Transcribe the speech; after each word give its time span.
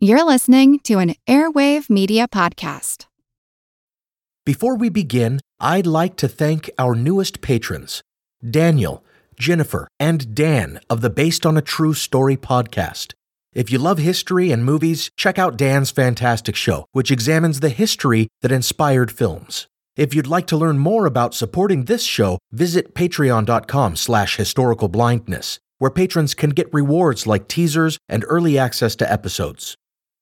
You're 0.00 0.22
listening 0.22 0.78
to 0.84 1.00
an 1.00 1.16
Airwave 1.26 1.90
Media 1.90 2.28
Podcast. 2.28 3.06
Before 4.46 4.76
we 4.76 4.90
begin, 4.90 5.40
I'd 5.58 5.88
like 5.88 6.14
to 6.18 6.28
thank 6.28 6.70
our 6.78 6.94
newest 6.94 7.40
patrons 7.40 8.00
Daniel, 8.48 9.04
Jennifer, 9.40 9.88
and 9.98 10.36
Dan 10.36 10.78
of 10.88 11.00
the 11.00 11.10
Based 11.10 11.44
on 11.44 11.56
a 11.56 11.62
True 11.62 11.94
Story 11.94 12.36
podcast. 12.36 13.14
If 13.52 13.72
you 13.72 13.80
love 13.80 13.98
history 13.98 14.52
and 14.52 14.64
movies, 14.64 15.10
check 15.16 15.36
out 15.36 15.58
Dan's 15.58 15.90
fantastic 15.90 16.54
show, 16.54 16.86
which 16.92 17.10
examines 17.10 17.58
the 17.58 17.68
history 17.68 18.28
that 18.42 18.52
inspired 18.52 19.10
films. 19.10 19.66
If 19.96 20.14
you'd 20.14 20.28
like 20.28 20.46
to 20.46 20.56
learn 20.56 20.78
more 20.78 21.06
about 21.06 21.34
supporting 21.34 21.86
this 21.86 22.04
show, 22.04 22.38
visit 22.52 22.94
patreon.com 22.94 23.96
slash 23.96 24.36
historicalblindness, 24.36 25.58
where 25.78 25.90
patrons 25.90 26.34
can 26.34 26.50
get 26.50 26.72
rewards 26.72 27.26
like 27.26 27.48
teasers 27.48 27.98
and 28.08 28.24
early 28.28 28.56
access 28.56 28.94
to 28.94 29.12
episodes. 29.12 29.74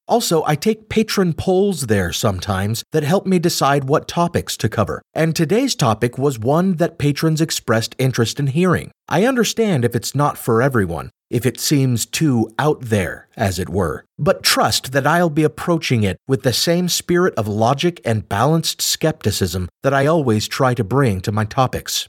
Also, 0.09 0.45
I 0.47 0.55
take 0.55 0.89
patron 0.89 1.33
polls 1.33 1.83
there 1.83 2.13
sometimes 2.13 2.85
that 2.93 3.03
help 3.03 3.27
me 3.27 3.39
decide 3.39 3.85
what 3.85 4.07
topics 4.07 4.57
to 4.59 4.69
cover. 4.69 5.03
And 5.15 5.35
today's 5.35 5.75
topic 5.75 6.17
was 6.17 6.39
one 6.39 6.77
that 6.77 6.99
patrons 6.99 7.41
expressed 7.41 7.97
interest 7.99 8.39
in 8.39 8.49
hearing. 8.49 8.93
I 9.09 9.25
understand 9.25 9.85
if 9.85 9.97
it's 9.97 10.15
not 10.15 10.39
for 10.39 10.63
everyone, 10.63 11.11
if 11.29 11.45
it 11.45 11.59
seems 11.59 12.07
too 12.07 12.53
out 12.57 12.83
there, 12.83 13.27
as 13.37 13.59
it 13.59 13.69
were, 13.69 14.05
but 14.17 14.45
trust 14.45 14.93
that 14.93 15.07
I'll 15.07 15.31
be 15.31 15.43
approaching 15.43 16.05
it 16.05 16.19
with 16.29 16.43
the 16.43 16.53
same 16.53 16.89
spirit 16.89 17.35
of 17.37 17.49
logic 17.49 18.01
and 18.05 18.29
balanced 18.29 18.81
skepticism 18.81 19.69
that 19.83 19.95
I 19.95 20.07
always 20.07 20.47
try 20.47 20.75
to 20.75 20.85
bring 20.85 21.21
to 21.23 21.33
my 21.33 21.45
topics. 21.45 22.09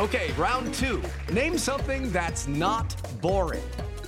Okay, 0.00 0.32
round 0.32 0.74
two. 0.74 1.00
Name 1.30 1.56
something 1.56 2.10
that's 2.10 2.48
not 2.48 2.96
boring. 3.20 3.62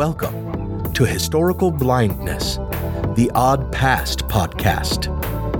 Welcome 0.00 0.94
to 0.94 1.04
Historical 1.04 1.70
Blindness 1.70 2.56
the 3.16 3.30
Odd 3.34 3.70
Past 3.70 4.20
podcast. 4.28 5.14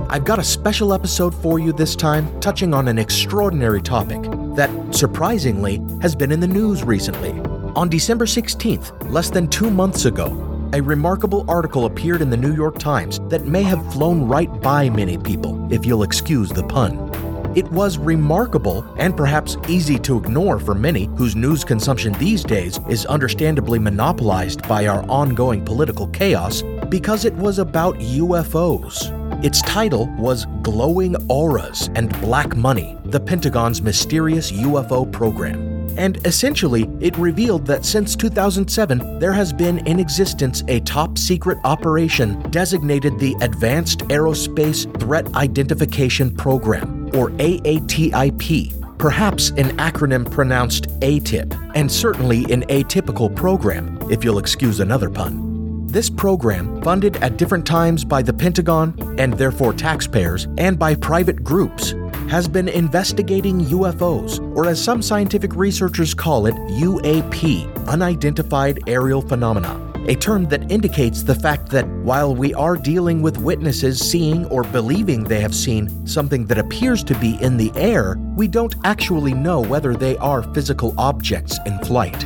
I've 0.09 0.25
got 0.25 0.39
a 0.39 0.43
special 0.43 0.95
episode 0.95 1.35
for 1.35 1.59
you 1.59 1.71
this 1.71 1.95
time, 1.95 2.39
touching 2.39 2.73
on 2.73 2.87
an 2.87 2.97
extraordinary 2.97 3.83
topic 3.83 4.19
that, 4.55 4.71
surprisingly, 4.95 5.79
has 6.01 6.15
been 6.15 6.31
in 6.31 6.39
the 6.39 6.47
news 6.47 6.81
recently. 6.81 7.39
On 7.75 7.87
December 7.87 8.25
16th, 8.25 9.11
less 9.11 9.29
than 9.29 9.47
two 9.47 9.69
months 9.69 10.05
ago, 10.05 10.69
a 10.73 10.81
remarkable 10.81 11.45
article 11.47 11.85
appeared 11.85 12.23
in 12.23 12.31
the 12.31 12.35
New 12.35 12.55
York 12.55 12.79
Times 12.79 13.19
that 13.29 13.45
may 13.45 13.61
have 13.61 13.93
flown 13.93 14.27
right 14.27 14.51
by 14.59 14.89
many 14.89 15.19
people, 15.19 15.71
if 15.71 15.85
you'll 15.85 16.01
excuse 16.01 16.49
the 16.49 16.63
pun. 16.63 17.30
It 17.53 17.69
was 17.69 17.97
remarkable 17.97 18.85
and 18.97 19.15
perhaps 19.15 19.57
easy 19.67 19.99
to 19.99 20.17
ignore 20.17 20.57
for 20.57 20.73
many 20.73 21.07
whose 21.17 21.35
news 21.35 21.65
consumption 21.65 22.13
these 22.13 22.45
days 22.45 22.79
is 22.87 23.05
understandably 23.05 23.77
monopolized 23.77 24.65
by 24.69 24.87
our 24.87 25.03
ongoing 25.09 25.65
political 25.65 26.07
chaos 26.07 26.61
because 26.87 27.25
it 27.25 27.33
was 27.33 27.59
about 27.59 27.95
UFOs. 27.95 29.43
Its 29.43 29.61
title 29.63 30.07
was 30.17 30.45
Glowing 30.61 31.17
Auras 31.27 31.89
and 31.95 32.09
Black 32.21 32.55
Money 32.55 32.97
The 33.03 33.19
Pentagon's 33.19 33.81
Mysterious 33.81 34.53
UFO 34.53 35.11
Program. 35.11 35.89
And 35.97 36.25
essentially, 36.25 36.89
it 37.01 37.17
revealed 37.17 37.65
that 37.67 37.83
since 37.83 38.15
2007, 38.15 39.19
there 39.19 39.33
has 39.33 39.51
been 39.51 39.85
in 39.85 39.99
existence 39.99 40.63
a 40.69 40.79
top 40.79 41.17
secret 41.17 41.57
operation 41.65 42.41
designated 42.49 43.19
the 43.19 43.35
Advanced 43.41 43.99
Aerospace 44.07 44.87
Threat 45.01 45.35
Identification 45.35 46.33
Program 46.33 47.00
or 47.13 47.29
AATIP, 47.31 48.97
perhaps 48.97 49.49
an 49.51 49.75
acronym 49.77 50.29
pronounced 50.29 50.87
ATIP, 50.99 51.71
and 51.75 51.91
certainly 51.91 52.43
an 52.51 52.63
atypical 52.63 53.33
program, 53.35 53.97
if 54.11 54.23
you'll 54.23 54.39
excuse 54.39 54.79
another 54.79 55.09
pun. 55.09 55.87
This 55.87 56.09
program, 56.09 56.81
funded 56.81 57.17
at 57.17 57.37
different 57.37 57.65
times 57.65 58.05
by 58.05 58.21
the 58.21 58.31
Pentagon 58.31 58.95
and 59.17 59.33
therefore 59.33 59.73
taxpayers, 59.73 60.47
and 60.57 60.79
by 60.79 60.95
private 60.95 61.43
groups, 61.43 61.93
has 62.29 62.47
been 62.47 62.69
investigating 62.69 63.59
UFOs, 63.65 64.39
or 64.55 64.67
as 64.67 64.81
some 64.81 65.01
scientific 65.01 65.53
researchers 65.55 66.13
call 66.13 66.45
it, 66.45 66.55
UAP, 66.55 67.87
Unidentified 67.87 68.79
Aerial 68.87 69.21
Phenomena 69.21 69.90
a 70.07 70.15
term 70.15 70.45
that 70.45 70.71
indicates 70.71 71.21
the 71.21 71.35
fact 71.35 71.69
that 71.69 71.87
while 72.03 72.35
we 72.35 72.53
are 72.55 72.75
dealing 72.75 73.21
with 73.21 73.37
witnesses 73.37 73.99
seeing 73.99 74.45
or 74.45 74.63
believing 74.63 75.23
they 75.23 75.39
have 75.39 75.53
seen 75.53 76.07
something 76.07 76.45
that 76.47 76.57
appears 76.57 77.03
to 77.03 77.17
be 77.19 77.37
in 77.41 77.55
the 77.55 77.71
air, 77.75 78.17
we 78.35 78.47
don't 78.47 78.75
actually 78.83 79.33
know 79.33 79.61
whether 79.61 79.95
they 79.95 80.17
are 80.17 80.43
physical 80.53 80.95
objects 80.97 81.59
in 81.65 81.77
flight. 81.79 82.25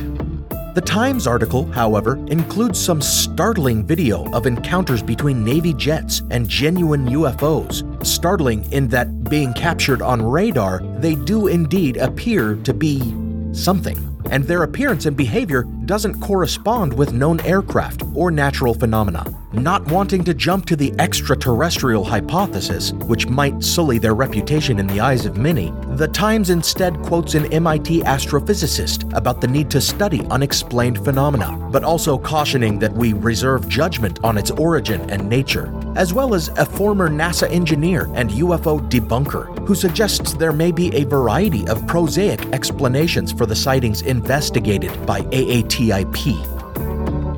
The 0.74 0.82
Times 0.82 1.26
article, 1.26 1.64
however, 1.72 2.16
includes 2.26 2.78
some 2.78 3.00
startling 3.00 3.82
video 3.84 4.30
of 4.32 4.46
encounters 4.46 5.02
between 5.02 5.44
Navy 5.44 5.72
jets 5.72 6.22
and 6.30 6.48
genuine 6.48 7.06
UFOs. 7.06 8.04
Startling 8.04 8.70
in 8.72 8.88
that, 8.88 9.24
being 9.24 9.54
captured 9.54 10.02
on 10.02 10.22
radar, 10.22 10.80
they 10.98 11.14
do 11.14 11.46
indeed 11.46 11.96
appear 11.96 12.56
to 12.56 12.74
be 12.74 13.00
something 13.54 14.05
and 14.30 14.44
their 14.44 14.62
appearance 14.62 15.06
and 15.06 15.16
behavior 15.16 15.64
doesn't 15.84 16.20
correspond 16.20 16.92
with 16.92 17.12
known 17.12 17.40
aircraft 17.40 18.02
or 18.14 18.30
natural 18.30 18.74
phenomena. 18.74 19.24
Not 19.52 19.86
wanting 19.90 20.24
to 20.24 20.34
jump 20.34 20.66
to 20.66 20.76
the 20.76 20.92
extraterrestrial 20.98 22.04
hypothesis, 22.04 22.92
which 22.92 23.28
might 23.28 23.62
sully 23.62 23.98
their 23.98 24.14
reputation 24.14 24.78
in 24.78 24.86
the 24.86 25.00
eyes 25.00 25.26
of 25.26 25.36
many, 25.36 25.72
the 25.96 26.08
Times 26.08 26.50
instead 26.50 27.00
quotes 27.02 27.34
an 27.34 27.52
MIT 27.52 28.02
astrophysicist 28.02 29.16
about 29.16 29.40
the 29.40 29.48
need 29.48 29.70
to 29.70 29.80
study 29.80 30.26
unexplained 30.30 31.04
phenomena, 31.04 31.56
but 31.70 31.84
also 31.84 32.18
cautioning 32.18 32.78
that 32.78 32.92
we 32.92 33.12
reserve 33.12 33.68
judgment 33.68 34.18
on 34.24 34.36
its 34.36 34.50
origin 34.50 35.08
and 35.10 35.28
nature, 35.28 35.72
as 35.96 36.12
well 36.12 36.34
as 36.34 36.48
a 36.56 36.64
former 36.64 37.08
NASA 37.08 37.50
engineer 37.50 38.10
and 38.14 38.30
UFO 38.30 38.78
debunker 38.88 39.66
who 39.66 39.74
suggests 39.74 40.34
there 40.34 40.52
may 40.52 40.70
be 40.70 40.94
a 40.94 41.04
variety 41.04 41.66
of 41.68 41.86
prosaic 41.86 42.44
explanations 42.52 43.32
for 43.32 43.46
the 43.46 43.56
sightings 43.56 44.02
investigated 44.02 45.06
by 45.06 45.22
AATIP. 45.22 46.56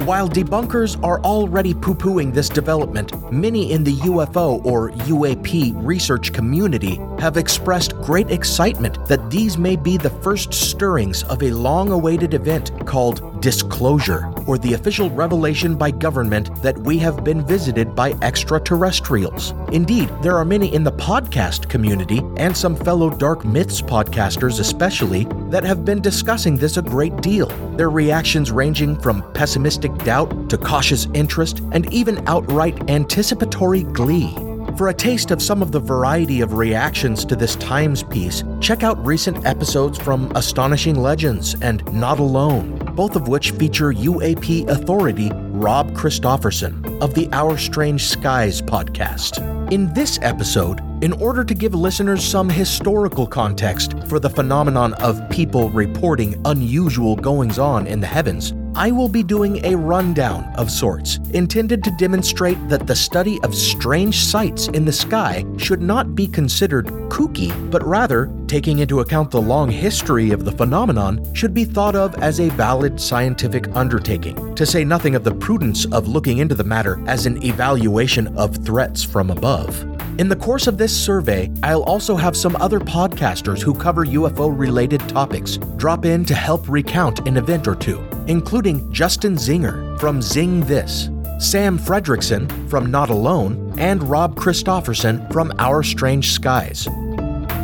While 0.08 0.26
debunkers 0.26 0.98
are 1.04 1.20
already 1.20 1.74
poo 1.74 1.94
pooing 1.94 2.32
this 2.32 2.48
development, 2.48 3.30
many 3.30 3.72
in 3.72 3.84
the 3.84 3.92
UFO 3.96 4.64
or 4.64 4.90
UAP 4.90 5.74
research 5.76 6.32
community 6.32 6.98
have 7.18 7.36
expressed 7.36 7.94
great 7.96 8.30
excitement 8.30 9.06
that 9.06 9.30
these 9.30 9.58
may 9.58 9.76
be 9.76 9.98
the 9.98 10.08
first 10.08 10.54
stirrings 10.54 11.24
of 11.24 11.42
a 11.42 11.50
long 11.50 11.90
awaited 11.90 12.32
event 12.32 12.72
called 12.86 13.37
disclosure, 13.40 14.32
or 14.46 14.58
the 14.58 14.74
official 14.74 15.10
revelation 15.10 15.76
by 15.76 15.90
government 15.90 16.62
that 16.62 16.78
we 16.78 16.98
have 16.98 17.24
been 17.24 17.46
visited 17.46 17.94
by 17.94 18.12
extraterrestrials. 18.22 19.54
Indeed, 19.72 20.10
there 20.22 20.36
are 20.36 20.44
many 20.44 20.74
in 20.74 20.84
the 20.84 20.92
podcast 20.92 21.68
community 21.68 22.22
and 22.36 22.56
some 22.56 22.76
fellow 22.76 23.10
Dark 23.10 23.44
Myths 23.44 23.80
podcasters, 23.80 24.60
especially, 24.60 25.26
that 25.50 25.64
have 25.64 25.84
been 25.84 26.00
discussing 26.00 26.56
this 26.56 26.76
a 26.76 26.82
great 26.82 27.16
deal. 27.20 27.46
Their 27.76 27.90
reactions 27.90 28.50
ranging 28.50 28.98
from 29.00 29.22
pessimistic 29.32 29.96
doubt 29.98 30.50
to 30.50 30.58
cautious 30.58 31.06
interest 31.14 31.60
and 31.72 31.92
even 31.92 32.26
outright 32.28 32.90
anticipatory 32.90 33.82
glee. 33.84 34.34
For 34.76 34.88
a 34.88 34.94
taste 34.94 35.32
of 35.32 35.42
some 35.42 35.60
of 35.60 35.72
the 35.72 35.80
variety 35.80 36.40
of 36.40 36.52
reactions 36.52 37.24
to 37.24 37.34
this 37.34 37.56
Times 37.56 38.04
piece, 38.04 38.44
check 38.60 38.84
out 38.84 39.04
recent 39.04 39.44
episodes 39.44 39.98
from 39.98 40.30
Astonishing 40.36 40.94
Legends 40.94 41.56
and 41.62 41.82
Not 41.92 42.20
Alone, 42.20 42.77
both 42.98 43.14
of 43.14 43.28
which 43.28 43.52
feature 43.52 43.92
UAP 43.92 44.68
authority 44.68 45.30
Rob 45.52 45.92
Christofferson 45.92 47.00
of 47.00 47.14
the 47.14 47.28
Our 47.30 47.56
Strange 47.56 48.02
Skies 48.02 48.60
podcast. 48.60 49.38
In 49.72 49.94
this 49.94 50.18
episode, 50.20 50.80
in 51.00 51.12
order 51.12 51.44
to 51.44 51.54
give 51.54 51.74
listeners 51.74 52.24
some 52.24 52.48
historical 52.48 53.24
context 53.24 53.94
for 54.08 54.18
the 54.18 54.28
phenomenon 54.28 54.94
of 54.94 55.22
people 55.30 55.70
reporting 55.70 56.42
unusual 56.44 57.14
goings 57.14 57.56
on 57.56 57.86
in 57.86 58.00
the 58.00 58.06
heavens, 58.08 58.52
I 58.78 58.92
will 58.92 59.08
be 59.08 59.24
doing 59.24 59.64
a 59.64 59.74
rundown 59.74 60.44
of 60.54 60.70
sorts, 60.70 61.16
intended 61.30 61.82
to 61.82 61.90
demonstrate 61.98 62.68
that 62.68 62.86
the 62.86 62.94
study 62.94 63.40
of 63.42 63.52
strange 63.52 64.20
sights 64.20 64.68
in 64.68 64.84
the 64.84 64.92
sky 64.92 65.44
should 65.56 65.82
not 65.82 66.14
be 66.14 66.28
considered 66.28 66.86
kooky, 67.10 67.50
but 67.72 67.84
rather, 67.84 68.32
taking 68.46 68.78
into 68.78 69.00
account 69.00 69.32
the 69.32 69.42
long 69.42 69.68
history 69.68 70.30
of 70.30 70.44
the 70.44 70.52
phenomenon, 70.52 71.34
should 71.34 71.52
be 71.52 71.64
thought 71.64 71.96
of 71.96 72.14
as 72.22 72.38
a 72.38 72.50
valid 72.50 73.00
scientific 73.00 73.66
undertaking, 73.74 74.54
to 74.54 74.64
say 74.64 74.84
nothing 74.84 75.16
of 75.16 75.24
the 75.24 75.34
prudence 75.34 75.84
of 75.86 76.06
looking 76.06 76.38
into 76.38 76.54
the 76.54 76.62
matter 76.62 77.02
as 77.08 77.26
an 77.26 77.42
evaluation 77.42 78.28
of 78.38 78.64
threats 78.64 79.02
from 79.02 79.32
above. 79.32 79.84
In 80.20 80.28
the 80.28 80.36
course 80.36 80.68
of 80.68 80.78
this 80.78 80.96
survey, 80.96 81.50
I'll 81.64 81.82
also 81.82 82.14
have 82.14 82.36
some 82.36 82.54
other 82.56 82.78
podcasters 82.78 83.60
who 83.60 83.74
cover 83.74 84.06
UFO 84.06 84.56
related 84.56 85.00
topics 85.08 85.56
drop 85.76 86.04
in 86.04 86.24
to 86.26 86.34
help 86.34 86.68
recount 86.68 87.26
an 87.26 87.36
event 87.36 87.66
or 87.66 87.74
two, 87.74 88.07
including 88.28 88.90
Justin 88.92 89.34
Zinger 89.34 89.98
from 89.98 90.22
Zing 90.22 90.60
This, 90.60 91.10
Sam 91.40 91.78
Fredrickson 91.78 92.70
from 92.70 92.90
Not 92.90 93.10
Alone, 93.10 93.74
and 93.78 94.02
Rob 94.08 94.36
Christofferson 94.36 95.30
from 95.32 95.52
Our 95.58 95.82
Strange 95.82 96.30
Skies. 96.30 96.86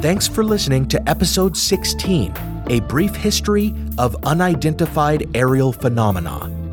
Thanks 0.00 0.26
for 0.26 0.44
listening 0.44 0.86
to 0.88 1.08
episode 1.08 1.56
16 1.56 2.34
A 2.68 2.80
Brief 2.80 3.14
History 3.14 3.74
of 3.98 4.16
Unidentified 4.24 5.28
Aerial 5.34 5.72
Phenomena. 5.72 6.63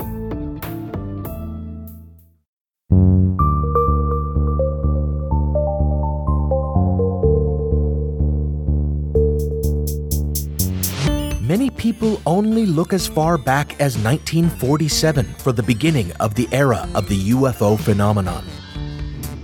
People 11.82 12.22
only 12.28 12.68
look 12.68 12.94
as 12.94 13.08
far 13.08 13.40
back 13.40 13.72
as 13.82 13.98
1947 13.98 15.26
for 15.40 15.52
the 15.52 15.64
beginning 15.64 16.12
of 16.20 16.36
the 16.36 16.48
era 16.52 16.88
of 16.94 17.10
the 17.10 17.32
UFO 17.32 17.76
phenomenon. 17.76 18.46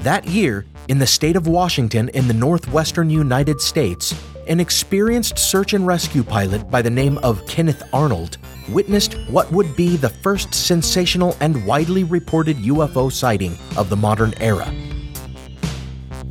That 0.01 0.27
year, 0.27 0.67
in 0.87 0.99
the 0.99 1.07
state 1.07 1.35
of 1.35 1.47
Washington 1.47 2.09
in 2.09 2.27
the 2.27 2.35
northwestern 2.35 3.09
United 3.09 3.59
States, 3.59 4.13
an 4.47 4.59
experienced 4.59 5.39
search 5.39 5.73
and 5.73 5.87
rescue 5.87 6.21
pilot 6.21 6.69
by 6.69 6.83
the 6.83 6.91
name 6.91 7.17
of 7.23 7.43
Kenneth 7.47 7.81
Arnold 7.91 8.37
witnessed 8.69 9.15
what 9.31 9.51
would 9.51 9.75
be 9.75 9.97
the 9.97 10.09
first 10.09 10.53
sensational 10.53 11.35
and 11.39 11.65
widely 11.65 12.03
reported 12.03 12.57
UFO 12.57 13.11
sighting 13.11 13.57
of 13.77 13.89
the 13.89 13.97
modern 13.97 14.35
era. 14.39 14.71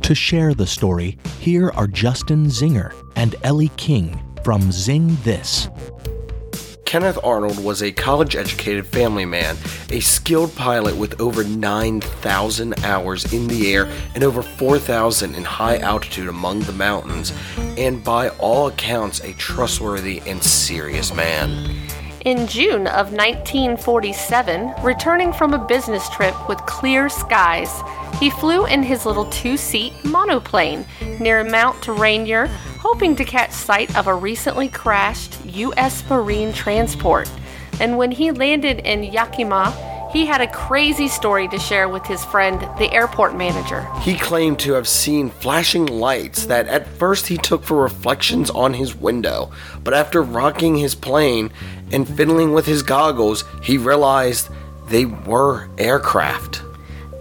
To 0.03 0.15
share 0.15 0.53
the 0.53 0.67
story, 0.67 1.17
here 1.41 1.69
are 1.71 1.85
Justin 1.85 2.45
Zinger 2.45 2.93
and 3.17 3.35
Ellie 3.43 3.73
King 3.75 4.23
from 4.47 4.71
Zing 4.71 5.17
This. 5.23 5.67
Kenneth 6.85 7.19
Arnold 7.21 7.61
was 7.61 7.83
a 7.83 7.91
college 7.91 8.33
educated 8.33 8.87
family 8.87 9.25
man, 9.25 9.57
a 9.89 9.99
skilled 9.99 10.55
pilot 10.55 10.95
with 10.95 11.19
over 11.19 11.43
9,000 11.43 12.85
hours 12.85 13.33
in 13.33 13.49
the 13.49 13.73
air 13.73 13.91
and 14.15 14.23
over 14.23 14.41
4,000 14.41 15.35
in 15.35 15.43
high 15.43 15.79
altitude 15.79 16.29
among 16.29 16.61
the 16.61 16.71
mountains, 16.71 17.33
and 17.57 18.01
by 18.05 18.29
all 18.39 18.67
accounts, 18.67 19.19
a 19.19 19.33
trustworthy 19.33 20.21
and 20.25 20.41
serious 20.41 21.13
man. 21.13 21.69
In 22.25 22.47
June 22.47 22.87
of 22.87 23.13
1947, 23.13 24.73
returning 24.81 25.31
from 25.31 25.53
a 25.53 25.65
business 25.65 26.09
trip 26.09 26.35
with 26.49 26.57
clear 26.65 27.09
skies, 27.09 27.71
he 28.19 28.31
flew 28.31 28.65
in 28.65 28.81
his 28.81 29.05
little 29.05 29.29
two 29.29 29.55
seat 29.55 29.93
monoplane 30.03 30.83
near 31.19 31.43
Mount 31.43 31.87
Rainier, 31.87 32.47
hoping 32.79 33.15
to 33.15 33.23
catch 33.23 33.51
sight 33.51 33.95
of 33.95 34.07
a 34.07 34.15
recently 34.15 34.67
crashed 34.67 35.37
U.S. 35.45 36.03
Marine 36.09 36.51
transport. 36.53 37.29
And 37.79 37.97
when 37.97 38.09
he 38.09 38.31
landed 38.31 38.79
in 38.79 39.03
Yakima, 39.03 39.71
he 40.11 40.25
had 40.25 40.41
a 40.41 40.47
crazy 40.47 41.07
story 41.07 41.47
to 41.49 41.59
share 41.59 41.89
with 41.89 42.05
his 42.05 42.23
friend, 42.25 42.61
the 42.77 42.91
airport 42.93 43.35
manager. 43.35 43.87
He 44.01 44.17
claimed 44.17 44.59
to 44.59 44.73
have 44.73 44.87
seen 44.87 45.29
flashing 45.29 45.85
lights 45.85 46.45
that 46.45 46.67
at 46.67 46.87
first 46.87 47.27
he 47.27 47.37
took 47.37 47.63
for 47.63 47.81
reflections 47.81 48.49
on 48.49 48.73
his 48.73 48.95
window, 48.95 49.51
but 49.83 49.93
after 49.93 50.21
rocking 50.21 50.77
his 50.77 50.95
plane 50.95 51.51
and 51.91 52.07
fiddling 52.07 52.53
with 52.53 52.65
his 52.65 52.83
goggles, 52.83 53.43
he 53.61 53.77
realized 53.77 54.49
they 54.87 55.05
were 55.05 55.69
aircraft. 55.77 56.61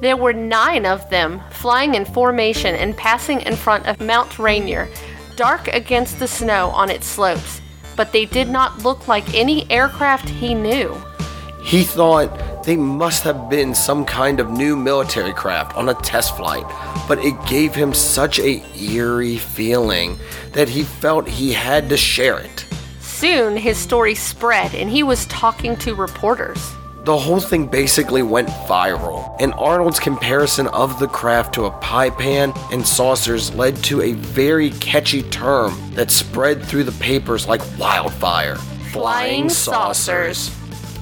There 0.00 0.16
were 0.16 0.32
nine 0.32 0.86
of 0.86 1.08
them 1.10 1.40
flying 1.50 1.94
in 1.94 2.04
formation 2.04 2.74
and 2.74 2.96
passing 2.96 3.40
in 3.40 3.56
front 3.56 3.86
of 3.86 4.00
Mount 4.00 4.38
Rainier, 4.38 4.88
dark 5.36 5.68
against 5.68 6.18
the 6.18 6.28
snow 6.28 6.68
on 6.68 6.90
its 6.90 7.06
slopes, 7.06 7.60
but 7.96 8.12
they 8.12 8.26
did 8.26 8.48
not 8.48 8.84
look 8.84 9.08
like 9.08 9.34
any 9.34 9.68
aircraft 9.70 10.28
he 10.28 10.54
knew. 10.54 10.96
He 11.66 11.82
thought 11.82 12.62
they 12.62 12.76
must 12.76 13.24
have 13.24 13.50
been 13.50 13.74
some 13.74 14.04
kind 14.04 14.38
of 14.38 14.52
new 14.52 14.76
military 14.76 15.32
craft 15.32 15.76
on 15.76 15.88
a 15.88 15.94
test 15.94 16.36
flight, 16.36 16.64
but 17.08 17.18
it 17.18 17.34
gave 17.44 17.74
him 17.74 17.92
such 17.92 18.38
a 18.38 18.62
eerie 18.78 19.38
feeling 19.38 20.16
that 20.52 20.68
he 20.68 20.84
felt 20.84 21.26
he 21.26 21.52
had 21.52 21.88
to 21.88 21.96
share 21.96 22.38
it. 22.38 22.64
Soon 23.00 23.56
his 23.56 23.78
story 23.78 24.14
spread 24.14 24.76
and 24.76 24.88
he 24.88 25.02
was 25.02 25.26
talking 25.26 25.76
to 25.78 25.96
reporters. 25.96 26.72
The 27.02 27.18
whole 27.18 27.40
thing 27.40 27.66
basically 27.66 28.22
went 28.22 28.48
viral, 28.68 29.34
and 29.40 29.52
Arnold's 29.54 29.98
comparison 29.98 30.68
of 30.68 31.00
the 31.00 31.08
craft 31.08 31.52
to 31.54 31.64
a 31.64 31.72
pie 31.72 32.10
pan 32.10 32.52
and 32.70 32.86
saucers 32.86 33.52
led 33.56 33.76
to 33.84 34.02
a 34.02 34.12
very 34.12 34.70
catchy 34.70 35.24
term 35.24 35.76
that 35.94 36.12
spread 36.12 36.64
through 36.64 36.84
the 36.84 37.00
papers 37.02 37.48
like 37.48 37.62
wildfire 37.76 38.56
Flying 38.92 39.50
saucers. 39.50 40.50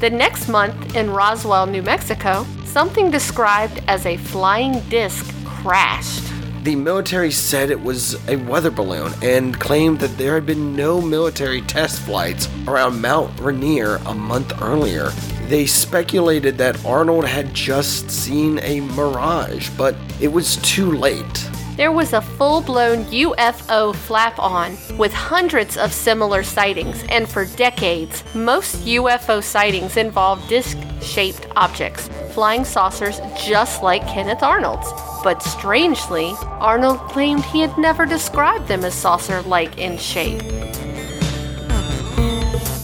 The 0.01 0.11
next 0.11 0.49
month 0.49 0.97
in 0.97 1.11
Roswell, 1.11 1.67
New 1.67 1.83
Mexico, 1.83 2.45
something 2.65 3.11
described 3.11 3.83
as 3.87 4.05
a 4.05 4.17
flying 4.17 4.81
disc 4.89 5.33
crashed. 5.45 6.23
The 6.65 6.75
military 6.77 7.31
said 7.31 7.71
it 7.71 7.83
was 7.83 8.15
a 8.29 8.37
weather 8.37 8.71
balloon 8.71 9.13
and 9.23 9.59
claimed 9.59 10.01
that 10.01 10.19
there 10.19 10.35
had 10.35 10.47
been 10.47 10.75
no 10.75 11.01
military 11.01 11.61
test 11.63 12.01
flights 12.01 12.49
around 12.67 13.01
Mount 13.01 13.39
Rainier 13.39 13.97
a 14.07 14.15
month 14.15 14.61
earlier. 14.61 15.11
They 15.49 15.67
speculated 15.67 16.59
that 16.59 16.85
Arnold 16.85 17.27
had 17.27 17.55
just 17.55 18.11
seen 18.11 18.59
a 18.63 18.81
mirage, 18.81 19.71
but 19.77 19.95
it 20.21 20.29
was 20.29 20.57
too 20.57 20.91
late. 20.91 21.51
There 21.77 21.91
was 21.91 22.13
a 22.13 22.21
full 22.21 22.61
blown 22.61 23.05
UFO 23.07 23.97
flap 23.97 24.39
on 24.39 24.77
with 24.97 25.13
hundreds 25.13 25.77
of 25.77 25.93
similar 25.93 26.45
sightings, 26.45 27.05
and 27.09 27.29
for 27.29 27.47
decades, 27.47 28.23
most 28.33 28.77
UFO 28.87 29.43
sightings 29.43 29.97
involved 29.97 30.49
disc 30.49 30.79
shaped 31.03 31.49
objects, 31.57 32.09
flying 32.33 32.65
saucers 32.65 33.19
just 33.37 33.83
like 33.83 34.07
Kenneth 34.07 34.45
Arnold's. 34.45 34.89
But 35.25 35.43
strangely, 35.43 36.33
Arnold 36.61 37.01
claimed 37.09 37.45
he 37.45 37.61
had 37.61 37.77
never 37.77 38.07
described 38.07 38.69
them 38.69 38.85
as 38.85 38.95
saucer 38.95 39.43
like 39.43 39.77
in 39.77 39.99
shape. 39.99 40.43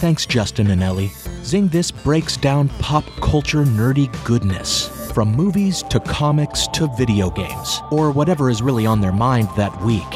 Thanks, 0.00 0.26
Justin 0.26 0.68
and 0.68 0.82
Ellie. 0.82 1.12
Zing 1.44 1.68
This 1.68 1.92
breaks 1.92 2.36
down 2.36 2.68
pop 2.80 3.04
culture 3.20 3.64
nerdy 3.64 4.08
goodness, 4.24 4.88
from 5.10 5.32
movies 5.32 5.82
to 5.84 6.00
comics 6.00 6.66
to 6.68 6.88
video 6.96 7.30
games, 7.30 7.82
or 7.90 8.10
whatever 8.10 8.50
is 8.50 8.62
really 8.62 8.86
on 8.86 9.00
their 9.00 9.12
mind 9.12 9.48
that 9.56 9.82
week. 9.82 10.10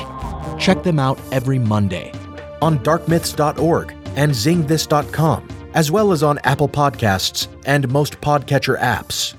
Check 0.59 0.83
them 0.83 0.99
out 0.99 1.19
every 1.33 1.59
Monday 1.59 2.13
on 2.63 2.79
darkmyths.org 2.79 3.93
and 4.17 4.33
zingthis.com, 4.33 5.49
as 5.75 5.91
well 5.91 6.13
as 6.13 6.23
on 6.23 6.39
Apple 6.45 6.69
Podcasts 6.69 7.49
and 7.67 7.89
most 7.91 8.21
podcatcher 8.21 8.79
apps. 8.81 9.35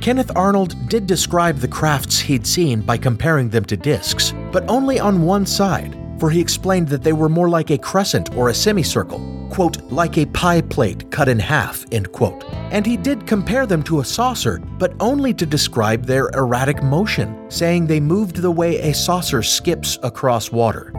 Kenneth 0.00 0.30
Arnold 0.36 0.74
did 0.88 1.06
describe 1.06 1.58
the 1.58 1.68
crafts 1.68 2.18
he'd 2.18 2.46
seen 2.46 2.80
by 2.80 2.96
comparing 2.96 3.50
them 3.50 3.64
to 3.66 3.76
discs, 3.76 4.32
but 4.52 4.64
only 4.68 4.98
on 4.98 5.22
one 5.22 5.44
side, 5.44 5.94
for 6.18 6.30
he 6.30 6.40
explained 6.40 6.88
that 6.88 7.02
they 7.02 7.12
were 7.12 7.28
more 7.28 7.48
like 7.48 7.70
a 7.70 7.78
crescent 7.78 8.34
or 8.34 8.48
a 8.48 8.54
semicircle, 8.54 9.20
quote, 9.50 9.82
like 9.90 10.18
a 10.18 10.26
pie 10.26 10.60
plate 10.60 11.10
cut 11.10 11.28
in 11.28 11.38
half, 11.38 11.84
end 11.92 12.12
quote. 12.12 12.44
And 12.70 12.84
he 12.84 12.96
did 12.96 13.26
compare 13.26 13.66
them 13.66 13.82
to 13.84 14.00
a 14.00 14.04
saucer, 14.04 14.58
but 14.78 14.94
only 15.00 15.34
to 15.34 15.46
describe 15.46 16.04
their 16.04 16.28
erratic 16.30 16.82
motion, 16.82 17.50
saying 17.50 17.86
they 17.86 18.00
moved 18.00 18.36
the 18.36 18.50
way 18.50 18.78
a 18.80 18.94
saucer 18.94 19.42
skips 19.42 19.98
across 20.02 20.52
water. 20.52 20.92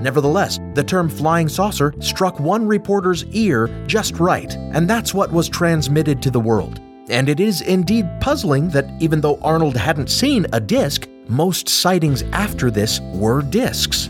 Nevertheless, 0.00 0.60
the 0.74 0.84
term 0.84 1.08
flying 1.08 1.48
saucer 1.48 1.92
struck 2.00 2.38
one 2.38 2.66
reporter's 2.66 3.24
ear 3.32 3.68
just 3.86 4.20
right, 4.20 4.54
and 4.72 4.88
that's 4.88 5.12
what 5.12 5.32
was 5.32 5.48
transmitted 5.48 6.22
to 6.22 6.30
the 6.30 6.40
world. 6.40 6.80
And 7.10 7.28
it 7.28 7.40
is 7.40 7.62
indeed 7.62 8.06
puzzling 8.20 8.68
that 8.70 8.86
even 9.00 9.20
though 9.20 9.38
Arnold 9.40 9.76
hadn't 9.76 10.10
seen 10.10 10.46
a 10.52 10.60
disk, 10.60 11.08
most 11.28 11.68
sightings 11.68 12.22
after 12.32 12.70
this 12.70 13.00
were 13.14 13.42
disks. 13.42 14.08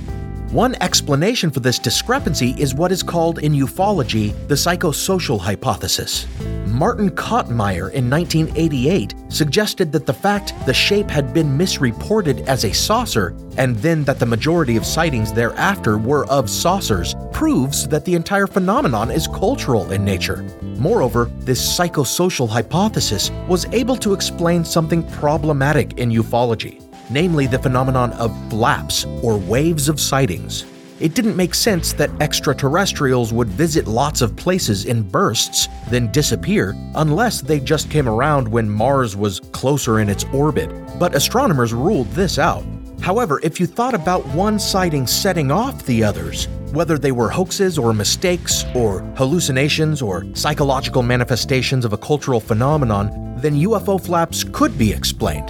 One 0.52 0.76
explanation 0.80 1.50
for 1.50 1.60
this 1.60 1.78
discrepancy 1.78 2.54
is 2.56 2.74
what 2.74 2.90
is 2.90 3.02
called 3.02 3.40
in 3.40 3.52
ufology 3.52 4.32
the 4.48 4.54
psychosocial 4.54 5.38
hypothesis. 5.38 6.26
Martin 6.66 7.10
Kottmeyer 7.10 7.92
in 7.92 8.08
1988 8.08 9.14
suggested 9.28 9.92
that 9.92 10.06
the 10.06 10.12
fact 10.14 10.54
the 10.64 10.72
shape 10.72 11.10
had 11.10 11.34
been 11.34 11.54
misreported 11.54 12.40
as 12.48 12.64
a 12.64 12.72
saucer 12.72 13.36
and 13.58 13.76
then 13.76 14.04
that 14.04 14.18
the 14.18 14.24
majority 14.24 14.78
of 14.78 14.86
sightings 14.86 15.34
thereafter 15.34 15.98
were 15.98 16.24
of 16.28 16.48
saucers 16.48 17.14
proves 17.30 17.86
that 17.88 18.06
the 18.06 18.14
entire 18.14 18.46
phenomenon 18.46 19.10
is 19.10 19.26
cultural 19.26 19.92
in 19.92 20.02
nature. 20.02 20.42
Moreover, 20.78 21.30
this 21.40 21.60
psychosocial 21.78 22.48
hypothesis 22.48 23.30
was 23.48 23.66
able 23.66 23.96
to 23.96 24.14
explain 24.14 24.64
something 24.64 25.06
problematic 25.10 25.98
in 25.98 26.08
ufology 26.08 26.87
namely 27.10 27.46
the 27.46 27.58
phenomenon 27.58 28.12
of 28.14 28.36
flaps 28.50 29.04
or 29.22 29.36
waves 29.38 29.88
of 29.88 30.00
sightings. 30.00 30.64
It 31.00 31.14
didn't 31.14 31.36
make 31.36 31.54
sense 31.54 31.92
that 31.92 32.10
extraterrestrials 32.20 33.32
would 33.32 33.48
visit 33.48 33.86
lots 33.86 34.20
of 34.20 34.34
places 34.34 34.84
in 34.84 35.02
bursts, 35.02 35.68
then 35.90 36.10
disappear, 36.10 36.74
unless 36.96 37.40
they 37.40 37.60
just 37.60 37.88
came 37.88 38.08
around 38.08 38.48
when 38.48 38.68
Mars 38.68 39.14
was 39.14 39.38
closer 39.52 40.00
in 40.00 40.08
its 40.08 40.24
orbit. 40.34 40.72
But 40.98 41.14
astronomers 41.14 41.72
ruled 41.72 42.10
this 42.10 42.36
out. 42.36 42.64
However, 43.00 43.38
if 43.44 43.60
you 43.60 43.66
thought 43.66 43.94
about 43.94 44.26
one 44.34 44.58
sighting 44.58 45.06
setting 45.06 45.52
off 45.52 45.86
the 45.86 46.02
others, 46.02 46.48
whether 46.72 46.98
they 46.98 47.12
were 47.12 47.30
hoaxes 47.30 47.78
or 47.78 47.94
mistakes, 47.94 48.64
or 48.74 49.00
hallucinations 49.16 50.02
or 50.02 50.26
psychological 50.34 51.02
manifestations 51.02 51.84
of 51.84 51.92
a 51.92 51.98
cultural 51.98 52.40
phenomenon, 52.40 53.36
then 53.40 53.54
UFO 53.54 54.04
flaps 54.04 54.42
could 54.42 54.76
be 54.76 54.92
explained. 54.92 55.48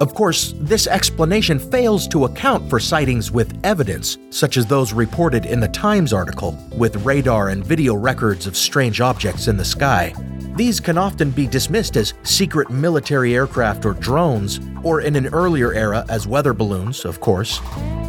Of 0.00 0.14
course, 0.14 0.54
this 0.58 0.86
explanation 0.86 1.58
fails 1.58 2.06
to 2.08 2.26
account 2.26 2.70
for 2.70 2.78
sightings 2.78 3.32
with 3.32 3.58
evidence, 3.64 4.16
such 4.30 4.56
as 4.56 4.64
those 4.64 4.92
reported 4.92 5.44
in 5.44 5.58
the 5.58 5.66
Times 5.68 6.12
article, 6.12 6.56
with 6.72 7.04
radar 7.04 7.48
and 7.48 7.66
video 7.66 7.96
records 7.96 8.46
of 8.46 8.56
strange 8.56 9.00
objects 9.00 9.48
in 9.48 9.56
the 9.56 9.64
sky. 9.64 10.14
These 10.54 10.78
can 10.78 10.98
often 10.98 11.30
be 11.32 11.48
dismissed 11.48 11.96
as 11.96 12.14
secret 12.22 12.70
military 12.70 13.34
aircraft 13.34 13.84
or 13.84 13.94
drones, 13.94 14.60
or 14.82 15.00
in 15.00 15.16
an 15.16 15.26
earlier 15.28 15.72
era 15.72 16.04
as 16.08 16.26
weather 16.26 16.52
balloons, 16.52 17.04
of 17.04 17.20
course. 17.20 17.60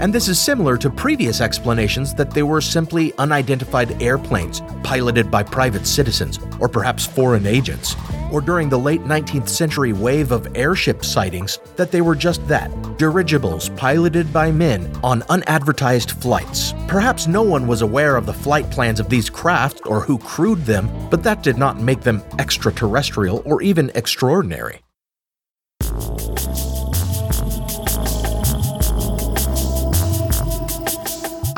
And 0.02 0.14
this 0.14 0.28
is 0.28 0.40
similar 0.40 0.78
to 0.78 0.90
previous 0.90 1.42
explanations 1.42 2.14
that 2.16 2.32
they 2.32 2.44
were 2.44 2.62
simply 2.62 3.14
unidentified 3.18 4.02
airplanes 4.02 4.62
piloted 4.84 5.30
by 5.30 5.44
private 5.44 5.86
citizens, 5.86 6.40
or 6.60 6.70
perhaps 6.70 7.06
foreign 7.06 7.46
agents 7.46 7.96
or 8.32 8.42
during 8.42 8.70
the 8.70 8.80
late 8.80 9.02
19th 9.02 9.50
century 9.50 9.94
wave 9.94 10.32
of 10.32 10.48
airship 10.56 11.04
sightings 11.04 11.60
that 11.76 11.92
they 11.92 12.02
were 12.02 12.16
just 12.16 12.46
that 12.48 12.70
dirigibles 12.98 13.70
piloted 13.70 14.32
by 14.32 14.52
men 14.52 14.92
on 15.04 15.24
unadvertised 15.30 16.12
flights. 16.12 16.74
Perhaps 16.88 17.28
no 17.28 17.42
one 17.42 17.68
was 17.68 17.82
aware 17.82 18.16
of 18.16 18.26
the 18.26 18.34
flight 18.34 18.70
plans 18.70 19.00
of 19.00 19.10
these 19.10 19.30
craft 19.30 19.82
or 19.86 20.02
who 20.02 20.18
crewed 20.18 20.66
them, 20.66 20.90
but 21.10 21.24
that 21.24 21.44
did 21.44 21.58
not 21.58 21.80
make 21.80 22.02
them 22.02 22.22
extraterrestrial 22.38 23.42
or 23.46 23.62
even 23.62 23.92
extraordinary. 23.96 24.82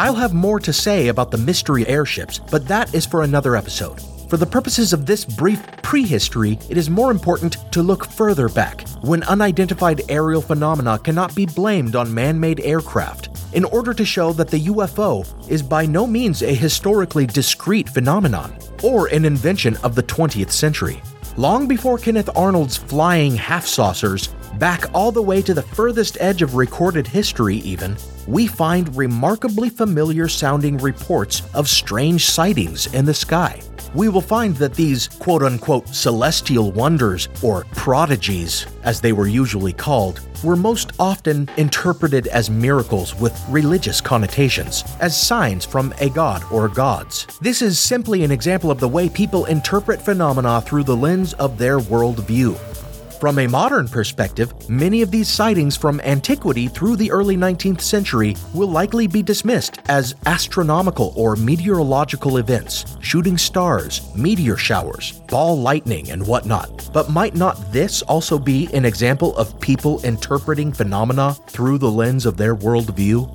I'll 0.01 0.15
have 0.15 0.34
more 0.34 0.60
to 0.62 0.74
say 0.74 1.10
about 1.10 1.29
the 1.29 1.38
mystery 1.38 1.88
airships, 1.88 2.39
but 2.39 2.67
that 2.67 2.91
is 2.96 3.05
for 3.05 3.22
another 3.22 3.55
episode. 3.55 4.01
For 4.31 4.38
the 4.38 4.48
purposes 4.48 4.93
of 4.93 5.05
this 5.05 5.24
brief 5.24 5.62
prehistory, 5.84 6.58
it 6.72 6.77
is 6.77 6.89
more 6.89 7.12
important 7.12 7.58
to 7.72 7.84
look 7.84 8.08
further 8.08 8.50
back, 8.50 8.88
when 9.03 9.22
unidentified 9.22 10.01
aerial 10.10 10.41
phenomena 10.41 10.98
cannot 10.98 11.36
be 11.36 11.46
blamed 11.46 11.96
on 11.96 12.12
man 12.12 12.39
made 12.39 12.62
aircraft, 12.62 13.29
in 13.53 13.63
order 13.63 13.93
to 13.93 14.03
show 14.03 14.34
that 14.34 14.48
the 14.48 14.65
UFO 14.70 15.24
is 15.48 15.62
by 15.62 15.86
no 15.86 16.08
means 16.08 16.41
a 16.41 16.51
historically 16.51 17.27
discrete 17.27 17.88
phenomenon, 17.88 18.58
or 18.81 19.05
an 19.10 19.24
invention 19.24 19.77
of 19.84 19.93
the 19.93 20.01
20th 20.01 20.50
century. 20.50 21.00
Long 21.38 21.67
before 21.67 22.00
Kenneth 22.00 22.36
Arnold's 22.36 22.75
flying 22.75 23.36
half 23.36 23.67
saucers, 23.67 24.29
back 24.60 24.86
all 24.93 25.12
the 25.12 25.22
way 25.22 25.41
to 25.41 25.53
the 25.53 25.62
furthest 25.62 26.17
edge 26.20 26.41
of 26.41 26.55
recorded 26.55 27.08
history, 27.08 27.58
even, 27.58 27.96
we 28.27 28.48
find 28.48 28.96
remarkably 28.96 29.70
familiar 29.70 30.27
sounding 30.27 30.77
reports 30.77 31.43
of 31.53 31.67
strange 31.67 32.25
sightings 32.25 32.93
in 32.93 33.05
the 33.05 33.13
sky 33.13 33.62
we 33.93 34.08
will 34.08 34.22
find 34.22 34.55
that 34.55 34.74
these 34.74 35.08
quote 35.08 35.43
unquote 35.43 35.88
celestial 35.89 36.72
wonders, 36.72 37.27
or 37.41 37.65
prodigies, 37.75 38.65
as 38.84 39.01
they 39.01 39.12
were 39.12 39.27
usually 39.27 39.74
called, 39.74 40.22
were 40.43 40.55
most 40.55 40.93
often 41.00 41.50
interpreted 41.58 42.27
as 42.27 42.50
miracles 42.50 43.13
with 43.15 43.39
religious 43.50 44.01
connotations, 44.01 44.84
as 45.00 45.20
signs 45.20 45.65
from 45.65 45.93
a 46.00 46.10
god 46.10 46.43
or 46.51 46.67
gods. 46.67 47.27
This 47.41 47.62
is 47.62 47.79
simply 47.79 48.24
an 48.24 48.31
example 48.31 48.72
of 48.72 48.79
the 48.79 48.88
way 48.88 49.10
people 49.10 49.46
interpret 49.46 50.01
phenomena 50.01 50.62
through 50.62 50.84
the 50.84 50.96
lens 50.96 51.34
of 51.34 51.58
their 51.58 51.79
worldview. 51.79 52.58
From 53.21 53.37
a 53.37 53.45
modern 53.45 53.87
perspective, 53.87 54.51
many 54.67 55.03
of 55.03 55.11
these 55.11 55.29
sightings 55.29 55.77
from 55.77 56.01
antiquity 56.01 56.67
through 56.67 56.95
the 56.95 57.11
early 57.11 57.37
19th 57.37 57.81
century 57.81 58.35
will 58.55 58.67
likely 58.67 59.05
be 59.05 59.21
dismissed 59.21 59.77
as 59.89 60.15
astronomical 60.25 61.13
or 61.15 61.35
meteorological 61.35 62.37
events, 62.37 62.97
shooting 62.99 63.37
stars, 63.37 64.09
meteor 64.15 64.57
showers, 64.57 65.21
ball 65.27 65.55
lightning, 65.55 66.09
and 66.09 66.25
whatnot. 66.25 66.89
But 66.91 67.11
might 67.11 67.35
not 67.35 67.71
this 67.71 68.01
also 68.01 68.39
be 68.39 68.73
an 68.73 68.85
example 68.85 69.37
of 69.37 69.59
people 69.59 70.03
interpreting 70.03 70.73
phenomena 70.73 71.35
through 71.45 71.77
the 71.77 71.91
lens 71.91 72.25
of 72.25 72.37
their 72.37 72.55
worldview? 72.55 73.29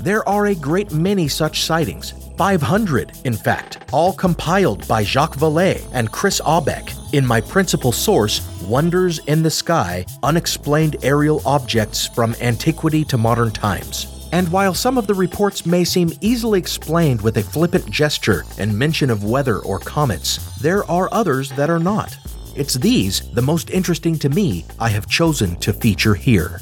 There 0.00 0.28
are 0.28 0.48
a 0.48 0.54
great 0.54 0.92
many 0.92 1.28
such 1.28 1.62
sightings, 1.62 2.12
500, 2.36 3.12
in 3.24 3.34
fact, 3.34 3.78
all 3.92 4.12
compiled 4.12 4.86
by 4.88 5.04
Jacques 5.04 5.36
Vallée 5.36 5.86
and 5.92 6.10
Chris 6.10 6.40
Aubeck 6.40 6.92
in 7.12 7.24
my 7.24 7.40
principal 7.40 7.92
source, 7.92 8.40
Wonders 8.62 9.18
in 9.26 9.42
the 9.42 9.50
Sky 9.50 10.04
Unexplained 10.22 10.96
Aerial 11.02 11.42
Objects 11.46 12.06
from 12.08 12.34
Antiquity 12.40 13.04
to 13.04 13.16
Modern 13.16 13.50
Times. 13.50 14.28
And 14.32 14.50
while 14.50 14.74
some 14.74 14.98
of 14.98 15.06
the 15.06 15.14
reports 15.14 15.64
may 15.64 15.84
seem 15.84 16.10
easily 16.20 16.58
explained 16.58 17.22
with 17.22 17.36
a 17.36 17.42
flippant 17.42 17.88
gesture 17.88 18.44
and 18.58 18.76
mention 18.76 19.10
of 19.10 19.22
weather 19.22 19.60
or 19.60 19.78
comets, 19.78 20.38
there 20.60 20.84
are 20.90 21.08
others 21.12 21.50
that 21.50 21.70
are 21.70 21.78
not. 21.78 22.16
It's 22.56 22.74
these, 22.74 23.30
the 23.32 23.42
most 23.42 23.70
interesting 23.70 24.18
to 24.20 24.28
me, 24.28 24.64
I 24.80 24.88
have 24.88 25.08
chosen 25.08 25.54
to 25.56 25.72
feature 25.72 26.14
here. 26.14 26.60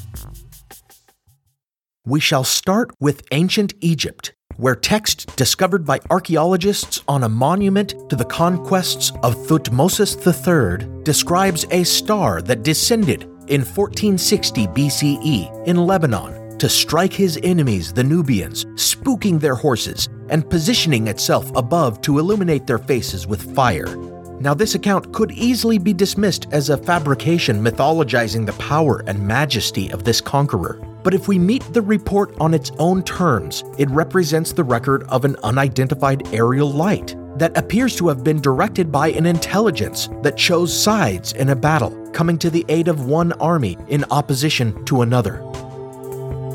We 2.05 2.19
shall 2.19 2.43
start 2.43 2.91
with 2.99 3.23
ancient 3.31 3.73
Egypt, 3.79 4.33
where 4.57 4.75
text 4.75 5.35
discovered 5.35 5.85
by 5.85 5.99
archaeologists 6.09 7.01
on 7.07 7.23
a 7.23 7.29
monument 7.29 7.95
to 8.09 8.15
the 8.15 8.25
conquests 8.25 9.11
of 9.23 9.35
Thutmosis 9.35 10.15
III 10.17 11.03
describes 11.03 11.65
a 11.71 11.83
star 11.83 12.41
that 12.41 12.63
descended 12.63 13.23
in 13.47 13.61
1460 13.61 14.67
BCE 14.67 15.67
in 15.67 15.77
Lebanon 15.77 16.57
to 16.57 16.69
strike 16.69 17.11
his 17.11 17.39
enemies, 17.43 17.91
the 17.91 18.03
Nubians, 18.03 18.65
spooking 18.75 19.39
their 19.39 19.55
horses 19.55 20.07
and 20.29 20.49
positioning 20.49 21.07
itself 21.07 21.51
above 21.55 22.01
to 22.01 22.19
illuminate 22.19 22.65
their 22.65 22.77
faces 22.77 23.27
with 23.27 23.53
fire. 23.53 23.97
Now, 24.39 24.53
this 24.53 24.75
account 24.75 25.13
could 25.13 25.31
easily 25.31 25.77
be 25.77 25.93
dismissed 25.93 26.47
as 26.51 26.69
a 26.69 26.77
fabrication 26.77 27.63
mythologizing 27.63 28.45
the 28.45 28.53
power 28.53 29.03
and 29.07 29.27
majesty 29.27 29.89
of 29.91 30.03
this 30.03 30.21
conqueror. 30.21 30.79
But 31.03 31.13
if 31.13 31.27
we 31.27 31.37
meet 31.37 31.61
the 31.73 31.81
report 31.81 32.33
on 32.39 32.53
its 32.53 32.71
own 32.79 33.03
terms, 33.03 33.63
it 33.77 33.89
represents 33.89 34.53
the 34.53 34.63
record 34.63 35.03
of 35.09 35.25
an 35.25 35.35
unidentified 35.43 36.33
aerial 36.33 36.71
light 36.71 37.15
that 37.37 37.57
appears 37.57 37.95
to 37.97 38.07
have 38.07 38.23
been 38.23 38.39
directed 38.39 38.91
by 38.91 39.09
an 39.09 39.25
intelligence 39.25 40.09
that 40.21 40.37
chose 40.37 40.75
sides 40.75 41.33
in 41.33 41.49
a 41.49 41.55
battle, 41.55 41.91
coming 42.11 42.37
to 42.37 42.49
the 42.49 42.65
aid 42.69 42.87
of 42.87 43.05
one 43.05 43.33
army 43.33 43.77
in 43.89 44.05
opposition 44.11 44.85
to 44.85 45.01
another. 45.01 45.43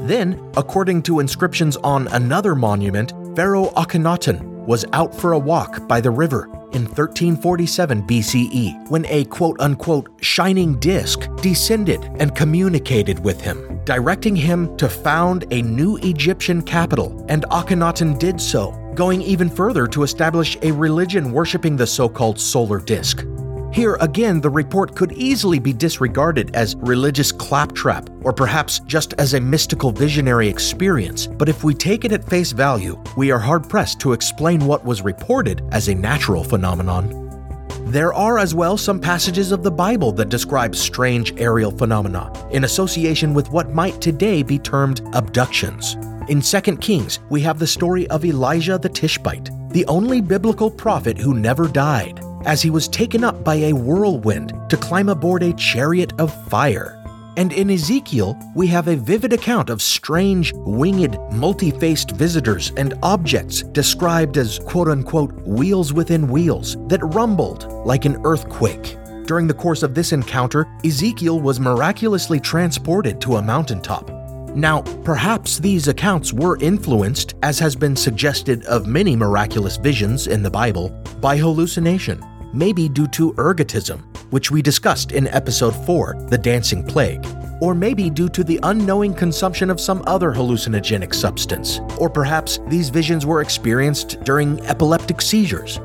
Then, 0.07 0.41
according 0.57 1.03
to 1.03 1.21
inscriptions 1.21 1.77
on 1.79 2.09
another 2.09 2.55
monument, 2.55 3.13
Pharaoh 3.37 3.71
Akhenaten 3.77 4.41
was 4.67 4.87
out 4.93 5.15
for 5.15 5.33
a 5.33 5.39
walk 5.39 5.87
by 5.87 6.01
the 6.01 6.11
river 6.11 6.49
in 6.73 6.85
1347 6.85 8.03
BCE 8.03 8.91
when 8.91 9.05
a 9.07 9.25
quote 9.25 9.61
unquote 9.61 10.09
shining 10.21 10.79
disk 10.79 11.29
descended 11.43 12.05
and 12.19 12.35
communicated 12.35 13.19
with 13.19 13.41
him, 13.41 13.81
directing 13.85 14.37
him 14.37 14.77
to 14.77 14.89
found 14.89 15.45
a 15.53 15.63
new 15.63 15.97
Egyptian 15.99 16.63
capital, 16.63 17.25
and 17.29 17.45
Akhenaten 17.51 18.19
did 18.19 18.41
so, 18.41 18.73
going 18.95 19.23
even 19.23 19.49
further 19.49 19.87
to 19.87 20.03
establish 20.03 20.57
a 20.63 20.73
religion 20.73 21.33
worshipping 21.33 21.77
the 21.77 21.87
so 21.87 22.09
called 22.09 22.39
solar 22.39 22.81
disk. 22.81 23.25
Here 23.73 23.97
again, 24.01 24.41
the 24.41 24.51
report 24.51 24.97
could 24.97 25.13
easily 25.13 25.59
be 25.59 25.73
disregarded 25.73 26.57
as 26.57 26.75
religious 26.77 27.31
claptrap 27.31 28.09
or 28.23 28.33
perhaps 28.33 28.81
just 28.81 29.13
as 29.19 29.35
a 29.35 29.41
mystical 29.41 29.93
visionary 29.93 30.49
experience, 30.49 31.27
but 31.27 31.49
if 31.49 31.63
we 31.63 31.75
take 31.75 32.05
it 32.05 32.13
at 32.13 32.29
face 32.29 32.51
value, 32.51 33.01
we 33.17 33.31
are 33.31 33.39
hard 33.39 33.69
pressed 33.69 34.01
to 34.01 34.15
explain 34.15 34.67
what 34.67 34.85
was 34.85 35.03
reported 35.03 35.63
as 35.71 35.89
a 35.89 35.95
natural 35.95 36.43
phenomenon. 36.43 37.27
There 37.85 38.13
are 38.13 38.39
as 38.39 38.55
well 38.55 38.77
some 38.77 39.01
passages 39.01 39.53
of 39.53 39.63
the 39.63 39.71
Bible 39.71 40.13
that 40.13 40.29
describe 40.29 40.75
strange 40.75 41.33
aerial 41.39 41.71
phenomena 41.71 42.33
in 42.51 42.65
association 42.65 43.33
with 43.33 43.51
what 43.51 43.75
might 43.75 44.01
today 44.01 44.43
be 44.43 44.59
termed 44.59 45.03
abductions. 45.13 45.95
In 46.29 46.41
2 46.41 46.77
Kings, 46.79 47.21
we 47.31 47.41
have 47.43 47.59
the 47.59 47.67
story 47.67 48.07
of 48.09 48.25
Elijah 48.25 48.79
the 48.79 48.89
Tishbite, 48.89 49.51
the 49.71 49.87
only 49.87 50.21
biblical 50.21 50.71
prophet 50.71 51.17
who 51.17 51.35
never 51.35 51.69
died, 51.69 52.23
as 52.45 52.63
he 52.63 52.71
was 52.71 52.89
taken 52.89 53.25
up 53.25 53.45
by 53.45 53.55
a 53.57 53.73
whirlwind 53.73 54.53
to 54.69 54.77
climb 54.77 55.09
aboard 55.09 55.43
a 55.43 55.53
chariot 55.55 56.13
of 56.19 56.33
fire. 56.49 56.95
And 57.37 57.53
in 57.53 57.71
Ezekiel, 57.71 58.37
we 58.57 58.67
have 58.67 58.89
a 58.89 58.97
vivid 58.97 59.33
account 59.33 59.71
of 59.71 59.81
strange, 59.81 60.53
winged, 60.55 61.17
multi 61.31 61.71
faced 61.71 62.11
visitors 62.11 62.73
and 62.77 62.99
objects 63.03 63.63
described 63.63 64.37
as 64.37 64.59
quote 64.59 64.89
unquote 64.89 65.33
wheels 65.47 65.93
within 65.93 66.27
wheels 66.27 66.77
that 66.89 67.05
rumbled 67.15 67.71
like 67.87 68.07
an 68.07 68.21
earthquake. 68.25 68.97
During 69.27 69.47
the 69.47 69.55
course 69.55 69.85
of 69.85 69.95
this 69.95 70.13
encounter, 70.13 70.67
Ezekiel 70.85 71.39
was 71.39 71.61
miraculously 71.61 72.41
transported 72.41 73.21
to 73.21 73.37
a 73.37 73.43
mountaintop. 73.43 74.18
Now, 74.59 74.83
perhaps 75.05 75.61
these 75.61 75.87
accounts 75.87 76.33
were 76.33 76.59
influenced, 76.61 77.37
as 77.45 77.61
has 77.61 77.77
been 77.77 77.95
suggested 77.95 78.65
of 78.65 78.89
many 78.89 79.15
miraculous 79.15 79.77
visions 79.77 80.27
in 80.27 80.43
the 80.43 80.51
Bible, 80.51 80.89
by 81.21 81.37
hallucination, 81.37 82.25
maybe 82.53 82.89
due 82.89 83.07
to 83.07 83.35
ergotism, 83.35 84.03
which 84.33 84.51
we 84.51 84.61
discussed 84.61 85.13
in 85.13 85.29
episode 85.29 85.77
4, 85.87 86.27
The 86.29 86.39
Dancing 86.39 86.85
Plague, 86.85 87.25
or 87.61 87.73
maybe 87.73 88.11
due 88.11 88.29
to 88.31 88.43
the 88.43 88.59
unknowing 88.65 89.15
consumption 89.15 89.71
of 89.71 89.81
some 89.81 90.03
other 90.09 90.33
hallucinogenic 90.33 91.15
substance, 91.15 91.79
or 91.97 92.11
perhaps 92.11 92.59
these 92.67 92.89
visions 92.89 93.25
were 93.25 93.43
experienced 93.43 94.21
during 94.25 94.59
epileptic 94.67 95.23
seizures. 95.23 95.79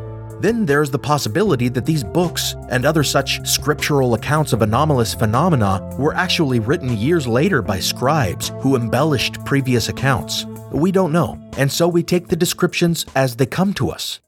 Then 0.43 0.65
there's 0.65 0.91
the 0.91 0.99
possibility 0.99 1.69
that 1.69 1.85
these 1.85 2.03
books 2.03 2.57
and 2.69 2.83
other 2.83 3.01
such 3.01 3.47
scriptural 3.47 4.13
accounts 4.13 4.51
of 4.51 4.61
anomalous 4.61 5.13
phenomena 5.13 5.95
were 5.97 6.13
actually 6.15 6.59
written 6.59 6.97
years 6.97 7.25
later 7.25 7.61
by 7.61 7.79
scribes 7.79 8.51
who 8.59 8.75
embellished 8.75 9.45
previous 9.45 9.87
accounts. 9.87 10.45
We 10.69 10.91
don't 10.91 11.13
know, 11.13 11.39
and 11.57 11.71
so 11.71 11.87
we 11.87 12.03
take 12.03 12.27
the 12.27 12.35
descriptions 12.35 13.05
as 13.15 13.37
they 13.37 13.45
come 13.45 13.73
to 13.75 13.89
us. 13.89 14.19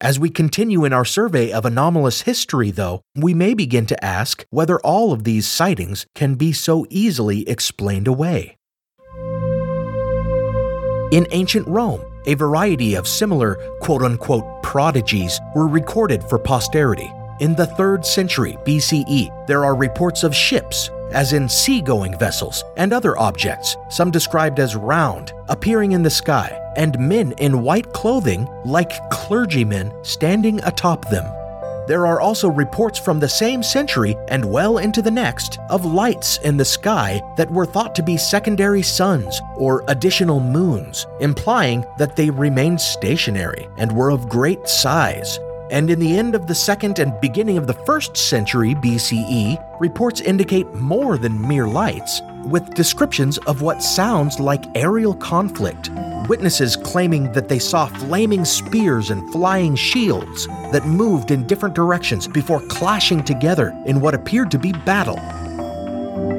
As 0.00 0.18
we 0.18 0.28
continue 0.28 0.84
in 0.84 0.92
our 0.92 1.04
survey 1.04 1.52
of 1.52 1.64
anomalous 1.64 2.22
history, 2.22 2.72
though, 2.72 3.00
we 3.14 3.32
may 3.32 3.54
begin 3.54 3.86
to 3.86 4.04
ask 4.04 4.44
whether 4.50 4.80
all 4.80 5.12
of 5.12 5.22
these 5.22 5.46
sightings 5.46 6.04
can 6.16 6.34
be 6.34 6.52
so 6.52 6.84
easily 6.90 7.48
explained 7.48 8.08
away. 8.08 8.56
In 11.12 11.28
ancient 11.30 11.68
Rome, 11.68 12.00
a 12.26 12.34
variety 12.34 12.94
of 12.94 13.08
similar 13.08 13.56
quote 13.80 14.02
unquote 14.02 14.62
prodigies 14.62 15.40
were 15.54 15.68
recorded 15.68 16.22
for 16.24 16.38
posterity. 16.38 17.12
In 17.40 17.54
the 17.54 17.66
3rd 17.66 18.04
century 18.04 18.56
BCE, 18.64 19.46
there 19.46 19.64
are 19.64 19.74
reports 19.76 20.24
of 20.24 20.34
ships, 20.34 20.90
as 21.12 21.32
in 21.34 21.48
seagoing 21.48 22.18
vessels, 22.18 22.64
and 22.76 22.92
other 22.92 23.18
objects, 23.18 23.76
some 23.90 24.10
described 24.10 24.58
as 24.58 24.74
round, 24.74 25.32
appearing 25.48 25.92
in 25.92 26.02
the 26.02 26.10
sky, 26.10 26.58
and 26.76 26.98
men 26.98 27.32
in 27.32 27.62
white 27.62 27.92
clothing, 27.92 28.48
like 28.64 29.10
clergymen, 29.10 29.92
standing 30.02 30.60
atop 30.64 31.08
them. 31.10 31.24
There 31.86 32.06
are 32.06 32.20
also 32.20 32.48
reports 32.48 32.98
from 32.98 33.20
the 33.20 33.28
same 33.28 33.62
century 33.62 34.16
and 34.28 34.50
well 34.50 34.78
into 34.78 35.02
the 35.02 35.10
next 35.10 35.58
of 35.70 35.84
lights 35.84 36.38
in 36.38 36.56
the 36.56 36.64
sky 36.64 37.22
that 37.36 37.50
were 37.50 37.66
thought 37.66 37.94
to 37.94 38.02
be 38.02 38.16
secondary 38.16 38.82
suns 38.82 39.40
or 39.56 39.84
additional 39.86 40.40
moons, 40.40 41.06
implying 41.20 41.84
that 41.98 42.16
they 42.16 42.30
remained 42.30 42.80
stationary 42.80 43.68
and 43.78 43.92
were 43.92 44.10
of 44.10 44.28
great 44.28 44.68
size. 44.68 45.38
And 45.70 45.90
in 45.90 45.98
the 45.98 46.16
end 46.16 46.36
of 46.36 46.46
the 46.46 46.54
second 46.54 47.00
and 47.00 47.20
beginning 47.20 47.58
of 47.58 47.66
the 47.66 47.74
first 47.74 48.16
century 48.16 48.74
BCE, 48.76 49.80
reports 49.80 50.20
indicate 50.20 50.72
more 50.74 51.18
than 51.18 51.46
mere 51.46 51.66
lights, 51.66 52.22
with 52.44 52.74
descriptions 52.74 53.38
of 53.38 53.62
what 53.62 53.82
sounds 53.82 54.38
like 54.38 54.64
aerial 54.76 55.14
conflict. 55.14 55.90
Witnesses 56.28 56.76
claiming 56.76 57.32
that 57.32 57.48
they 57.48 57.58
saw 57.58 57.86
flaming 57.86 58.44
spears 58.44 59.10
and 59.10 59.32
flying 59.32 59.74
shields 59.74 60.46
that 60.70 60.86
moved 60.86 61.32
in 61.32 61.46
different 61.48 61.74
directions 61.74 62.28
before 62.28 62.60
clashing 62.68 63.24
together 63.24 63.76
in 63.86 64.00
what 64.00 64.14
appeared 64.14 64.52
to 64.52 64.58
be 64.58 64.72
battle. 64.72 65.18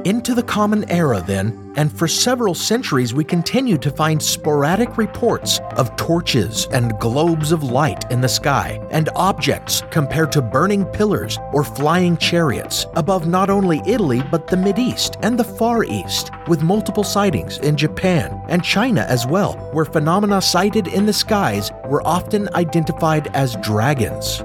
Into 0.05 0.33
the 0.33 0.43
Common 0.43 0.89
Era, 0.89 1.23
then, 1.27 1.73
and 1.75 1.91
for 1.91 2.07
several 2.07 2.55
centuries 2.55 3.13
we 3.13 3.23
continued 3.23 3.81
to 3.83 3.91
find 3.91 4.21
sporadic 4.21 4.97
reports 4.97 5.59
of 5.75 5.95
torches 5.97 6.67
and 6.71 6.97
globes 6.99 7.51
of 7.51 7.61
light 7.61 8.09
in 8.11 8.19
the 8.19 8.27
sky, 8.27 8.79
and 8.89 9.09
objects 9.15 9.83
compared 9.91 10.31
to 10.31 10.41
burning 10.41 10.85
pillars 10.85 11.37
or 11.53 11.63
flying 11.63 12.17
chariots 12.17 12.87
above 12.95 13.27
not 13.27 13.51
only 13.51 13.81
Italy 13.85 14.23
but 14.31 14.47
the 14.47 14.55
Mideast 14.55 15.17
and 15.21 15.37
the 15.37 15.43
Far 15.43 15.83
East, 15.83 16.31
with 16.47 16.63
multiple 16.63 17.03
sightings 17.03 17.59
in 17.59 17.77
Japan 17.77 18.41
and 18.49 18.63
China 18.63 19.01
as 19.07 19.27
well, 19.27 19.53
where 19.73 19.85
phenomena 19.85 20.41
sighted 20.41 20.87
in 20.87 21.05
the 21.05 21.13
skies 21.13 21.71
were 21.85 22.05
often 22.07 22.49
identified 22.55 23.27
as 23.35 23.55
dragons. 23.57 24.41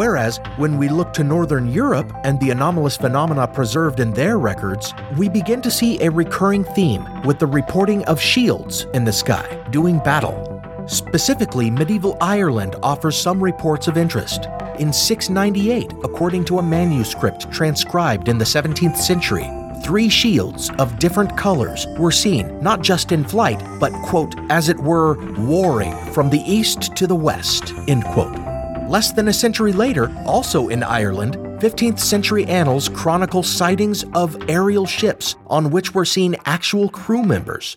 Whereas, 0.00 0.40
when 0.56 0.78
we 0.78 0.88
look 0.88 1.12
to 1.12 1.22
Northern 1.22 1.70
Europe 1.70 2.10
and 2.24 2.40
the 2.40 2.48
anomalous 2.48 2.96
phenomena 2.96 3.46
preserved 3.46 4.00
in 4.00 4.12
their 4.12 4.38
records, 4.38 4.94
we 5.18 5.28
begin 5.28 5.60
to 5.60 5.70
see 5.70 6.00
a 6.00 6.10
recurring 6.10 6.64
theme 6.64 7.04
with 7.24 7.38
the 7.38 7.46
reporting 7.46 8.02
of 8.06 8.18
shields 8.18 8.86
in 8.94 9.04
the 9.04 9.12
sky 9.12 9.62
doing 9.68 9.98
battle. 9.98 10.62
Specifically, 10.86 11.70
medieval 11.70 12.16
Ireland 12.18 12.76
offers 12.82 13.14
some 13.14 13.44
reports 13.44 13.88
of 13.88 13.98
interest. 13.98 14.46
In 14.78 14.90
698, 14.90 15.92
according 16.02 16.46
to 16.46 16.60
a 16.60 16.62
manuscript 16.62 17.52
transcribed 17.52 18.30
in 18.30 18.38
the 18.38 18.44
17th 18.46 18.96
century, 18.96 19.50
three 19.84 20.08
shields 20.08 20.70
of 20.78 20.98
different 20.98 21.36
colors 21.36 21.86
were 21.98 22.10
seen 22.10 22.58
not 22.62 22.80
just 22.80 23.12
in 23.12 23.22
flight, 23.22 23.62
but, 23.78 23.92
quote, 24.04 24.34
as 24.48 24.70
it 24.70 24.80
were, 24.80 25.18
warring 25.36 25.94
from 26.14 26.30
the 26.30 26.40
east 26.50 26.96
to 26.96 27.06
the 27.06 27.14
west, 27.14 27.74
end 27.86 28.02
quote. 28.04 28.49
Less 28.90 29.12
than 29.12 29.28
a 29.28 29.32
century 29.32 29.72
later, 29.72 30.10
also 30.26 30.66
in 30.66 30.82
Ireland, 30.82 31.36
15th 31.60 32.00
century 32.00 32.44
annals 32.46 32.88
chronicle 32.88 33.44
sightings 33.44 34.04
of 34.14 34.36
aerial 34.50 34.84
ships 34.84 35.36
on 35.46 35.70
which 35.70 35.94
were 35.94 36.04
seen 36.04 36.34
actual 36.44 36.88
crew 36.88 37.22
members. 37.22 37.76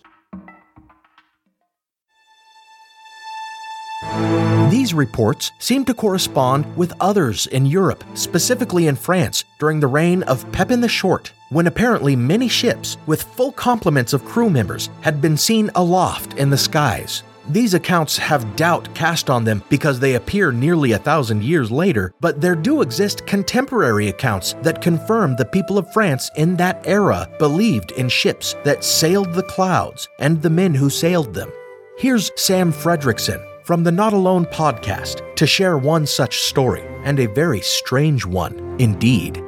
These 4.72 4.92
reports 4.92 5.52
seem 5.60 5.84
to 5.84 5.94
correspond 5.94 6.76
with 6.76 6.92
others 6.98 7.46
in 7.46 7.64
Europe, 7.64 8.02
specifically 8.14 8.88
in 8.88 8.96
France, 8.96 9.44
during 9.60 9.78
the 9.78 9.86
reign 9.86 10.24
of 10.24 10.50
Pepin 10.50 10.80
the 10.80 10.88
Short, 10.88 11.32
when 11.50 11.68
apparently 11.68 12.16
many 12.16 12.48
ships 12.48 12.96
with 13.06 13.22
full 13.22 13.52
complements 13.52 14.14
of 14.14 14.24
crew 14.24 14.50
members 14.50 14.90
had 15.02 15.20
been 15.20 15.36
seen 15.36 15.70
aloft 15.76 16.34
in 16.34 16.50
the 16.50 16.58
skies. 16.58 17.22
These 17.48 17.74
accounts 17.74 18.16
have 18.16 18.56
doubt 18.56 18.94
cast 18.94 19.28
on 19.28 19.44
them 19.44 19.62
because 19.68 20.00
they 20.00 20.14
appear 20.14 20.50
nearly 20.50 20.92
a 20.92 20.98
thousand 20.98 21.44
years 21.44 21.70
later, 21.70 22.14
but 22.20 22.40
there 22.40 22.54
do 22.54 22.80
exist 22.80 23.26
contemporary 23.26 24.08
accounts 24.08 24.54
that 24.62 24.80
confirm 24.80 25.36
the 25.36 25.44
people 25.44 25.76
of 25.76 25.92
France 25.92 26.30
in 26.36 26.56
that 26.56 26.80
era 26.86 27.28
believed 27.38 27.92
in 27.92 28.08
ships 28.08 28.56
that 28.64 28.82
sailed 28.82 29.34
the 29.34 29.42
clouds 29.42 30.08
and 30.20 30.40
the 30.40 30.48
men 30.48 30.74
who 30.74 30.88
sailed 30.88 31.34
them. 31.34 31.52
Here's 31.98 32.32
Sam 32.40 32.72
Fredrickson 32.72 33.44
from 33.62 33.84
the 33.84 33.92
Not 33.92 34.14
Alone 34.14 34.46
podcast 34.46 35.34
to 35.36 35.46
share 35.46 35.76
one 35.76 36.06
such 36.06 36.40
story, 36.40 36.84
and 37.04 37.20
a 37.20 37.26
very 37.26 37.60
strange 37.60 38.24
one 38.24 38.76
indeed. 38.78 39.43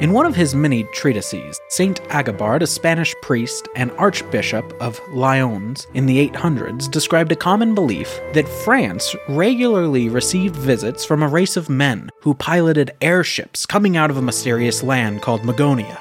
In 0.00 0.12
one 0.14 0.24
of 0.24 0.34
his 0.34 0.54
many 0.54 0.84
treatises, 0.94 1.60
Saint 1.68 2.02
Agobard, 2.04 2.62
a 2.62 2.66
Spanish 2.66 3.14
priest 3.20 3.68
and 3.76 3.90
archbishop 3.98 4.72
of 4.80 4.98
Lyons 5.10 5.86
in 5.92 6.06
the 6.06 6.26
800s, 6.30 6.90
described 6.90 7.32
a 7.32 7.36
common 7.36 7.74
belief 7.74 8.18
that 8.32 8.48
France 8.48 9.14
regularly 9.28 10.08
received 10.08 10.56
visits 10.56 11.04
from 11.04 11.22
a 11.22 11.28
race 11.28 11.54
of 11.54 11.68
men 11.68 12.08
who 12.22 12.32
piloted 12.32 12.92
airships 13.02 13.66
coming 13.66 13.98
out 13.98 14.08
of 14.08 14.16
a 14.16 14.22
mysterious 14.22 14.82
land 14.82 15.20
called 15.20 15.42
Magonia. 15.42 15.98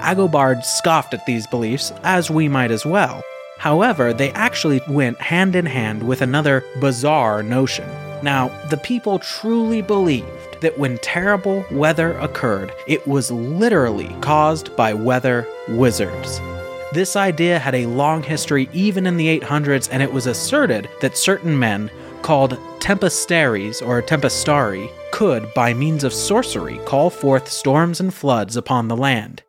Agobard 0.00 0.62
scoffed 0.62 1.14
at 1.14 1.24
these 1.24 1.46
beliefs, 1.46 1.90
as 2.02 2.30
we 2.30 2.48
might 2.48 2.70
as 2.70 2.84
well. 2.84 3.22
However, 3.56 4.12
they 4.12 4.30
actually 4.32 4.82
went 4.90 5.22
hand 5.22 5.56
in 5.56 5.64
hand 5.64 6.06
with 6.06 6.20
another 6.20 6.62
bizarre 6.80 7.42
notion. 7.42 7.88
Now, 8.22 8.48
the 8.68 8.76
people 8.76 9.18
truly 9.20 9.80
believed 9.80 10.37
that 10.60 10.78
when 10.78 10.98
terrible 10.98 11.64
weather 11.70 12.18
occurred, 12.18 12.72
it 12.86 13.06
was 13.06 13.30
literally 13.30 14.14
caused 14.20 14.74
by 14.76 14.92
weather 14.94 15.46
wizards. 15.68 16.40
This 16.92 17.16
idea 17.16 17.58
had 17.58 17.74
a 17.74 17.86
long 17.86 18.22
history 18.22 18.68
even 18.72 19.06
in 19.06 19.16
the 19.16 19.40
800s, 19.40 19.88
and 19.90 20.02
it 20.02 20.12
was 20.12 20.26
asserted 20.26 20.88
that 21.00 21.16
certain 21.16 21.58
men, 21.58 21.90
called 22.22 22.58
tempestaries 22.80 23.82
or 23.82 24.00
tempestari, 24.02 24.90
could, 25.12 25.52
by 25.54 25.74
means 25.74 26.04
of 26.04 26.12
sorcery, 26.12 26.78
call 26.86 27.10
forth 27.10 27.48
storms 27.48 28.00
and 28.00 28.12
floods 28.12 28.56
upon 28.56 28.88
the 28.88 28.96
land. 28.96 29.42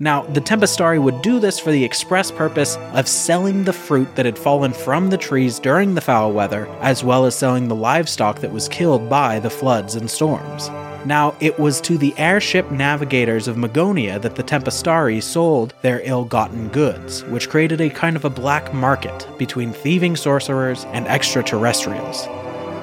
Now, 0.00 0.22
the 0.22 0.40
Tempestari 0.40 1.02
would 1.02 1.22
do 1.22 1.40
this 1.40 1.58
for 1.58 1.72
the 1.72 1.84
express 1.84 2.30
purpose 2.30 2.76
of 2.92 3.08
selling 3.08 3.64
the 3.64 3.72
fruit 3.72 4.14
that 4.14 4.26
had 4.26 4.38
fallen 4.38 4.72
from 4.72 5.10
the 5.10 5.16
trees 5.18 5.58
during 5.58 5.96
the 5.96 6.00
foul 6.00 6.32
weather, 6.32 6.68
as 6.80 7.02
well 7.02 7.26
as 7.26 7.34
selling 7.34 7.66
the 7.66 7.74
livestock 7.74 8.38
that 8.38 8.52
was 8.52 8.68
killed 8.68 9.10
by 9.10 9.40
the 9.40 9.50
floods 9.50 9.96
and 9.96 10.08
storms. 10.08 10.68
Now, 11.04 11.34
it 11.40 11.58
was 11.58 11.80
to 11.80 11.98
the 11.98 12.16
airship 12.16 12.70
navigators 12.70 13.48
of 13.48 13.56
Magonia 13.56 14.20
that 14.22 14.36
the 14.36 14.44
Tempestari 14.44 15.20
sold 15.20 15.74
their 15.82 16.00
ill 16.04 16.24
gotten 16.24 16.68
goods, 16.68 17.24
which 17.24 17.48
created 17.48 17.80
a 17.80 17.90
kind 17.90 18.14
of 18.14 18.24
a 18.24 18.30
black 18.30 18.72
market 18.72 19.26
between 19.36 19.72
thieving 19.72 20.14
sorcerers 20.14 20.84
and 20.92 21.08
extraterrestrials. 21.08 22.28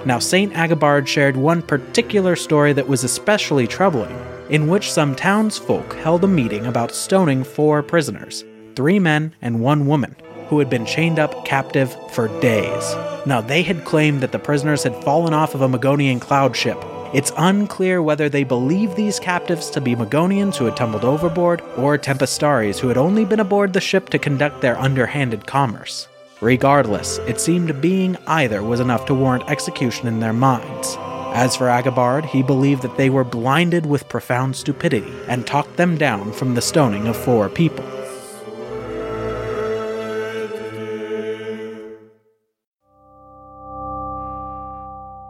Now, 0.05 0.19
St. 0.19 0.51
Agobard 0.51 1.07
shared 1.07 1.37
one 1.37 1.61
particular 1.61 2.35
story 2.35 2.73
that 2.73 2.89
was 2.89 3.05
especially 3.05 3.67
troubling, 3.67 4.17
in 4.49 4.67
which 4.67 4.91
some 4.91 5.15
townsfolk 5.15 5.93
held 5.95 6.23
a 6.23 6.27
meeting 6.27 6.65
about 6.65 6.91
stoning 6.91 7.43
four 7.43 7.81
prisoners 7.81 8.43
three 8.75 8.99
men 8.99 9.33
and 9.41 9.61
one 9.61 9.85
woman 9.87 10.15
who 10.49 10.59
had 10.59 10.69
been 10.69 10.85
chained 10.85 11.17
up 11.17 11.45
captive 11.45 11.95
for 12.11 12.27
days. 12.39 12.95
Now, 13.25 13.41
they 13.41 13.63
had 13.63 13.85
claimed 13.85 14.21
that 14.21 14.31
the 14.31 14.39
prisoners 14.39 14.83
had 14.83 15.03
fallen 15.03 15.33
off 15.33 15.55
of 15.55 15.61
a 15.61 15.69
Magonian 15.69 16.19
cloud 16.19 16.55
ship. 16.55 16.77
It's 17.13 17.31
unclear 17.37 18.01
whether 18.01 18.27
they 18.27 18.43
believed 18.43 18.95
these 18.95 19.19
captives 19.19 19.69
to 19.71 19.81
be 19.81 19.95
Magonians 19.95 20.57
who 20.57 20.65
had 20.65 20.75
tumbled 20.75 21.05
overboard 21.05 21.61
or 21.77 21.97
Tempestaris 21.97 22.79
who 22.79 22.89
had 22.89 22.97
only 22.97 23.25
been 23.25 23.39
aboard 23.39 23.73
the 23.73 23.81
ship 23.81 24.09
to 24.09 24.19
conduct 24.19 24.61
their 24.61 24.77
underhanded 24.77 25.47
commerce. 25.47 26.07
Regardless, 26.41 27.19
it 27.19 27.39
seemed 27.39 27.81
being 27.81 28.17
either 28.27 28.61
was 28.61 28.81
enough 28.81 29.05
to 29.05 29.13
warrant 29.15 29.49
execution 29.49 30.07
in 30.07 30.19
their 30.19 30.33
minds. 30.33 30.97
As 31.35 31.57
for 31.57 31.65
Agobard, 31.65 32.23
he 32.23 32.41
believed 32.41 32.81
that 32.83 32.95
they 32.95 33.09
were 33.09 33.25
blinded 33.25 33.85
with 33.85 34.07
profound 34.07 34.55
stupidity 34.55 35.13
and 35.27 35.45
talked 35.45 35.75
them 35.75 35.97
down 35.97 36.31
from 36.31 36.55
the 36.55 36.61
stoning 36.61 37.07
of 37.07 37.17
four 37.17 37.49
people. 37.49 37.83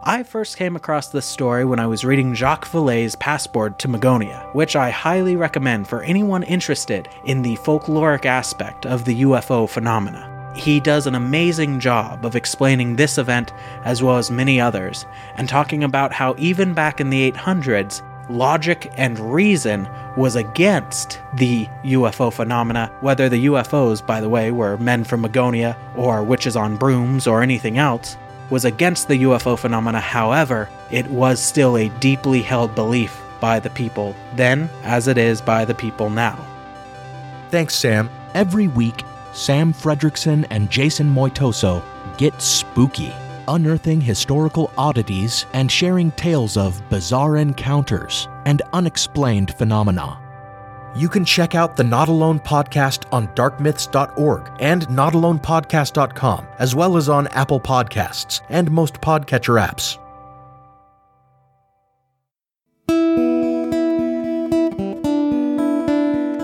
I 0.04 0.22
first 0.22 0.56
came 0.56 0.76
across 0.76 1.08
this 1.08 1.26
story 1.26 1.64
when 1.64 1.80
I 1.80 1.88
was 1.88 2.04
reading 2.04 2.36
Jacques 2.36 2.68
Vallée's 2.68 3.16
Passport 3.16 3.80
to 3.80 3.88
Magonia, 3.88 4.54
which 4.54 4.76
I 4.76 4.90
highly 4.90 5.34
recommend 5.34 5.88
for 5.88 6.04
anyone 6.04 6.44
interested 6.44 7.08
in 7.24 7.42
the 7.42 7.56
folkloric 7.56 8.26
aspect 8.26 8.86
of 8.86 9.04
the 9.04 9.22
UFO 9.22 9.68
phenomena. 9.68 10.35
He 10.56 10.80
does 10.80 11.06
an 11.06 11.14
amazing 11.14 11.80
job 11.80 12.24
of 12.24 12.34
explaining 12.34 12.96
this 12.96 13.18
event 13.18 13.52
as 13.84 14.02
well 14.02 14.16
as 14.16 14.30
many 14.30 14.60
others, 14.60 15.06
and 15.36 15.48
talking 15.48 15.84
about 15.84 16.12
how 16.12 16.34
even 16.38 16.74
back 16.74 17.00
in 17.00 17.10
the 17.10 17.30
800s, 17.30 18.02
logic 18.28 18.90
and 18.96 19.18
reason 19.20 19.88
was 20.16 20.34
against 20.34 21.20
the 21.34 21.68
UFO 21.84 22.32
phenomena, 22.32 22.90
whether 23.00 23.28
the 23.28 23.46
UFOs, 23.46 24.04
by 24.04 24.20
the 24.20 24.28
way, 24.28 24.50
were 24.50 24.78
men 24.78 25.04
from 25.04 25.22
Magonia 25.22 25.76
or 25.94 26.24
witches 26.24 26.56
on 26.56 26.76
brooms 26.76 27.26
or 27.26 27.42
anything 27.42 27.78
else, 27.78 28.16
was 28.50 28.64
against 28.64 29.08
the 29.08 29.22
UFO 29.22 29.58
phenomena. 29.58 30.00
However, 30.00 30.68
it 30.90 31.06
was 31.08 31.40
still 31.40 31.76
a 31.76 31.88
deeply 32.00 32.42
held 32.42 32.74
belief 32.74 33.20
by 33.40 33.60
the 33.60 33.70
people 33.70 34.16
then, 34.34 34.70
as 34.82 35.08
it 35.08 35.18
is 35.18 35.40
by 35.40 35.64
the 35.64 35.74
people 35.74 36.10
now. 36.10 36.38
Thanks, 37.50 37.74
Sam. 37.74 38.08
Every 38.34 38.68
week, 38.68 39.02
Sam 39.36 39.74
Fredrickson 39.74 40.46
and 40.50 40.70
Jason 40.70 41.06
Moitoso 41.14 41.84
get 42.16 42.40
spooky, 42.40 43.12
unearthing 43.48 44.00
historical 44.00 44.72
oddities 44.78 45.44
and 45.52 45.70
sharing 45.70 46.10
tales 46.12 46.56
of 46.56 46.82
bizarre 46.88 47.36
encounters 47.36 48.28
and 48.46 48.62
unexplained 48.72 49.52
phenomena. 49.54 50.18
You 50.96 51.10
can 51.10 51.26
check 51.26 51.54
out 51.54 51.76
the 51.76 51.84
Not 51.84 52.08
Alone 52.08 52.40
podcast 52.40 53.04
on 53.12 53.28
darkmyths.org 53.34 54.50
and 54.58 54.88
notalonepodcast.com, 54.88 56.46
as 56.58 56.74
well 56.74 56.96
as 56.96 57.10
on 57.10 57.26
Apple 57.28 57.60
Podcasts 57.60 58.40
and 58.48 58.70
most 58.70 58.94
podcatcher 59.02 59.60
apps. 59.60 59.98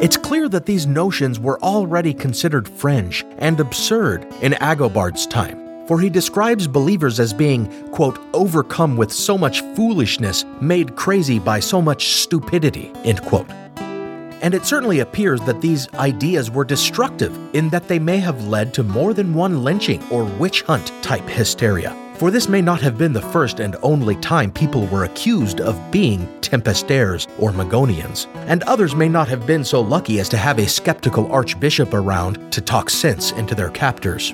It's 0.03 0.17
clear 0.17 0.49
that 0.49 0.67
these 0.67 0.85
notions 0.85 1.39
were 1.39 1.63
already 1.63 2.13
considered 2.13 2.69
fringe 2.69 3.25
and 3.39 3.61
absurd 3.61 4.27
in 4.43 4.55
Agobard's 4.55 5.29
time, 5.29 5.87
for 5.87 6.01
he 6.01 6.11
describes 6.11 6.67
believers 6.67 7.21
as 7.21 7.33
being, 7.33 7.69
quote, 7.91 8.19
overcome 8.35 8.97
with 8.97 9.13
so 9.13 9.39
much 9.39 9.61
foolishness, 9.77 10.45
made 10.61 10.97
crazy 10.97 11.39
by 11.39 11.61
so 11.61 11.81
much 11.81 12.15
stupidity, 12.15 12.91
end 13.05 13.23
quote. 13.23 13.49
And 14.43 14.55
it 14.55 14.67
certainly 14.67 14.99
appears 14.99 15.41
that 15.43 15.61
these 15.61 15.89
ideas 15.95 16.51
were 16.51 16.65
destructive 16.65 17.33
in 17.55 17.69
that 17.69 17.87
they 17.87 18.01
may 18.01 18.19
have 18.19 18.49
led 18.49 18.75
to 18.75 18.83
more 18.83 19.15
than 19.15 19.33
one 19.33 19.63
lynching 19.63 20.03
or 20.11 20.25
witch 20.25 20.63
hunt 20.63 20.91
type 21.03 21.29
hysteria. 21.29 21.97
For 22.15 22.31
this 22.31 22.49
may 22.49 22.63
not 22.63 22.81
have 22.83 22.97
been 22.97 23.13
the 23.13 23.21
first 23.21 23.59
and 23.59 23.75
only 23.83 24.15
time 24.17 24.53
people 24.53 24.87
were 24.87 25.05
accused 25.05 25.61
of 25.61 25.91
being 25.91 26.29
Tempestaires 26.41 27.27
or 27.39 27.53
Magonians, 27.53 28.29
and 28.47 28.63
others 28.65 28.95
may 28.95 29.09
not 29.09 29.27
have 29.29 29.47
been 29.47 29.65
so 29.65 29.81
lucky 29.81 30.21
as 30.21 30.29
to 30.29 30.37
have 30.37 30.59
a 30.59 30.69
skeptical 30.69 31.31
archbishop 31.33 31.93
around 31.95 32.53
to 32.53 32.61
talk 32.61 32.91
sense 32.91 33.33
into 33.33 33.55
their 33.55 33.71
captors. 33.71 34.33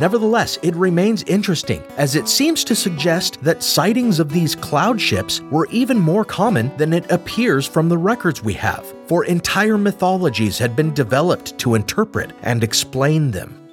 Nevertheless, 0.00 0.58
it 0.62 0.74
remains 0.74 1.22
interesting, 1.22 1.80
as 1.96 2.16
it 2.16 2.28
seems 2.28 2.64
to 2.64 2.74
suggest 2.74 3.40
that 3.42 3.62
sightings 3.62 4.18
of 4.18 4.28
these 4.28 4.56
cloud 4.56 5.00
ships 5.00 5.40
were 5.52 5.68
even 5.70 5.98
more 5.98 6.24
common 6.24 6.76
than 6.76 6.92
it 6.92 7.10
appears 7.12 7.64
from 7.64 7.88
the 7.88 7.96
records 7.96 8.42
we 8.42 8.54
have, 8.54 8.92
for 9.06 9.24
entire 9.24 9.78
mythologies 9.78 10.58
had 10.58 10.74
been 10.74 10.92
developed 10.92 11.56
to 11.58 11.76
interpret 11.76 12.32
and 12.42 12.64
explain 12.64 13.30
them. 13.30 13.63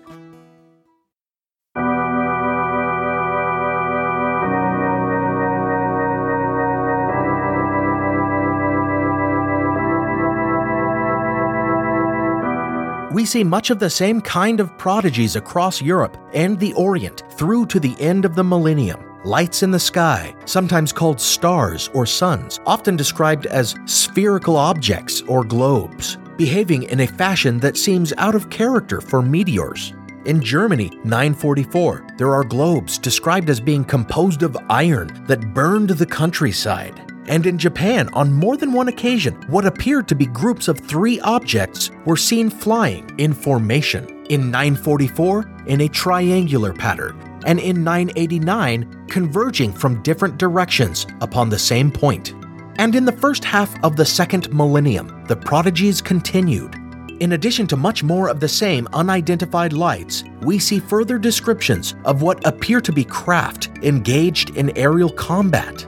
We 13.12 13.26
see 13.26 13.44
much 13.44 13.70
of 13.70 13.80
the 13.80 13.90
same 13.90 14.22
kind 14.22 14.60
of 14.60 14.78
prodigies 14.78 15.36
across 15.36 15.82
Europe 15.82 16.18
and 16.34 16.58
the 16.60 16.74
Orient 16.74 17.24
through 17.32 17.66
to 17.68 17.80
the 17.80 17.96
end 18.00 18.24
of 18.26 18.36
the 18.36 18.44
millennium. 18.44 19.04
Lights 19.24 19.62
in 19.62 19.70
the 19.70 19.80
sky, 19.80 20.34
sometimes 20.46 20.92
called 20.92 21.20
stars 21.20 21.90
or 21.94 22.06
suns, 22.06 22.60
often 22.66 22.96
described 22.96 23.46
as 23.46 23.76
spherical 23.86 24.56
objects 24.56 25.22
or 25.22 25.44
globes, 25.44 26.18
behaving 26.38 26.84
in 26.84 27.02
a 27.02 27.08
fashion 27.08 27.60
that 27.60 27.78
seems 27.78 28.14
out 28.18 28.34
of 28.34 28.50
character 28.50 29.02
for 29.02 29.22
meteors. 29.22 29.94
In 30.26 30.42
Germany, 30.42 30.90
944, 31.04 32.16
there 32.18 32.34
are 32.34 32.44
globes 32.44 32.98
described 32.98 33.50
as 33.50 33.60
being 33.60 33.84
composed 33.84 34.42
of 34.42 34.58
iron 34.70 35.24
that 35.28 35.54
burned 35.54 35.90
the 35.90 36.06
countryside 36.06 37.11
and 37.28 37.46
in 37.46 37.58
Japan, 37.58 38.10
on 38.14 38.34
more 38.34 38.58
than 38.58 38.74
one 38.74 38.88
occasion, 38.88 39.36
what 39.48 39.66
appeared 39.66 40.08
to 40.08 40.16
be 40.16 40.26
groups 40.26 40.68
of 40.68 40.80
three 40.80 41.20
objects 41.22 41.92
were 42.06 42.18
seen 42.18 42.50
flying 42.50 43.10
in 43.20 43.34
formation. 43.34 44.26
In 44.30 44.50
944, 44.50 45.50
in 45.68 45.82
a 45.82 45.90
triangular 45.90 46.74
pattern, 46.74 47.20
and 47.46 47.60
in 47.60 47.84
989, 47.84 49.08
converging 49.08 49.74
from 49.74 50.02
different 50.04 50.38
directions 50.38 51.06
upon 51.20 51.50
the 51.50 51.60
same 51.60 51.92
point. 51.92 52.34
And 52.78 52.96
in 52.96 53.06
the 53.06 53.12
first 53.12 53.44
half 53.44 53.72
of 53.84 53.96
the 53.96 54.06
second 54.06 54.52
millennium, 54.54 55.24
the 55.28 55.36
prodigies 55.36 56.02
continued. 56.02 56.76
In 57.20 57.34
addition 57.34 57.68
to 57.68 57.78
much 57.78 58.02
more 58.02 58.30
of 58.30 58.40
the 58.40 58.48
same 58.48 58.88
unidentified 58.94 59.74
lights, 59.74 60.24
we 60.42 60.58
see 60.58 60.80
further 60.80 61.20
descriptions 61.20 61.94
of 62.06 62.24
what 62.24 62.46
appear 62.48 62.82
to 62.82 62.92
be 62.92 63.04
craft 63.04 63.70
engaged 63.84 64.56
in 64.58 64.76
aerial 64.76 65.12
combat 65.12 65.86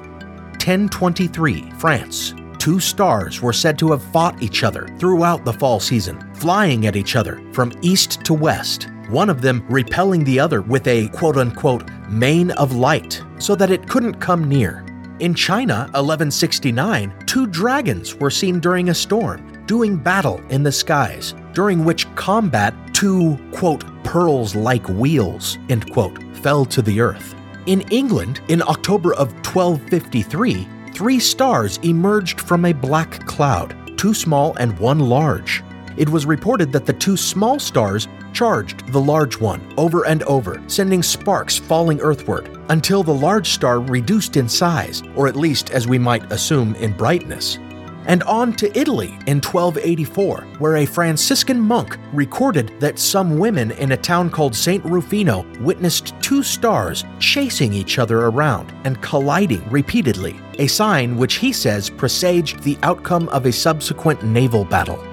1023, 0.65 1.71
France, 1.77 2.33
two 2.57 2.79
stars 2.79 3.41
were 3.41 3.51
said 3.51 3.77
to 3.77 3.91
have 3.91 4.01
fought 4.01 4.41
each 4.41 4.63
other 4.63 4.87
throughout 4.97 5.43
the 5.43 5.51
fall 5.51 5.77
season, 5.77 6.17
flying 6.35 6.87
at 6.87 6.95
each 6.95 7.17
other 7.17 7.43
from 7.51 7.73
east 7.81 8.23
to 8.23 8.33
west, 8.33 8.87
one 9.09 9.29
of 9.29 9.41
them 9.41 9.65
repelling 9.67 10.23
the 10.23 10.39
other 10.39 10.61
with 10.61 10.87
a 10.87 11.09
quote 11.09 11.35
unquote 11.35 11.89
mane 12.07 12.51
of 12.51 12.73
light 12.73 13.21
so 13.39 13.55
that 13.55 13.71
it 13.71 13.89
couldn't 13.89 14.21
come 14.21 14.47
near. 14.47 14.85
In 15.19 15.35
China, 15.35 15.79
1169, 15.95 17.13
two 17.25 17.45
dragons 17.45 18.15
were 18.15 18.31
seen 18.31 18.61
during 18.61 18.87
a 18.87 18.95
storm, 18.95 19.65
doing 19.65 19.97
battle 19.97 20.41
in 20.47 20.63
the 20.63 20.71
skies, 20.71 21.35
during 21.51 21.83
which 21.83 22.07
combat 22.15 22.73
two, 22.93 23.37
quote, 23.51 23.83
pearls 24.05 24.55
like 24.55 24.87
wheels, 24.87 25.57
end 25.67 25.91
quote, 25.91 26.23
fell 26.37 26.63
to 26.63 26.81
the 26.81 27.01
earth. 27.01 27.35
In 27.65 27.79
England, 27.91 28.41
in 28.49 28.61
October 28.61 29.13
of 29.13 29.31
1253, 29.45 30.67
three 30.93 31.19
stars 31.19 31.77
emerged 31.77 32.41
from 32.41 32.65
a 32.65 32.73
black 32.73 33.25
cloud, 33.25 33.97
two 33.97 34.13
small 34.13 34.53
and 34.57 34.77
one 34.79 34.99
large. 34.99 35.63
It 35.95 36.09
was 36.09 36.25
reported 36.25 36.73
that 36.73 36.85
the 36.85 36.91
two 36.91 37.15
small 37.15 37.59
stars 37.59 38.09
charged 38.33 38.85
the 38.91 38.99
large 38.99 39.39
one 39.39 39.61
over 39.77 40.05
and 40.05 40.23
over, 40.23 40.61
sending 40.67 41.01
sparks 41.01 41.57
falling 41.57 42.01
earthward, 42.01 42.49
until 42.67 43.01
the 43.01 43.13
large 43.13 43.51
star 43.51 43.79
reduced 43.79 44.35
in 44.35 44.49
size, 44.49 45.01
or 45.15 45.29
at 45.29 45.37
least 45.37 45.69
as 45.69 45.87
we 45.87 45.97
might 45.97 46.29
assume 46.33 46.75
in 46.75 46.91
brightness. 46.91 47.59
And 48.05 48.23
on 48.23 48.53
to 48.53 48.77
Italy 48.77 49.09
in 49.27 49.41
1284, 49.41 50.41
where 50.59 50.77
a 50.77 50.85
Franciscan 50.85 51.59
monk 51.59 51.97
recorded 52.11 52.79
that 52.79 52.99
some 52.99 53.37
women 53.37 53.71
in 53.71 53.91
a 53.91 53.97
town 53.97 54.29
called 54.29 54.55
St. 54.55 54.83
Rufino 54.85 55.45
witnessed 55.61 56.13
two 56.21 56.43
stars 56.43 57.05
chasing 57.19 57.73
each 57.73 57.99
other 57.99 58.21
around 58.21 58.73
and 58.83 59.01
colliding 59.01 59.67
repeatedly, 59.69 60.39
a 60.59 60.67
sign 60.67 61.17
which 61.17 61.35
he 61.35 61.51
says 61.53 61.89
presaged 61.89 62.59
the 62.61 62.77
outcome 62.83 63.29
of 63.29 63.45
a 63.45 63.51
subsequent 63.51 64.23
naval 64.23 64.65
battle. 64.65 65.03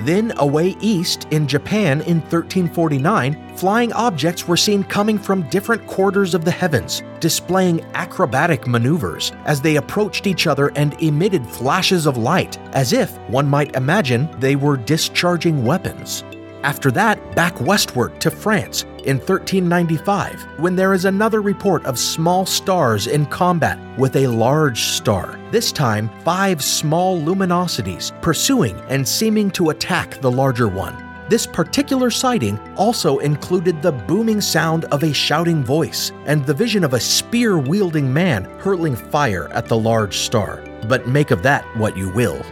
Then, 0.00 0.32
away 0.36 0.76
east 0.80 1.26
in 1.32 1.48
Japan 1.48 2.02
in 2.02 2.20
1349, 2.20 3.56
flying 3.56 3.92
objects 3.92 4.46
were 4.46 4.56
seen 4.56 4.84
coming 4.84 5.18
from 5.18 5.48
different 5.50 5.86
quarters 5.86 6.34
of 6.34 6.44
the 6.44 6.50
heavens, 6.50 7.02
displaying 7.18 7.84
acrobatic 7.94 8.66
maneuvers 8.68 9.32
as 9.44 9.60
they 9.60 9.76
approached 9.76 10.26
each 10.26 10.46
other 10.46 10.70
and 10.76 10.94
emitted 11.02 11.44
flashes 11.44 12.06
of 12.06 12.16
light, 12.16 12.58
as 12.72 12.92
if 12.92 13.18
one 13.28 13.48
might 13.48 13.74
imagine 13.74 14.28
they 14.38 14.54
were 14.54 14.76
discharging 14.76 15.64
weapons. 15.64 16.22
After 16.64 16.90
that, 16.90 17.36
back 17.36 17.60
westward 17.60 18.20
to 18.20 18.30
France 18.32 18.82
in 19.04 19.18
1395, 19.18 20.42
when 20.58 20.74
there 20.74 20.92
is 20.92 21.04
another 21.04 21.40
report 21.40 21.84
of 21.86 21.98
small 21.98 22.44
stars 22.44 23.06
in 23.06 23.26
combat 23.26 23.78
with 23.96 24.16
a 24.16 24.26
large 24.26 24.80
star. 24.80 25.38
This 25.52 25.70
time, 25.70 26.10
five 26.24 26.62
small 26.62 27.20
luminosities 27.20 28.10
pursuing 28.20 28.76
and 28.88 29.06
seeming 29.06 29.50
to 29.52 29.70
attack 29.70 30.20
the 30.20 30.30
larger 30.30 30.66
one. 30.66 31.04
This 31.28 31.46
particular 31.46 32.10
sighting 32.10 32.58
also 32.74 33.18
included 33.18 33.80
the 33.80 33.92
booming 33.92 34.40
sound 34.40 34.86
of 34.86 35.04
a 35.04 35.12
shouting 35.12 35.62
voice 35.62 36.10
and 36.24 36.44
the 36.44 36.54
vision 36.54 36.82
of 36.82 36.94
a 36.94 37.00
spear 37.00 37.58
wielding 37.58 38.12
man 38.12 38.44
hurling 38.58 38.96
fire 38.96 39.48
at 39.52 39.66
the 39.66 39.76
large 39.76 40.16
star. 40.16 40.64
But 40.88 41.06
make 41.06 41.30
of 41.30 41.42
that 41.44 41.64
what 41.76 41.96
you 41.96 42.10
will. 42.10 42.42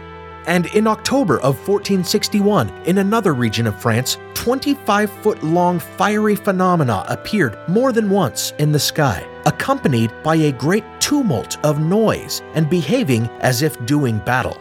And 0.47 0.65
in 0.67 0.87
October 0.87 1.35
of 1.39 1.55
1461, 1.67 2.69
in 2.85 2.97
another 2.97 3.33
region 3.33 3.67
of 3.67 3.79
France, 3.79 4.17
25 4.33 5.11
foot 5.11 5.43
long 5.43 5.77
fiery 5.79 6.35
phenomena 6.35 7.05
appeared 7.09 7.59
more 7.67 7.91
than 7.91 8.09
once 8.09 8.53
in 8.57 8.71
the 8.71 8.79
sky, 8.79 9.27
accompanied 9.45 10.11
by 10.23 10.35
a 10.35 10.51
great 10.53 10.85
tumult 10.99 11.63
of 11.65 11.79
noise 11.79 12.41
and 12.53 12.69
behaving 12.69 13.27
as 13.41 13.61
if 13.61 13.85
doing 13.85 14.19
battle. 14.19 14.57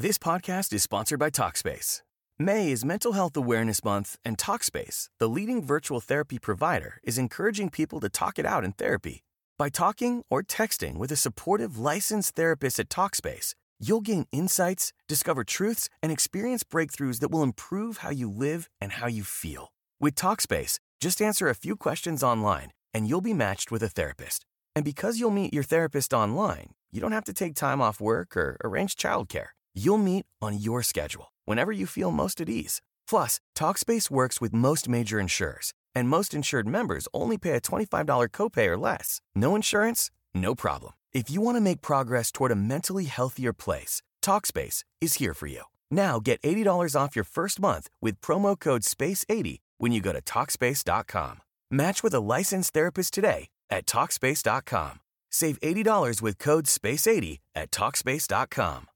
This 0.00 0.16
podcast 0.16 0.72
is 0.72 0.82
sponsored 0.82 1.18
by 1.18 1.28
Talkspace. 1.28 2.02
May 2.38 2.70
is 2.70 2.84
Mental 2.84 3.14
Health 3.14 3.36
Awareness 3.36 3.82
Month, 3.82 4.16
and 4.24 4.38
Talkspace, 4.38 5.08
the 5.18 5.28
leading 5.28 5.60
virtual 5.60 6.00
therapy 6.00 6.38
provider, 6.38 7.00
is 7.02 7.18
encouraging 7.18 7.68
people 7.68 7.98
to 7.98 8.08
talk 8.08 8.38
it 8.38 8.46
out 8.46 8.64
in 8.64 8.70
therapy. 8.70 9.24
By 9.58 9.70
talking 9.70 10.22
or 10.30 10.44
texting 10.44 10.98
with 10.98 11.10
a 11.10 11.16
supportive 11.16 11.76
licensed 11.76 12.36
therapist 12.36 12.78
at 12.78 12.88
Talkspace, 12.88 13.56
you'll 13.80 14.00
gain 14.00 14.26
insights, 14.30 14.92
discover 15.08 15.42
truths, 15.42 15.88
and 16.00 16.12
experience 16.12 16.62
breakthroughs 16.62 17.18
that 17.18 17.32
will 17.32 17.42
improve 17.42 17.98
how 17.98 18.10
you 18.10 18.30
live 18.30 18.68
and 18.80 18.92
how 18.92 19.08
you 19.08 19.24
feel. 19.24 19.72
With 19.98 20.14
Talkspace, 20.14 20.78
just 21.00 21.20
answer 21.20 21.48
a 21.48 21.56
few 21.56 21.74
questions 21.74 22.22
online 22.22 22.70
and 22.94 23.08
you'll 23.08 23.20
be 23.20 23.34
matched 23.34 23.72
with 23.72 23.82
a 23.82 23.88
therapist. 23.88 24.46
And 24.76 24.84
because 24.84 25.18
you'll 25.18 25.32
meet 25.32 25.52
your 25.52 25.64
therapist 25.64 26.14
online, 26.14 26.70
you 26.92 27.00
don't 27.00 27.12
have 27.12 27.24
to 27.24 27.32
take 27.32 27.56
time 27.56 27.82
off 27.82 28.00
work 28.00 28.36
or 28.36 28.58
arrange 28.62 28.94
childcare. 28.94 29.48
You'll 29.74 29.98
meet 29.98 30.24
on 30.40 30.56
your 30.58 30.84
schedule, 30.84 31.32
whenever 31.46 31.72
you 31.72 31.86
feel 31.86 32.12
most 32.12 32.40
at 32.40 32.48
ease. 32.48 32.80
Plus, 33.08 33.40
Talkspace 33.56 34.08
works 34.08 34.40
with 34.40 34.52
most 34.52 34.88
major 34.88 35.18
insurers, 35.18 35.72
and 35.94 36.08
most 36.08 36.34
insured 36.34 36.66
members 36.66 37.06
only 37.12 37.38
pay 37.38 37.52
a 37.52 37.60
$25 37.60 38.28
copay 38.28 38.66
or 38.66 38.78
less. 38.78 39.20
No 39.34 39.54
insurance? 39.54 40.10
No 40.34 40.54
problem. 40.54 40.92
If 41.12 41.30
you 41.30 41.40
want 41.40 41.56
to 41.56 41.60
make 41.60 41.80
progress 41.80 42.30
toward 42.30 42.52
a 42.52 42.56
mentally 42.56 43.04
healthier 43.04 43.52
place, 43.52 44.02
Talkspace 44.22 44.84
is 45.00 45.14
here 45.14 45.34
for 45.34 45.46
you. 45.46 45.62
Now 45.90 46.20
get 46.20 46.40
$80 46.42 46.94
off 47.00 47.16
your 47.16 47.24
first 47.24 47.60
month 47.60 47.88
with 48.00 48.20
promo 48.20 48.58
code 48.58 48.82
SPACE80 48.82 49.58
when 49.78 49.92
you 49.92 50.00
go 50.00 50.12
to 50.12 50.20
Talkspace.com. 50.20 51.38
Match 51.70 52.02
with 52.02 52.14
a 52.14 52.20
licensed 52.20 52.74
therapist 52.74 53.14
today 53.14 53.48
at 53.70 53.86
Talkspace.com. 53.86 55.00
Save 55.30 55.60
$80 55.60 56.22
with 56.22 56.38
code 56.38 56.66
SPACE80 56.66 57.38
at 57.54 57.70
Talkspace.com. 57.70 58.86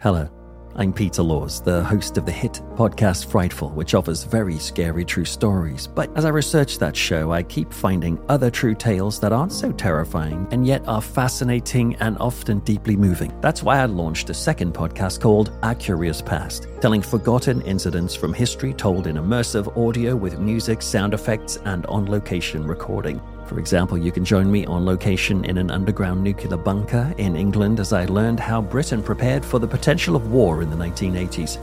Hello, 0.00 0.28
I'm 0.76 0.92
Peter 0.92 1.22
Laws, 1.22 1.62
the 1.62 1.84
host 1.84 2.18
of 2.18 2.26
the 2.26 2.32
hit 2.32 2.60
podcast 2.74 3.26
Frightful, 3.26 3.70
which 3.70 3.94
offers 3.94 4.24
very 4.24 4.58
scary 4.58 5.04
true 5.04 5.24
stories. 5.24 5.86
But 5.86 6.10
as 6.16 6.24
I 6.24 6.30
research 6.30 6.78
that 6.80 6.96
show, 6.96 7.30
I 7.30 7.44
keep 7.44 7.72
finding 7.72 8.20
other 8.28 8.50
true 8.50 8.74
tales 8.74 9.20
that 9.20 9.32
aren't 9.32 9.52
so 9.52 9.70
terrifying 9.70 10.48
and 10.50 10.66
yet 10.66 10.82
are 10.88 11.00
fascinating 11.00 11.94
and 12.00 12.18
often 12.18 12.58
deeply 12.60 12.96
moving. 12.96 13.32
That's 13.40 13.62
why 13.62 13.78
I 13.78 13.84
launched 13.84 14.30
a 14.30 14.34
second 14.34 14.74
podcast 14.74 15.20
called 15.20 15.56
Our 15.62 15.76
Curious 15.76 16.20
Past, 16.20 16.66
telling 16.80 17.02
forgotten 17.02 17.62
incidents 17.62 18.16
from 18.16 18.34
history 18.34 18.74
told 18.74 19.06
in 19.06 19.14
immersive 19.14 19.76
audio 19.76 20.16
with 20.16 20.40
music, 20.40 20.82
sound 20.82 21.14
effects, 21.14 21.56
and 21.66 21.86
on 21.86 22.10
location 22.10 22.66
recording. 22.66 23.20
For 23.54 23.60
example, 23.60 23.96
you 23.96 24.10
can 24.10 24.24
join 24.24 24.50
me 24.50 24.66
on 24.66 24.84
location 24.84 25.44
in 25.44 25.58
an 25.58 25.70
underground 25.70 26.24
nuclear 26.24 26.56
bunker 26.56 27.14
in 27.18 27.36
England 27.36 27.78
as 27.78 27.92
I 27.92 28.04
learned 28.06 28.40
how 28.40 28.60
Britain 28.60 29.00
prepared 29.00 29.44
for 29.44 29.60
the 29.60 29.68
potential 29.68 30.16
of 30.16 30.32
war 30.32 30.60
in 30.60 30.70
the 30.70 30.76
1980s. 30.76 31.60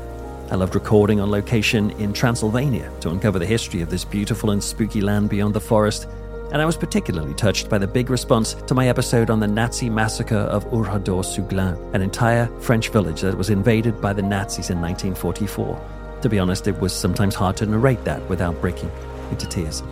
I 0.49 0.56
loved 0.56 0.73
recording 0.73 1.19
on 1.19 1.30
location 1.30 1.91
in 1.99 2.13
Transylvania 2.13 2.89
to 3.01 3.10
uncover 3.10 3.39
the 3.39 3.45
history 3.45 3.82
of 3.82 3.89
this 3.89 4.06
beautiful 4.06 4.51
and 4.51 4.63
spooky 4.63 5.01
land 5.01 5.30
beyond 5.30 5.54
the 5.54 5.60
forest. 5.60 6.08
And 6.54 6.62
I 6.62 6.65
was 6.65 6.77
particularly 6.77 7.34
touched 7.34 7.69
by 7.69 7.77
the 7.77 7.88
big 7.88 8.10
response 8.10 8.54
to 8.54 8.73
my 8.73 8.88
episode 8.88 9.30
on 9.30 9.41
the 9.41 9.47
Nazi 9.47 9.89
massacre 9.89 10.47
of 10.47 10.63
Oradour-sur-Glane, 10.71 11.75
an 11.93 12.01
entire 12.01 12.47
French 12.62 12.88
village 12.88 13.19
that 13.19 13.38
was 13.38 13.49
invaded 13.49 13.99
by 13.99 14.13
the 14.13 14.21
Nazis 14.21 14.69
in 14.69 14.80
1944. 14.80 16.19
To 16.21 16.30
be 16.30 16.39
honest, 16.39 16.69
it 16.69 16.80
was 16.80 16.95
sometimes 16.95 17.36
hard 17.36 17.58
to 17.58 17.65
narrate 17.65 18.06
that 18.06 18.21
without 18.30 18.62
breaking 18.62 18.91
into 19.30 19.45
tears. 19.45 19.84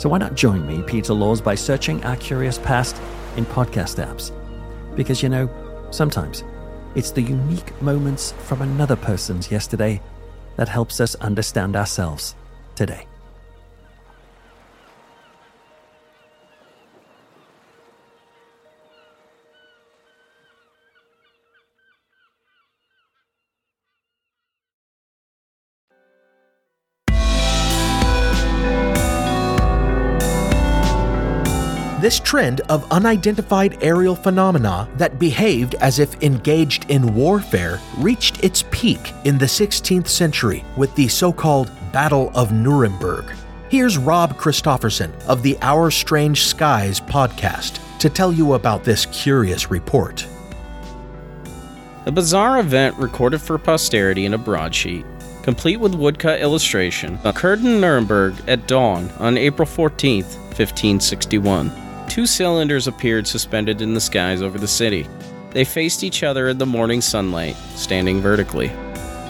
So 0.00 0.08
why 0.08 0.16
not 0.16 0.34
join 0.34 0.66
me, 0.66 0.80
Peter 0.80 1.12
Laws, 1.12 1.42
by 1.42 1.54
searching 1.54 2.02
Our 2.04 2.16
Curious 2.16 2.56
Past 2.56 2.96
in 3.36 3.44
podcast 3.44 4.02
apps? 4.02 4.32
Because 4.96 5.22
you 5.22 5.28
know, 5.28 5.46
sometimes 5.90 6.42
it's 6.94 7.10
the 7.10 7.20
unique 7.20 7.82
moments 7.82 8.32
from 8.32 8.62
another 8.62 8.96
person's 8.96 9.50
yesterday 9.50 10.00
that 10.56 10.70
helps 10.70 11.00
us 11.00 11.16
understand 11.16 11.76
ourselves 11.76 12.34
today. 12.76 13.09
This 32.00 32.18
trend 32.18 32.62
of 32.70 32.90
unidentified 32.90 33.76
aerial 33.82 34.16
phenomena 34.16 34.88
that 34.96 35.18
behaved 35.18 35.74
as 35.82 35.98
if 35.98 36.22
engaged 36.22 36.90
in 36.90 37.14
warfare 37.14 37.78
reached 37.98 38.42
its 38.42 38.64
peak 38.70 39.12
in 39.24 39.36
the 39.36 39.44
16th 39.44 40.08
century 40.08 40.64
with 40.78 40.94
the 40.94 41.08
so 41.08 41.30
called 41.30 41.70
Battle 41.92 42.30
of 42.34 42.52
Nuremberg. 42.52 43.26
Here's 43.68 43.98
Rob 43.98 44.38
Christofferson 44.38 45.12
of 45.26 45.42
the 45.42 45.58
Our 45.60 45.90
Strange 45.90 46.44
Skies 46.44 47.02
podcast 47.02 47.80
to 47.98 48.08
tell 48.08 48.32
you 48.32 48.54
about 48.54 48.82
this 48.82 49.04
curious 49.04 49.70
report. 49.70 50.26
A 52.06 52.10
bizarre 52.10 52.60
event 52.60 52.96
recorded 52.96 53.42
for 53.42 53.58
posterity 53.58 54.24
in 54.24 54.32
a 54.32 54.38
broadsheet, 54.38 55.04
complete 55.42 55.76
with 55.76 55.94
woodcut 55.94 56.40
illustration, 56.40 57.18
occurred 57.24 57.58
in 57.58 57.78
Nuremberg 57.78 58.36
at 58.48 58.66
dawn 58.66 59.10
on 59.18 59.36
April 59.36 59.66
14, 59.66 60.22
1561 60.22 61.89
two 62.10 62.26
cylinders 62.26 62.88
appeared 62.88 63.24
suspended 63.24 63.80
in 63.80 63.94
the 63.94 64.00
skies 64.00 64.42
over 64.42 64.58
the 64.58 64.66
city. 64.66 65.06
They 65.52 65.64
faced 65.64 66.02
each 66.02 66.24
other 66.24 66.48
in 66.48 66.58
the 66.58 66.66
morning 66.66 67.00
sunlight, 67.00 67.54
standing 67.76 68.20
vertically. 68.20 68.72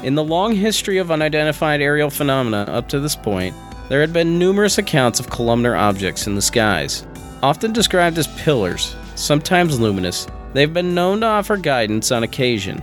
In 0.03 0.15
the 0.15 0.25
long 0.25 0.55
history 0.55 0.97
of 0.97 1.11
unidentified 1.11 1.83
aerial 1.83 2.09
phenomena 2.09 2.63
up 2.69 2.89
to 2.89 2.99
this 2.99 3.15
point, 3.15 3.55
there 3.91 4.01
had 4.01 4.15
been 4.15 4.39
numerous 4.39 4.79
accounts 4.79 5.21
of 5.21 5.29
columnar 5.29 5.77
objects 5.77 6.27
in 6.27 6.35
the 6.35 6.41
skies. 6.41 7.07
Often 7.43 7.75
described 7.75 8.17
as 8.17 8.29
pillars, 8.29 8.97
sometimes 9.15 9.79
luminous, 9.79 10.27
they've 10.55 10.73
been 10.73 10.95
known 10.95 11.21
to 11.21 11.27
offer 11.27 11.59
guidance 11.59 12.11
on 12.11 12.23
occasion. 12.23 12.83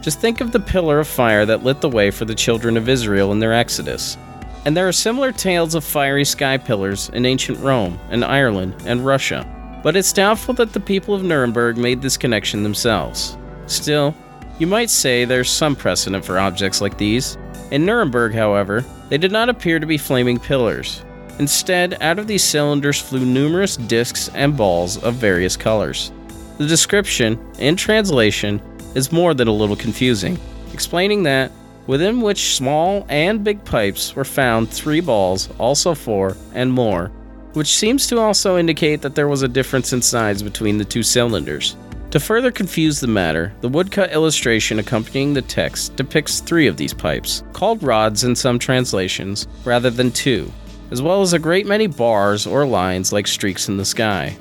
Just 0.00 0.20
think 0.20 0.40
of 0.40 0.52
the 0.52 0.60
pillar 0.60 1.00
of 1.00 1.06
fire 1.06 1.44
that 1.44 1.64
lit 1.64 1.82
the 1.82 1.88
way 1.90 2.10
for 2.10 2.24
the 2.24 2.34
children 2.34 2.78
of 2.78 2.88
Israel 2.88 3.30
in 3.30 3.40
their 3.40 3.52
exodus. 3.52 4.16
And 4.64 4.76
there 4.76 4.88
are 4.88 4.92
similar 4.92 5.30
tales 5.30 5.74
of 5.74 5.84
fiery 5.84 6.24
sky 6.24 6.56
pillars 6.56 7.10
in 7.10 7.26
ancient 7.26 7.58
Rome 7.60 7.98
and 8.10 8.24
Ireland 8.24 8.74
and 8.86 9.04
Russia, 9.04 9.46
but 9.82 9.94
it's 9.94 10.12
doubtful 10.12 10.54
that 10.54 10.72
the 10.72 10.80
people 10.80 11.14
of 11.14 11.22
Nuremberg 11.22 11.76
made 11.76 12.00
this 12.00 12.16
connection 12.16 12.62
themselves. 12.62 13.36
Still, 13.66 14.14
you 14.58 14.66
might 14.66 14.88
say 14.88 15.24
there's 15.24 15.50
some 15.50 15.76
precedent 15.76 16.24
for 16.24 16.38
objects 16.38 16.80
like 16.80 16.96
these. 16.96 17.36
In 17.70 17.84
Nuremberg, 17.84 18.34
however, 18.34 18.84
they 19.10 19.18
did 19.18 19.32
not 19.32 19.48
appear 19.48 19.78
to 19.78 19.86
be 19.86 19.98
flaming 19.98 20.38
pillars. 20.38 21.04
Instead, 21.38 22.00
out 22.00 22.18
of 22.18 22.26
these 22.26 22.44
cylinders 22.44 23.00
flew 23.00 23.26
numerous 23.26 23.76
discs 23.76 24.30
and 24.30 24.56
balls 24.56 24.96
of 25.02 25.14
various 25.14 25.56
colors. 25.56 26.12
The 26.58 26.66
description 26.66 27.38
in 27.58 27.74
translation 27.76 28.62
is 28.94 29.10
more 29.10 29.34
than 29.34 29.48
a 29.48 29.52
little 29.52 29.76
confusing, 29.76 30.38
explaining 30.72 31.24
that 31.24 31.50
within 31.86 32.20
which 32.20 32.56
small 32.56 33.06
and 33.08 33.44
big 33.44 33.64
pipes 33.64 34.16
were 34.16 34.24
found 34.24 34.70
three 34.70 35.00
balls, 35.00 35.48
also 35.58 35.94
four, 35.94 36.36
and 36.54 36.72
more, 36.72 37.08
which 37.52 37.74
seems 37.74 38.06
to 38.06 38.18
also 38.18 38.56
indicate 38.56 39.02
that 39.02 39.14
there 39.14 39.28
was 39.28 39.42
a 39.42 39.48
difference 39.48 39.92
in 39.92 40.02
size 40.02 40.42
between 40.42 40.78
the 40.78 40.84
two 40.84 41.02
cylinders. 41.02 41.76
To 42.10 42.20
further 42.20 42.52
confuse 42.52 43.00
the 43.00 43.08
matter, 43.08 43.52
the 43.60 43.68
woodcut 43.68 44.12
illustration 44.12 44.78
accompanying 44.78 45.34
the 45.34 45.42
text 45.42 45.96
depicts 45.96 46.40
three 46.40 46.68
of 46.68 46.76
these 46.76 46.94
pipes, 46.94 47.42
called 47.52 47.82
rods 47.82 48.22
in 48.22 48.36
some 48.36 48.58
translations, 48.58 49.48
rather 49.64 49.90
than 49.90 50.12
two, 50.12 50.50
as 50.92 51.02
well 51.02 51.22
as 51.22 51.32
a 51.32 51.40
great 51.40 51.66
many 51.66 51.88
bars 51.88 52.46
or 52.46 52.64
lines 52.66 53.12
like 53.12 53.26
streaks 53.26 53.68
in 53.68 53.76
the 53.76 53.84
sky. 53.84 54.36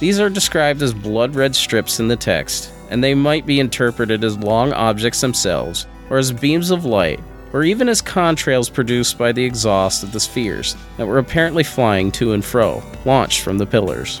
These 0.00 0.18
are 0.18 0.28
described 0.28 0.82
as 0.82 0.92
blood 0.92 1.36
red 1.36 1.54
strips 1.54 2.00
in 2.00 2.08
the 2.08 2.16
text, 2.16 2.72
and 2.90 3.04
they 3.04 3.14
might 3.14 3.46
be 3.46 3.60
interpreted 3.60 4.24
as 4.24 4.36
long 4.36 4.72
objects 4.72 5.20
themselves, 5.20 5.86
or 6.10 6.18
as 6.18 6.32
beams 6.32 6.70
of 6.70 6.84
light, 6.84 7.20
or 7.52 7.64
even 7.64 7.88
as 7.88 8.00
contrails 8.00 8.72
produced 8.72 9.18
by 9.18 9.32
the 9.32 9.44
exhaust 9.44 10.02
of 10.02 10.12
the 10.12 10.20
spheres 10.20 10.76
that 10.96 11.06
were 11.06 11.18
apparently 11.18 11.62
flying 11.62 12.10
to 12.12 12.32
and 12.32 12.44
fro, 12.44 12.82
launched 13.04 13.40
from 13.40 13.58
the 13.58 13.66
pillars. 13.66 14.20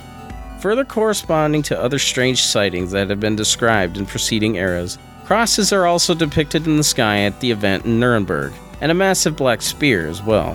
Further 0.60 0.84
corresponding 0.84 1.62
to 1.62 1.80
other 1.80 1.98
strange 1.98 2.42
sightings 2.42 2.92
that 2.92 3.10
have 3.10 3.20
been 3.20 3.36
described 3.36 3.96
in 3.96 4.06
preceding 4.06 4.56
eras, 4.56 4.98
crosses 5.24 5.72
are 5.72 5.86
also 5.86 6.14
depicted 6.14 6.66
in 6.66 6.76
the 6.76 6.84
sky 6.84 7.20
at 7.22 7.40
the 7.40 7.50
event 7.50 7.84
in 7.84 7.98
Nuremberg, 7.98 8.52
and 8.80 8.90
a 8.90 8.94
massive 8.94 9.36
black 9.36 9.62
spear 9.62 10.06
as 10.06 10.22
well. 10.22 10.54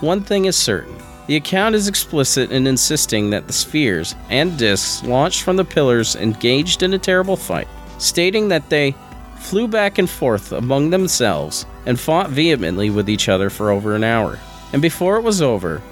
One 0.00 0.22
thing 0.22 0.44
is 0.44 0.56
certain 0.56 0.96
the 1.26 1.36
account 1.36 1.74
is 1.74 1.88
explicit 1.88 2.52
in 2.52 2.66
insisting 2.66 3.30
that 3.30 3.46
the 3.46 3.52
spheres 3.52 4.14
and 4.28 4.58
discs 4.58 5.02
launched 5.04 5.42
from 5.42 5.56
the 5.56 5.64
pillars 5.64 6.16
engaged 6.16 6.82
in 6.82 6.92
a 6.92 6.98
terrible 6.98 7.36
fight, 7.36 7.68
stating 7.98 8.48
that 8.48 8.68
they 8.68 8.94
flew 9.44 9.68
back 9.68 9.98
and 9.98 10.08
forth 10.08 10.52
among 10.52 10.90
themselves 10.90 11.66
and 11.86 12.00
fought 12.00 12.30
vehemently 12.30 12.88
with 12.88 13.10
each 13.10 13.28
other 13.28 13.50
for 13.50 13.70
over 13.70 13.94
an 13.94 14.02
hour. 14.02 14.38
And 14.72 14.80
before 14.80 15.16
it 15.16 15.22
was 15.22 15.42
over, 15.42 15.82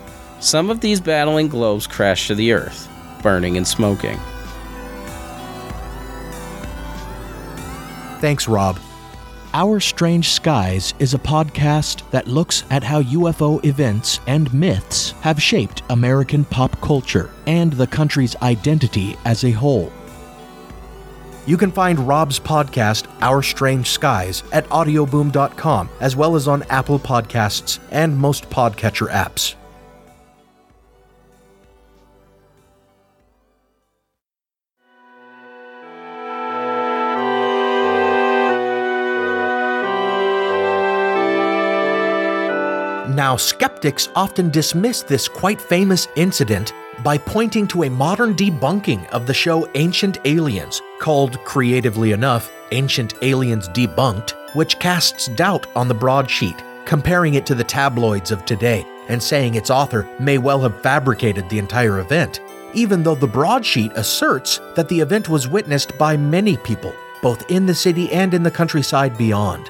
some 0.40 0.70
of 0.70 0.80
these 0.80 1.00
battling 1.00 1.48
globes 1.48 1.86
crashed 1.86 2.28
to 2.28 2.34
the 2.34 2.52
earth, 2.52 2.88
burning 3.22 3.56
and 3.56 3.66
smoking. 3.66 4.18
Thanks, 8.20 8.48
Rob. 8.48 8.78
Our 9.54 9.80
Strange 9.80 10.30
Skies 10.30 10.94
is 10.98 11.12
a 11.12 11.18
podcast 11.18 12.08
that 12.10 12.26
looks 12.26 12.64
at 12.70 12.82
how 12.82 13.02
UFO 13.02 13.62
events 13.66 14.18
and 14.26 14.52
myths 14.54 15.10
have 15.20 15.42
shaped 15.42 15.82
American 15.90 16.46
pop 16.46 16.80
culture 16.80 17.30
and 17.46 17.70
the 17.74 17.86
country's 17.86 18.34
identity 18.36 19.14
as 19.26 19.44
a 19.44 19.50
whole. 19.50 19.92
You 21.44 21.56
can 21.56 21.72
find 21.72 21.98
Rob's 21.98 22.38
podcast, 22.38 23.06
Our 23.20 23.42
Strange 23.42 23.90
Skies, 23.90 24.44
at 24.52 24.68
audioboom.com, 24.68 25.88
as 26.00 26.14
well 26.14 26.36
as 26.36 26.46
on 26.46 26.62
Apple 26.64 27.00
Podcasts 27.00 27.80
and 27.90 28.16
most 28.16 28.48
podcatcher 28.48 29.10
apps. 29.10 29.54
Now, 43.14 43.36
skeptics 43.36 44.08
often 44.14 44.50
dismiss 44.50 45.02
this 45.02 45.28
quite 45.28 45.60
famous 45.60 46.08
incident 46.16 46.72
by 47.02 47.18
pointing 47.18 47.66
to 47.68 47.84
a 47.84 47.90
modern 47.90 48.34
debunking 48.34 49.08
of 49.10 49.26
the 49.26 49.34
show 49.34 49.68
Ancient 49.74 50.18
Aliens, 50.24 50.80
called 51.00 51.42
creatively 51.44 52.12
enough 52.12 52.52
Ancient 52.70 53.14
Aliens 53.22 53.68
Debunked, 53.68 54.34
which 54.54 54.78
casts 54.78 55.28
doubt 55.28 55.66
on 55.74 55.88
the 55.88 55.94
broadsheet, 55.94 56.62
comparing 56.84 57.34
it 57.34 57.46
to 57.46 57.54
the 57.54 57.64
tabloids 57.64 58.30
of 58.30 58.44
today 58.44 58.86
and 59.08 59.22
saying 59.22 59.54
its 59.54 59.70
author 59.70 60.08
may 60.18 60.38
well 60.38 60.60
have 60.60 60.80
fabricated 60.80 61.48
the 61.48 61.58
entire 61.58 62.00
event, 62.00 62.40
even 62.72 63.02
though 63.02 63.14
the 63.14 63.26
broadsheet 63.26 63.92
asserts 63.94 64.60
that 64.76 64.88
the 64.88 65.00
event 65.00 65.28
was 65.28 65.48
witnessed 65.48 65.96
by 65.98 66.16
many 66.16 66.56
people, 66.58 66.94
both 67.20 67.50
in 67.50 67.66
the 67.66 67.74
city 67.74 68.10
and 68.12 68.32
in 68.34 68.42
the 68.42 68.50
countryside 68.50 69.16
beyond. 69.18 69.68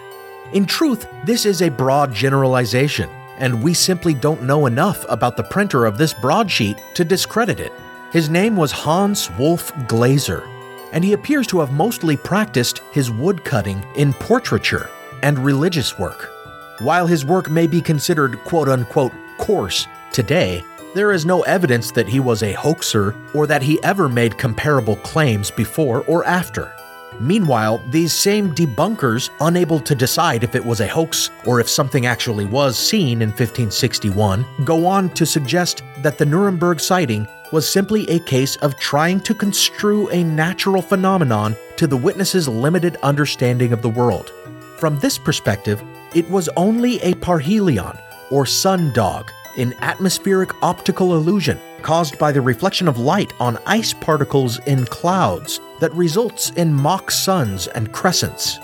In 0.52 0.66
truth, 0.66 1.08
this 1.24 1.46
is 1.46 1.62
a 1.62 1.70
broad 1.70 2.12
generalization 2.12 3.08
and 3.42 3.60
we 3.60 3.74
simply 3.74 4.14
don't 4.14 4.44
know 4.44 4.66
enough 4.66 5.04
about 5.08 5.36
the 5.36 5.42
printer 5.42 5.84
of 5.84 5.98
this 5.98 6.14
broadsheet 6.14 6.78
to 6.94 7.04
discredit 7.04 7.58
it. 7.58 7.72
His 8.12 8.30
name 8.30 8.56
was 8.56 8.70
Hans 8.70 9.30
Wolf 9.32 9.72
Glaser, 9.88 10.44
and 10.92 11.04
he 11.04 11.12
appears 11.12 11.48
to 11.48 11.58
have 11.58 11.72
mostly 11.72 12.16
practiced 12.16 12.78
his 12.92 13.10
woodcutting 13.10 13.84
in 13.96 14.12
portraiture 14.14 14.88
and 15.24 15.38
religious 15.40 15.98
work. 15.98 16.30
While 16.78 17.06
his 17.06 17.24
work 17.24 17.50
may 17.50 17.66
be 17.66 17.80
considered 17.80 18.38
quote 18.44 18.68
unquote 18.68 19.12
coarse 19.38 19.88
today, 20.12 20.64
there 20.94 21.10
is 21.10 21.26
no 21.26 21.42
evidence 21.42 21.90
that 21.92 22.08
he 22.08 22.20
was 22.20 22.42
a 22.42 22.52
hoaxer 22.52 23.14
or 23.34 23.48
that 23.48 23.62
he 23.62 23.82
ever 23.82 24.08
made 24.08 24.38
comparable 24.38 24.96
claims 24.96 25.50
before 25.50 26.04
or 26.06 26.24
after. 26.24 26.72
Meanwhile, 27.20 27.82
these 27.90 28.12
same 28.12 28.54
debunkers, 28.54 29.30
unable 29.40 29.80
to 29.80 29.94
decide 29.94 30.44
if 30.44 30.54
it 30.54 30.64
was 30.64 30.80
a 30.80 30.88
hoax 30.88 31.30
or 31.46 31.60
if 31.60 31.68
something 31.68 32.06
actually 32.06 32.44
was 32.44 32.76
seen 32.78 33.22
in 33.22 33.28
1561, 33.28 34.44
go 34.64 34.86
on 34.86 35.10
to 35.10 35.26
suggest 35.26 35.82
that 35.98 36.18
the 36.18 36.26
Nuremberg 36.26 36.80
sighting 36.80 37.26
was 37.52 37.68
simply 37.68 38.08
a 38.08 38.18
case 38.20 38.56
of 38.56 38.78
trying 38.78 39.20
to 39.20 39.34
construe 39.34 40.08
a 40.08 40.24
natural 40.24 40.82
phenomenon 40.82 41.54
to 41.76 41.86
the 41.86 41.96
witness's 41.96 42.48
limited 42.48 42.96
understanding 43.02 43.72
of 43.72 43.82
the 43.82 43.90
world. 43.90 44.32
From 44.78 44.98
this 44.98 45.18
perspective, 45.18 45.82
it 46.14 46.28
was 46.30 46.48
only 46.56 47.00
a 47.00 47.14
parhelion, 47.14 48.00
or 48.30 48.46
sun 48.46 48.92
dog, 48.92 49.30
in 49.56 49.74
atmospheric 49.80 50.50
optical 50.62 51.14
illusion 51.14 51.60
caused 51.82 52.18
by 52.18 52.32
the 52.32 52.40
reflection 52.40 52.88
of 52.88 52.98
light 52.98 53.32
on 53.38 53.58
ice 53.66 53.92
particles 53.92 54.58
in 54.60 54.86
clouds 54.86 55.60
that 55.82 55.92
results 55.94 56.50
in 56.50 56.72
mock 56.72 57.10
suns 57.10 57.66
and 57.66 57.90
crescents. 57.90 58.60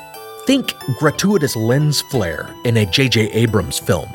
Think 0.46 0.72
gratuitous 1.00 1.56
lens 1.56 2.00
flare 2.00 2.54
in 2.64 2.76
a 2.76 2.86
J.J. 2.86 3.32
Abrams 3.32 3.76
film. 3.76 4.08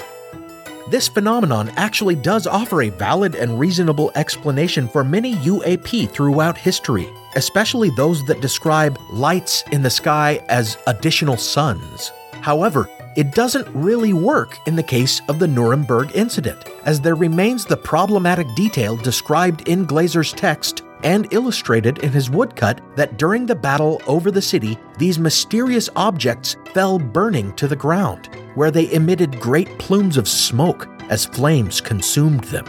This 0.90 1.10
phenomenon 1.10 1.70
actually 1.76 2.16
does 2.16 2.48
offer 2.48 2.84
a 2.84 2.90
valid 2.90 3.36
and 3.36 3.60
reasonable 3.60 4.14
explanation 4.16 4.88
for 4.88 5.04
many 5.04 5.36
UAP 5.36 6.12
throughout 6.12 6.58
history, 6.58 7.06
especially 7.36 7.90
those 7.90 8.24
that 8.26 8.40
describe 8.40 8.98
lights 9.12 9.66
in 9.74 9.84
the 9.84 9.90
sky 9.90 10.42
as 10.48 10.78
additional 10.88 11.36
suns. 11.36 12.10
However, 12.40 12.90
it 13.18 13.32
doesn't 13.32 13.68
really 13.74 14.14
work 14.14 14.58
in 14.66 14.78
the 14.78 14.84
case 14.84 15.22
of 15.28 15.40
the 15.40 15.48
Nuremberg 15.48 16.16
incident, 16.16 16.70
as 16.86 17.02
there 17.02 17.16
remains 17.16 17.66
the 17.66 17.76
problematic 17.78 18.48
detail 18.56 18.96
described 18.96 19.68
in 19.68 19.84
Glaser's 19.84 20.32
text 20.32 20.83
and 21.04 21.32
illustrated 21.34 22.00
in 22.00 22.12
his 22.12 22.30
woodcut 22.30 22.82
that 22.96 23.18
during 23.18 23.46
the 23.46 23.56
battle 23.56 24.02
over 24.08 24.32
the 24.32 24.42
city, 24.42 24.78
these 24.98 25.20
mysterious 25.20 25.90
objects 25.96 26.56
fell 26.74 26.98
burning 26.98 27.54
to 27.56 27.68
the 27.68 27.76
ground, 27.76 28.30
where 28.56 28.72
they 28.72 28.92
emitted 28.92 29.40
great 29.40 29.78
plumes 29.80 30.18
of 30.18 30.28
smoke 30.28 30.88
as 31.10 31.26
flames 31.26 31.82
consumed 31.82 32.44
them. 32.46 32.66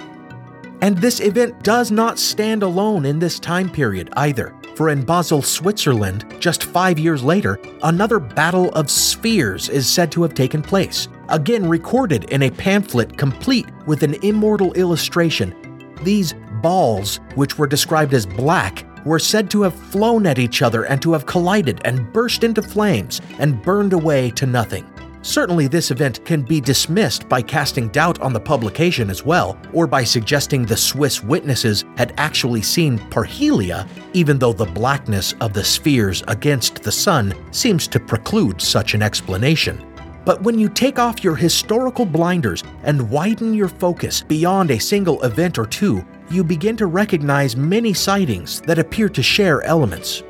And 0.80 0.98
this 0.98 1.20
event 1.20 1.62
does 1.62 1.90
not 1.90 2.18
stand 2.18 2.62
alone 2.62 3.06
in 3.06 3.18
this 3.18 3.38
time 3.38 3.70
period 3.70 4.10
either, 4.16 4.54
for 4.74 4.90
in 4.90 5.04
Basel, 5.04 5.40
Switzerland, 5.40 6.26
just 6.40 6.64
five 6.64 6.98
years 6.98 7.22
later, 7.22 7.58
another 7.84 8.18
Battle 8.18 8.70
of 8.70 8.90
Spheres 8.90 9.68
is 9.68 9.88
said 9.88 10.10
to 10.12 10.22
have 10.22 10.34
taken 10.34 10.62
place, 10.62 11.08
again 11.28 11.66
recorded 11.66 12.24
in 12.24 12.42
a 12.42 12.50
pamphlet 12.50 13.16
complete 13.16 13.66
with 13.86 14.02
an 14.02 14.14
immortal 14.24 14.72
illustration. 14.74 15.54
These 16.02 16.34
balls, 16.64 17.20
which 17.34 17.58
were 17.58 17.66
described 17.66 18.14
as 18.14 18.24
black, 18.24 18.86
were 19.04 19.18
said 19.18 19.50
to 19.50 19.60
have 19.60 19.74
flown 19.74 20.26
at 20.26 20.38
each 20.38 20.62
other 20.62 20.84
and 20.84 21.02
to 21.02 21.12
have 21.12 21.26
collided 21.26 21.78
and 21.84 22.10
burst 22.10 22.42
into 22.42 22.62
flames 22.62 23.20
and 23.38 23.62
burned 23.62 23.92
away 23.92 24.30
to 24.30 24.46
nothing. 24.46 24.86
Certainly, 25.20 25.68
this 25.68 25.90
event 25.90 26.24
can 26.24 26.40
be 26.40 26.62
dismissed 26.62 27.28
by 27.28 27.42
casting 27.42 27.88
doubt 27.88 28.18
on 28.22 28.32
the 28.32 28.40
publication 28.40 29.10
as 29.10 29.22
well, 29.22 29.58
or 29.74 29.86
by 29.86 30.04
suggesting 30.04 30.64
the 30.64 30.76
Swiss 30.76 31.22
witnesses 31.22 31.84
had 31.98 32.14
actually 32.16 32.62
seen 32.62 32.98
parhelia, 33.10 33.86
even 34.14 34.38
though 34.38 34.54
the 34.54 34.64
blackness 34.64 35.34
of 35.42 35.52
the 35.52 35.64
spheres 35.64 36.22
against 36.28 36.82
the 36.82 36.92
sun 36.92 37.34
seems 37.52 37.86
to 37.88 38.00
preclude 38.00 38.62
such 38.62 38.94
an 38.94 39.02
explanation. 39.02 39.84
But 40.24 40.42
when 40.42 40.58
you 40.58 40.70
take 40.70 40.98
off 40.98 41.22
your 41.22 41.36
historical 41.36 42.06
blinders 42.06 42.64
and 42.84 43.10
widen 43.10 43.52
your 43.52 43.68
focus 43.68 44.22
beyond 44.22 44.70
a 44.70 44.80
single 44.80 45.22
event 45.22 45.58
or 45.58 45.66
two, 45.66 46.02
you 46.30 46.42
begin 46.42 46.76
to 46.76 46.86
recognize 46.86 47.56
many 47.56 47.92
sightings 47.92 48.60
that 48.62 48.78
appear 48.78 49.08
to 49.08 49.22
share 49.22 49.62
elements. 49.62 50.22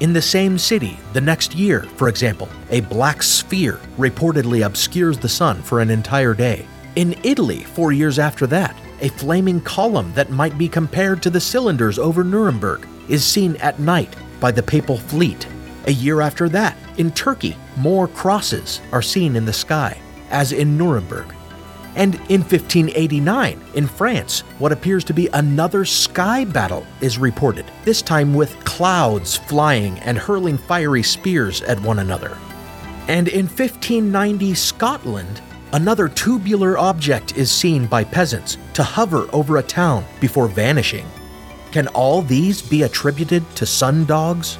In 0.00 0.12
the 0.12 0.22
same 0.22 0.58
city, 0.58 0.98
the 1.12 1.20
next 1.20 1.54
year, 1.54 1.82
for 1.96 2.08
example, 2.08 2.48
a 2.70 2.80
black 2.80 3.22
sphere 3.22 3.80
reportedly 3.96 4.66
obscures 4.66 5.18
the 5.18 5.28
sun 5.28 5.62
for 5.62 5.80
an 5.80 5.90
entire 5.90 6.34
day. 6.34 6.66
In 6.96 7.16
Italy, 7.22 7.60
four 7.60 7.92
years 7.92 8.18
after 8.18 8.46
that, 8.48 8.76
a 9.00 9.08
flaming 9.08 9.60
column 9.60 10.12
that 10.14 10.30
might 10.30 10.56
be 10.58 10.68
compared 10.68 11.22
to 11.22 11.30
the 11.30 11.40
cylinders 11.40 11.98
over 11.98 12.24
Nuremberg 12.24 12.86
is 13.08 13.24
seen 13.24 13.56
at 13.56 13.78
night 13.78 14.14
by 14.40 14.50
the 14.50 14.62
papal 14.62 14.96
fleet. 14.96 15.46
A 15.86 15.92
year 15.92 16.20
after 16.20 16.48
that, 16.48 16.76
in 16.96 17.10
Turkey, 17.12 17.56
more 17.76 18.08
crosses 18.08 18.80
are 18.92 19.02
seen 19.02 19.36
in 19.36 19.44
the 19.44 19.52
sky, 19.52 20.00
as 20.30 20.52
in 20.52 20.76
Nuremberg. 20.78 21.34
And 21.96 22.16
in 22.28 22.40
1589, 22.40 23.60
in 23.74 23.86
France, 23.86 24.40
what 24.58 24.72
appears 24.72 25.04
to 25.04 25.14
be 25.14 25.28
another 25.28 25.84
sky 25.84 26.44
battle 26.44 26.84
is 27.00 27.18
reported, 27.18 27.66
this 27.84 28.02
time 28.02 28.34
with 28.34 28.58
clouds 28.64 29.36
flying 29.36 29.98
and 30.00 30.18
hurling 30.18 30.58
fiery 30.58 31.02
spears 31.02 31.62
at 31.62 31.80
one 31.80 32.00
another. 32.00 32.36
And 33.06 33.28
in 33.28 33.46
1590 33.46 34.54
Scotland, 34.54 35.40
another 35.72 36.08
tubular 36.08 36.78
object 36.78 37.36
is 37.36 37.50
seen 37.50 37.86
by 37.86 38.02
peasants 38.02 38.58
to 38.72 38.82
hover 38.82 39.28
over 39.32 39.58
a 39.58 39.62
town 39.62 40.04
before 40.20 40.48
vanishing. 40.48 41.06
Can 41.70 41.88
all 41.88 42.22
these 42.22 42.62
be 42.62 42.82
attributed 42.82 43.48
to 43.56 43.64
sundogs? 43.64 44.58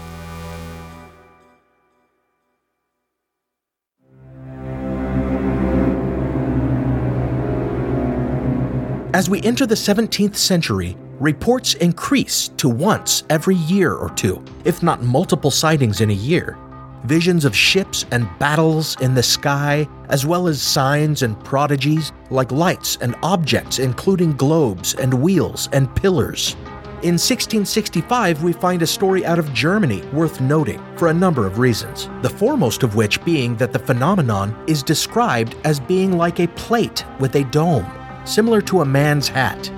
As 9.14 9.30
we 9.30 9.40
enter 9.42 9.64
the 9.64 9.76
17th 9.76 10.34
century, 10.34 10.96
reports 11.20 11.74
increase 11.74 12.48
to 12.56 12.68
once 12.68 13.22
every 13.30 13.54
year 13.54 13.94
or 13.94 14.10
two, 14.10 14.44
if 14.64 14.82
not 14.82 15.04
multiple 15.04 15.52
sightings 15.52 16.00
in 16.00 16.10
a 16.10 16.14
year. 16.14 16.58
Visions 17.04 17.44
of 17.44 17.54
ships 17.54 18.06
and 18.10 18.28
battles 18.40 19.00
in 19.00 19.14
the 19.14 19.22
sky, 19.22 19.88
as 20.08 20.26
well 20.26 20.48
as 20.48 20.60
signs 20.60 21.22
and 21.22 21.38
prodigies 21.44 22.10
like 22.30 22.50
lights 22.50 22.98
and 23.02 23.14
objects, 23.22 23.78
including 23.78 24.32
globes 24.32 24.94
and 24.94 25.14
wheels 25.14 25.68
and 25.72 25.94
pillars. 25.94 26.56
In 27.04 27.14
1665, 27.14 28.42
we 28.42 28.52
find 28.52 28.82
a 28.82 28.86
story 28.86 29.24
out 29.24 29.38
of 29.38 29.54
Germany 29.54 30.02
worth 30.06 30.40
noting 30.40 30.82
for 30.96 31.06
a 31.06 31.14
number 31.14 31.46
of 31.46 31.60
reasons, 31.60 32.10
the 32.22 32.30
foremost 32.30 32.82
of 32.82 32.96
which 32.96 33.24
being 33.24 33.54
that 33.58 33.72
the 33.72 33.78
phenomenon 33.78 34.60
is 34.66 34.82
described 34.82 35.54
as 35.62 35.78
being 35.78 36.18
like 36.18 36.40
a 36.40 36.48
plate 36.48 37.04
with 37.20 37.36
a 37.36 37.44
dome 37.44 37.86
similar 38.24 38.60
to 38.62 38.80
a 38.80 38.84
man's 38.84 39.28
hat. 39.28 39.70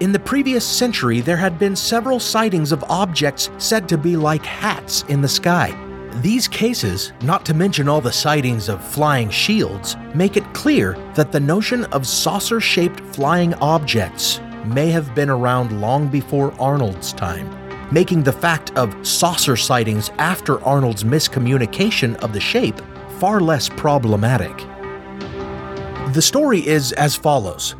In 0.00 0.12
the 0.12 0.18
previous 0.20 0.64
century, 0.64 1.20
there 1.20 1.36
had 1.36 1.58
been 1.58 1.74
several 1.74 2.20
sightings 2.20 2.70
of 2.70 2.84
objects 2.84 3.50
said 3.58 3.88
to 3.88 3.98
be 3.98 4.16
like 4.16 4.44
hats 4.44 5.02
in 5.08 5.20
the 5.20 5.28
sky. 5.28 5.76
These 6.22 6.48
cases, 6.48 7.12
not 7.22 7.44
to 7.46 7.54
mention 7.54 7.88
all 7.88 8.00
the 8.00 8.12
sightings 8.12 8.68
of 8.68 8.84
flying 8.84 9.30
shields, 9.30 9.96
make 10.14 10.36
it 10.36 10.54
clear 10.54 10.96
that 11.14 11.32
the 11.32 11.40
notion 11.40 11.84
of 11.86 12.06
saucer 12.06 12.60
shaped 12.60 13.00
flying 13.14 13.54
objects 13.54 14.40
may 14.64 14.88
have 14.90 15.14
been 15.14 15.30
around 15.30 15.80
long 15.80 16.08
before 16.08 16.52
Arnold's 16.60 17.12
time, 17.12 17.48
making 17.92 18.22
the 18.22 18.32
fact 18.32 18.76
of 18.76 18.94
saucer 19.06 19.56
sightings 19.56 20.10
after 20.18 20.62
Arnold's 20.64 21.04
miscommunication 21.04 22.16
of 22.16 22.32
the 22.32 22.40
shape 22.40 22.80
far 23.18 23.40
less 23.40 23.68
problematic. 23.68 24.56
The 26.14 26.22
story 26.22 26.66
is 26.66 26.92
as 26.92 27.14
follows 27.16 27.74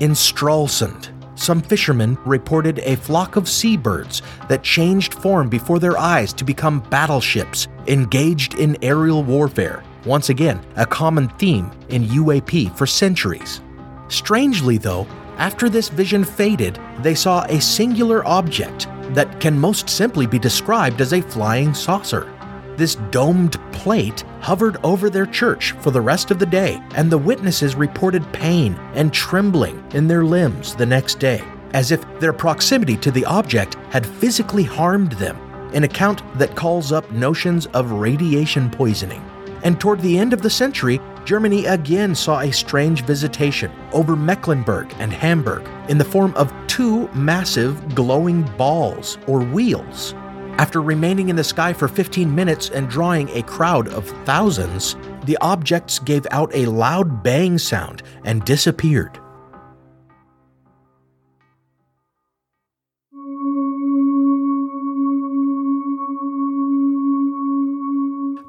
in 0.00 0.12
Stralsund, 0.12 1.10
some 1.38 1.62
fishermen 1.62 2.18
reported 2.24 2.80
a 2.80 2.96
flock 2.96 3.36
of 3.36 3.48
seabirds 3.48 4.22
that 4.48 4.62
changed 4.62 5.14
form 5.14 5.48
before 5.48 5.78
their 5.78 5.98
eyes 5.98 6.32
to 6.34 6.44
become 6.44 6.80
battleships 6.90 7.68
engaged 7.86 8.54
in 8.54 8.76
aerial 8.82 9.22
warfare, 9.22 9.82
once 10.04 10.30
again, 10.30 10.60
a 10.76 10.86
common 10.86 11.28
theme 11.30 11.70
in 11.88 12.04
UAP 12.04 12.76
for 12.76 12.86
centuries. 12.86 13.60
Strangely, 14.08 14.78
though, 14.78 15.06
after 15.36 15.68
this 15.68 15.88
vision 15.88 16.24
faded, 16.24 16.78
they 17.00 17.14
saw 17.14 17.44
a 17.44 17.60
singular 17.60 18.26
object 18.26 18.88
that 19.14 19.40
can 19.40 19.58
most 19.58 19.88
simply 19.88 20.26
be 20.26 20.38
described 20.38 21.00
as 21.00 21.12
a 21.12 21.20
flying 21.20 21.72
saucer. 21.72 22.32
This 22.78 22.94
domed 23.10 23.60
plate 23.72 24.24
hovered 24.40 24.76
over 24.84 25.10
their 25.10 25.26
church 25.26 25.72
for 25.80 25.90
the 25.90 26.00
rest 26.00 26.30
of 26.30 26.38
the 26.38 26.46
day, 26.46 26.80
and 26.94 27.10
the 27.10 27.18
witnesses 27.18 27.74
reported 27.74 28.32
pain 28.32 28.74
and 28.94 29.12
trembling 29.12 29.84
in 29.94 30.06
their 30.06 30.24
limbs 30.24 30.76
the 30.76 30.86
next 30.86 31.18
day, 31.18 31.42
as 31.74 31.90
if 31.90 32.00
their 32.20 32.32
proximity 32.32 32.96
to 32.98 33.10
the 33.10 33.24
object 33.24 33.74
had 33.90 34.06
physically 34.06 34.62
harmed 34.62 35.10
them, 35.12 35.36
an 35.74 35.82
account 35.82 36.22
that 36.38 36.54
calls 36.54 36.92
up 36.92 37.10
notions 37.10 37.66
of 37.74 37.90
radiation 37.90 38.70
poisoning. 38.70 39.28
And 39.64 39.80
toward 39.80 40.00
the 40.00 40.16
end 40.16 40.32
of 40.32 40.42
the 40.42 40.48
century, 40.48 41.00
Germany 41.24 41.66
again 41.66 42.14
saw 42.14 42.38
a 42.38 42.52
strange 42.52 43.02
visitation 43.02 43.72
over 43.90 44.14
Mecklenburg 44.14 44.94
and 45.00 45.12
Hamburg 45.12 45.68
in 45.90 45.98
the 45.98 46.04
form 46.04 46.32
of 46.36 46.54
two 46.68 47.08
massive 47.08 47.96
glowing 47.96 48.42
balls 48.56 49.18
or 49.26 49.40
wheels 49.40 50.14
after 50.58 50.82
remaining 50.82 51.28
in 51.28 51.36
the 51.36 51.44
sky 51.44 51.72
for 51.72 51.86
15 51.86 52.34
minutes 52.34 52.68
and 52.70 52.90
drawing 52.90 53.28
a 53.30 53.42
crowd 53.44 53.88
of 53.88 54.08
thousands, 54.26 54.96
the 55.24 55.38
objects 55.40 56.00
gave 56.00 56.26
out 56.32 56.50
a 56.52 56.66
loud 56.66 57.22
bang 57.22 57.58
sound 57.58 58.02
and 58.24 58.44
disappeared. 58.44 59.20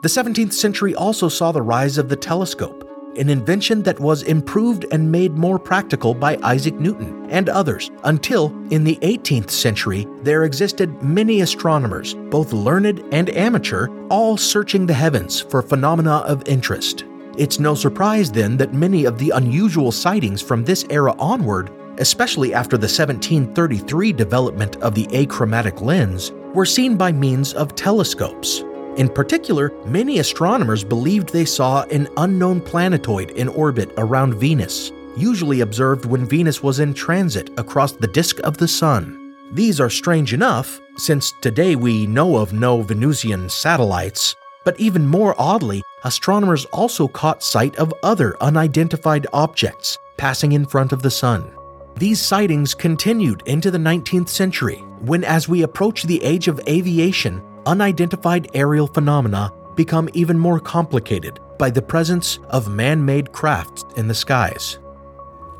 The 0.01 0.07
17th 0.07 0.53
century 0.53 0.95
also 0.95 1.27
saw 1.27 1.51
the 1.51 1.61
rise 1.61 1.97
of 1.97 2.07
the 2.07 2.15
telescope, 2.15 2.88
an 3.17 3.29
invention 3.29 3.83
that 3.83 3.99
was 3.99 4.23
improved 4.23 4.85
and 4.91 5.11
made 5.11 5.33
more 5.33 5.59
practical 5.59 6.13
by 6.13 6.37
Isaac 6.43 6.75
Newton 6.75 7.27
and 7.29 7.49
others, 7.49 7.91
until 8.03 8.47
in 8.71 8.83
the 8.83 8.97
18th 8.97 9.49
century 9.49 10.07
there 10.21 10.43
existed 10.43 11.01
many 11.03 11.41
astronomers, 11.41 12.13
both 12.29 12.53
learned 12.53 13.03
and 13.11 13.29
amateur, 13.31 13.87
all 14.09 14.37
searching 14.37 14.85
the 14.85 14.93
heavens 14.93 15.41
for 15.41 15.61
phenomena 15.61 16.17
of 16.19 16.47
interest. 16.47 17.05
It's 17.37 17.59
no 17.59 17.73
surprise 17.75 18.31
then 18.31 18.57
that 18.57 18.73
many 18.73 19.05
of 19.05 19.17
the 19.17 19.31
unusual 19.31 19.91
sightings 19.91 20.41
from 20.41 20.63
this 20.63 20.85
era 20.89 21.15
onward, 21.19 21.71
especially 21.99 22.53
after 22.53 22.77
the 22.77 22.83
1733 22.83 24.13
development 24.13 24.75
of 24.77 24.95
the 24.95 25.07
achromatic 25.13 25.81
lens, 25.81 26.31
were 26.53 26.65
seen 26.65 26.97
by 26.97 27.11
means 27.11 27.53
of 27.53 27.75
telescopes. 27.75 28.63
In 28.99 29.07
particular, 29.07 29.71
many 29.85 30.19
astronomers 30.19 30.83
believed 30.83 31.31
they 31.31 31.45
saw 31.45 31.83
an 31.83 32.09
unknown 32.17 32.59
planetoid 32.59 33.31
in 33.31 33.47
orbit 33.47 33.93
around 33.97 34.33
Venus, 34.33 34.91
usually 35.15 35.61
observed 35.61 36.03
when 36.03 36.25
Venus 36.25 36.61
was 36.61 36.81
in 36.81 36.93
transit 36.93 37.49
across 37.57 37.93
the 37.93 38.07
disk 38.07 38.41
of 38.43 38.57
the 38.57 38.67
Sun. 38.67 39.35
These 39.53 39.79
are 39.79 39.89
strange 39.89 40.33
enough, 40.33 40.81
since 40.97 41.31
today 41.39 41.77
we 41.77 42.07
know 42.07 42.35
of 42.35 42.51
no 42.51 42.81
Venusian 42.81 43.47
satellites, 43.47 44.35
but 44.65 44.77
even 44.77 45.07
more 45.07 45.33
oddly, 45.39 45.81
astronomers 46.03 46.65
also 46.65 47.07
caught 47.07 47.41
sight 47.41 47.77
of 47.77 47.93
other 48.03 48.35
unidentified 48.43 49.27
objects 49.31 49.97
passing 50.17 50.51
in 50.51 50.65
front 50.65 50.91
of 50.91 51.03
the 51.03 51.09
Sun. 51.09 51.49
These 51.95 52.19
sightings 52.19 52.75
continued 52.75 53.43
into 53.45 53.71
the 53.71 53.77
19th 53.77 54.27
century, 54.27 54.83
when, 54.99 55.23
as 55.23 55.47
we 55.47 55.61
approach 55.61 56.03
the 56.03 56.21
age 56.21 56.49
of 56.49 56.59
aviation, 56.67 57.41
unidentified 57.65 58.49
aerial 58.53 58.87
phenomena 58.87 59.51
become 59.75 60.09
even 60.13 60.37
more 60.37 60.59
complicated 60.59 61.39
by 61.57 61.69
the 61.69 61.81
presence 61.81 62.39
of 62.49 62.73
man 62.73 63.03
made 63.03 63.31
crafts 63.31 63.85
in 63.97 64.07
the 64.07 64.13
skies. 64.13 64.79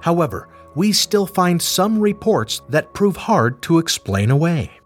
However, 0.02 0.50
we 0.76 0.92
still 0.92 1.26
find 1.26 1.62
some 1.62 2.00
reports 2.00 2.62
that 2.70 2.94
prove 2.94 3.16
hard 3.16 3.62
to 3.64 3.80
explain 3.80 4.32
away. 4.32 4.79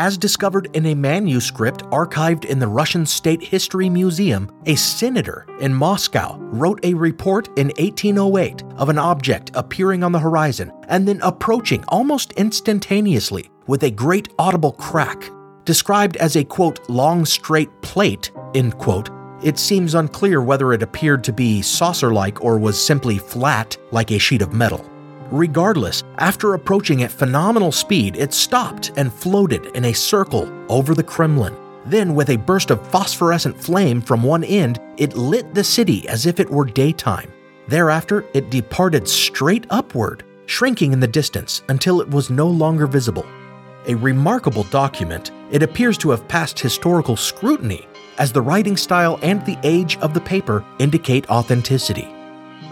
As 0.00 0.16
discovered 0.16 0.70
in 0.72 0.86
a 0.86 0.94
manuscript 0.94 1.82
archived 1.90 2.46
in 2.46 2.58
the 2.58 2.66
Russian 2.66 3.04
State 3.04 3.42
History 3.42 3.90
Museum, 3.90 4.50
a 4.64 4.74
senator 4.74 5.46
in 5.60 5.74
Moscow 5.74 6.38
wrote 6.38 6.82
a 6.82 6.94
report 6.94 7.48
in 7.58 7.66
1808 7.78 8.62
of 8.78 8.88
an 8.88 8.96
object 8.96 9.50
appearing 9.52 10.02
on 10.02 10.10
the 10.10 10.18
horizon 10.18 10.72
and 10.88 11.06
then 11.06 11.20
approaching 11.20 11.84
almost 11.88 12.32
instantaneously 12.32 13.50
with 13.66 13.82
a 13.82 13.90
great 13.90 14.32
audible 14.38 14.72
crack. 14.72 15.30
Described 15.66 16.16
as 16.16 16.34
a 16.34 16.44
quote, 16.44 16.88
long 16.88 17.26
straight 17.26 17.68
plate, 17.82 18.32
end 18.54 18.78
quote, 18.78 19.10
it 19.42 19.58
seems 19.58 19.94
unclear 19.94 20.40
whether 20.40 20.72
it 20.72 20.82
appeared 20.82 21.22
to 21.24 21.32
be 21.34 21.60
saucer 21.60 22.10
like 22.10 22.42
or 22.42 22.58
was 22.58 22.82
simply 22.82 23.18
flat 23.18 23.76
like 23.90 24.12
a 24.12 24.18
sheet 24.18 24.40
of 24.40 24.54
metal. 24.54 24.89
Regardless, 25.30 26.02
after 26.18 26.54
approaching 26.54 27.04
at 27.04 27.12
phenomenal 27.12 27.70
speed, 27.70 28.16
it 28.16 28.34
stopped 28.34 28.90
and 28.96 29.12
floated 29.12 29.66
in 29.76 29.84
a 29.84 29.92
circle 29.92 30.50
over 30.68 30.94
the 30.94 31.04
Kremlin. 31.04 31.54
Then, 31.86 32.14
with 32.14 32.30
a 32.30 32.36
burst 32.36 32.70
of 32.70 32.86
phosphorescent 32.88 33.56
flame 33.56 34.00
from 34.00 34.22
one 34.22 34.44
end, 34.44 34.80
it 34.96 35.16
lit 35.16 35.54
the 35.54 35.64
city 35.64 36.08
as 36.08 36.26
if 36.26 36.40
it 36.40 36.50
were 36.50 36.64
daytime. 36.64 37.32
Thereafter, 37.68 38.24
it 38.34 38.50
departed 38.50 39.08
straight 39.08 39.66
upward, 39.70 40.24
shrinking 40.46 40.92
in 40.92 41.00
the 41.00 41.06
distance 41.06 41.62
until 41.68 42.00
it 42.00 42.10
was 42.10 42.28
no 42.28 42.48
longer 42.48 42.88
visible. 42.88 43.24
A 43.86 43.94
remarkable 43.94 44.64
document, 44.64 45.30
it 45.52 45.62
appears 45.62 45.96
to 45.98 46.10
have 46.10 46.26
passed 46.26 46.58
historical 46.58 47.16
scrutiny, 47.16 47.86
as 48.18 48.32
the 48.32 48.42
writing 48.42 48.76
style 48.76 49.18
and 49.22 49.44
the 49.46 49.58
age 49.62 49.96
of 49.98 50.12
the 50.12 50.20
paper 50.20 50.64
indicate 50.80 51.30
authenticity. 51.30 52.08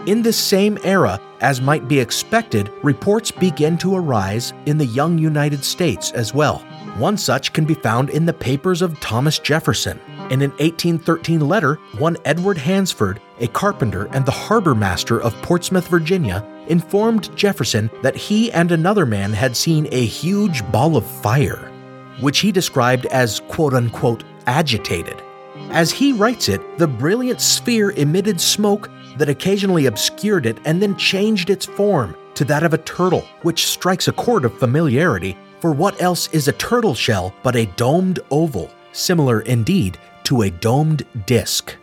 In 0.09 0.23
this 0.23 0.37
same 0.37 0.79
era, 0.83 1.21
as 1.39 1.61
might 1.61 1.87
be 1.87 1.99
expected, 1.99 2.71
reports 2.81 3.29
begin 3.29 3.77
to 3.77 3.95
arise 3.95 4.53
in 4.65 4.79
the 4.79 4.87
young 4.87 5.19
United 5.19 5.63
States 5.63 6.11
as 6.13 6.33
well. 6.33 6.65
One 6.97 7.15
such 7.15 7.53
can 7.53 7.63
be 7.63 7.75
found 7.75 8.09
in 8.09 8.25
the 8.25 8.33
papers 8.33 8.81
of 8.81 8.99
Thomas 9.01 9.37
Jefferson. 9.37 9.99
In 10.31 10.41
an 10.41 10.49
1813 10.57 11.47
letter, 11.47 11.75
one 11.99 12.17
Edward 12.25 12.57
Hansford, 12.57 13.21
a 13.39 13.49
carpenter 13.49 14.05
and 14.11 14.25
the 14.25 14.31
harbor 14.31 14.73
master 14.73 15.21
of 15.21 15.39
Portsmouth, 15.43 15.87
Virginia, 15.89 16.43
informed 16.69 17.29
Jefferson 17.37 17.91
that 18.01 18.15
he 18.15 18.51
and 18.51 18.71
another 18.71 19.05
man 19.05 19.31
had 19.31 19.55
seen 19.55 19.87
a 19.91 20.03
huge 20.03 20.65
ball 20.71 20.97
of 20.97 21.05
fire, 21.05 21.71
which 22.19 22.39
he 22.39 22.51
described 22.51 23.05
as 23.05 23.41
quote 23.41 23.75
unquote 23.75 24.23
agitated. 24.47 25.21
As 25.69 25.91
he 25.91 26.13
writes 26.13 26.49
it, 26.49 26.79
the 26.79 26.87
brilliant 26.87 27.41
sphere 27.41 27.91
emitted 27.91 28.41
smoke 28.41 28.89
that 29.19 29.29
occasionally 29.29 29.85
obscured 29.85 30.45
it 30.45 30.57
and 30.65 30.81
then 30.81 30.95
changed 30.97 31.49
its 31.49 31.65
form 31.65 32.15
to 32.33 32.45
that 32.45 32.63
of 32.63 32.73
a 32.73 32.77
turtle, 32.79 33.25
which 33.43 33.67
strikes 33.67 34.07
a 34.07 34.13
chord 34.13 34.45
of 34.45 34.57
familiarity, 34.57 35.37
for 35.59 35.71
what 35.71 36.01
else 36.01 36.29
is 36.31 36.47
a 36.47 36.53
turtle 36.53 36.95
shell 36.95 37.33
but 37.43 37.55
a 37.55 37.65
domed 37.75 38.19
oval, 38.31 38.71
similar 38.93 39.41
indeed 39.41 39.97
to 40.23 40.43
a 40.43 40.49
domed 40.49 41.05
disc? 41.25 41.75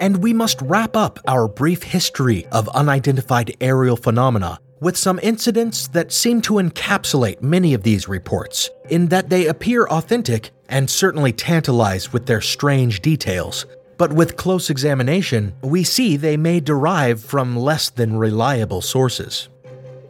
And 0.00 0.22
we 0.22 0.32
must 0.32 0.60
wrap 0.62 0.96
up 0.96 1.18
our 1.26 1.48
brief 1.48 1.82
history 1.82 2.46
of 2.52 2.68
unidentified 2.68 3.56
aerial 3.60 3.96
phenomena 3.96 4.60
with 4.84 4.98
some 4.98 5.18
incidents 5.22 5.88
that 5.88 6.12
seem 6.12 6.42
to 6.42 6.54
encapsulate 6.54 7.40
many 7.40 7.72
of 7.72 7.82
these 7.82 8.06
reports, 8.06 8.68
in 8.90 9.08
that 9.08 9.30
they 9.30 9.46
appear 9.46 9.86
authentic 9.86 10.50
and 10.68 10.90
certainly 10.90 11.32
tantalize 11.32 12.12
with 12.12 12.26
their 12.26 12.42
strange 12.42 13.00
details. 13.00 13.64
But 13.96 14.12
with 14.12 14.36
close 14.36 14.68
examination, 14.68 15.54
we 15.62 15.84
see 15.84 16.18
they 16.18 16.36
may 16.36 16.60
derive 16.60 17.24
from 17.24 17.56
less 17.56 17.88
than 17.88 18.18
reliable 18.18 18.82
sources. 18.82 19.48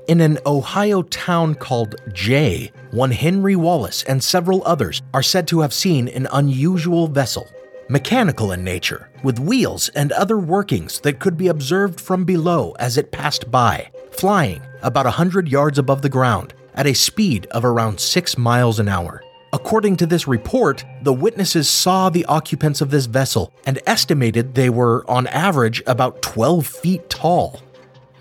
In 0.09 0.21
an 0.21 0.41
Ohio 0.45 1.03
town 1.03 1.55
called 1.55 1.95
Jay, 2.13 2.73
one 2.91 3.13
Henry 3.13 3.55
Wallace 3.55 4.03
and 4.03 4.23
several 4.25 4.61
others 4.67 5.03
are 5.15 5.23
said 5.23 5.47
to 5.49 5.61
have 5.61 5.73
seen 5.73 6.09
an 6.09 6.27
unusual 6.33 7.07
vessel, 7.07 7.49
mechanical 7.89 8.51
in 8.51 8.65
nature, 8.65 9.09
with 9.23 9.39
wheels 9.39 9.89
and 9.91 10.11
other 10.11 10.37
workings 10.37 10.99
that 11.01 11.21
could 11.21 11.37
be 11.37 11.47
observed 11.47 12.01
from 12.01 12.25
below 12.25 12.73
as 12.81 12.99
it 12.99 13.13
passed 13.13 13.53
by, 13.53 13.89
flying 14.15 14.63
about 14.83 15.07
a 15.07 15.17
100 15.17 15.49
yards 15.49 15.79
above 15.79 16.03
the 16.03 16.09
ground 16.09 16.55
at 16.75 16.87
a 16.87 16.95
speed 16.95 17.47
of 17.47 17.65
around 17.65 18.01
6 18.01 18.39
miles 18.39 18.79
an 18.79 18.89
hour. 18.89 19.23
According 19.53 19.97
to 19.99 20.07
this 20.07 20.27
report, 20.27 20.85
the 21.03 21.13
witnesses 21.13 21.69
saw 21.69 22.11
the 22.11 22.25
occupants 22.25 22.81
of 22.81 22.91
this 22.91 23.07
vessel 23.07 23.53
and 23.67 23.79
estimated 23.87 24.55
they 24.55 24.69
were, 24.69 25.09
on 25.09 25.29
average, 25.29 25.81
about 25.87 26.23
12 26.23 26.67
feet 26.67 27.09
tall. 27.09 27.61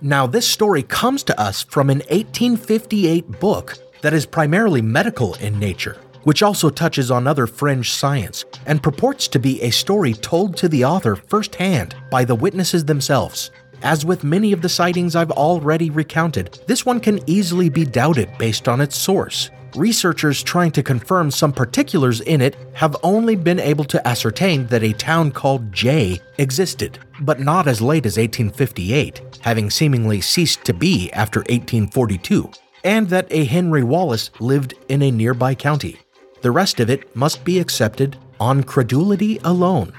Now, 0.01 0.27
this 0.27 0.47
story 0.47 0.83
comes 0.83 1.23
to 1.23 1.41
us 1.41 1.63
from 1.63 1.89
an 1.89 1.99
1858 2.09 3.39
book 3.39 3.77
that 4.01 4.13
is 4.13 4.25
primarily 4.25 4.81
medical 4.81 5.33
in 5.35 5.57
nature, 5.57 5.97
which 6.23 6.43
also 6.43 6.69
touches 6.69 7.09
on 7.09 7.25
other 7.25 7.47
fringe 7.47 7.91
science 7.91 8.45
and 8.65 8.83
purports 8.83 9.27
to 9.29 9.39
be 9.39 9.61
a 9.61 9.71
story 9.71 10.13
told 10.13 10.55
to 10.57 10.69
the 10.69 10.85
author 10.85 11.15
firsthand 11.15 11.95
by 12.11 12.23
the 12.25 12.35
witnesses 12.35 12.85
themselves. 12.85 13.49
As 13.83 14.05
with 14.05 14.23
many 14.23 14.53
of 14.53 14.61
the 14.61 14.69
sightings 14.69 15.13
I've 15.13 15.31
already 15.31 15.89
recounted, 15.89 16.57
this 16.67 16.85
one 16.85 17.01
can 17.01 17.19
easily 17.29 17.67
be 17.67 17.83
doubted 17.83 18.29
based 18.37 18.69
on 18.69 18.79
its 18.79 18.95
source. 18.95 19.49
Researchers 19.75 20.41
trying 20.41 20.71
to 20.71 20.81
confirm 20.83 21.29
some 21.29 21.51
particulars 21.51 22.21
in 22.21 22.39
it 22.39 22.55
have 22.73 22.95
only 23.03 23.35
been 23.35 23.59
able 23.59 23.83
to 23.85 24.07
ascertain 24.07 24.67
that 24.67 24.83
a 24.83 24.93
town 24.93 25.31
called 25.31 25.73
Jay 25.73 26.21
existed, 26.37 26.97
but 27.19 27.41
not 27.41 27.67
as 27.67 27.81
late 27.81 28.05
as 28.05 28.17
1858, 28.17 29.39
having 29.41 29.69
seemingly 29.69 30.21
ceased 30.21 30.63
to 30.63 30.73
be 30.73 31.11
after 31.11 31.39
1842, 31.41 32.49
and 32.85 33.09
that 33.09 33.27
a 33.31 33.43
Henry 33.43 33.83
Wallace 33.83 34.31
lived 34.39 34.75
in 34.87 35.01
a 35.01 35.11
nearby 35.11 35.55
county. 35.55 35.99
The 36.41 36.51
rest 36.51 36.79
of 36.79 36.89
it 36.89 37.13
must 37.17 37.43
be 37.43 37.59
accepted 37.59 38.15
on 38.39 38.63
credulity 38.63 39.39
alone. 39.43 39.91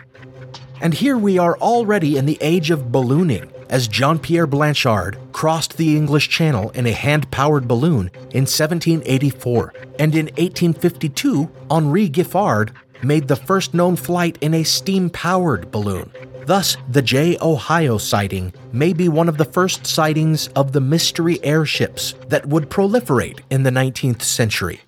And 0.81 0.95
here 0.95 1.19
we 1.19 1.39
are 1.39 1.59
already 1.59 2.17
in 2.17 2.27
the 2.27 2.39
age 2.41 2.71
of 2.71 2.91
ballooning, 2.93 3.51
as 3.69 3.89
Jean 3.89 4.19
Pierre 4.19 4.47
Blanchard 4.47 5.19
crossed 5.33 5.77
the 5.77 5.97
English 5.97 6.29
Channel 6.29 6.71
in 6.71 6.87
a 6.87 6.93
hand 6.93 7.31
powered 7.31 7.67
balloon 7.67 8.11
in 8.31 8.47
1784, 8.47 9.73
and 9.99 10.15
in 10.15 10.27
1852, 10.27 11.51
Henri 11.71 12.09
Giffard 12.09 12.71
made 13.03 13.29
the 13.29 13.37
first 13.37 13.75
known 13.75 13.97
flight 13.97 14.39
in 14.41 14.55
a 14.55 14.63
steam 14.63 15.11
powered 15.11 15.71
balloon. 15.71 16.11
Thus, 16.47 16.77
the 16.91 17.03
Jay, 17.03 17.39
Ohio 17.41 17.97
sighting 17.97 18.53
may 18.73 18.93
be 18.93 19.09
one 19.09 19.29
of 19.29 19.39
the 19.39 19.45
first 19.45 19.87
sightings 19.87 20.49
of 20.49 20.73
the 20.73 20.81
mystery 20.81 21.43
airships 21.43 22.15
that 22.29 22.47
would 22.47 22.69
proliferate 22.69 23.41
in 23.51 23.63
the 23.63 23.71
19th 23.71 24.23
century. 24.23 24.81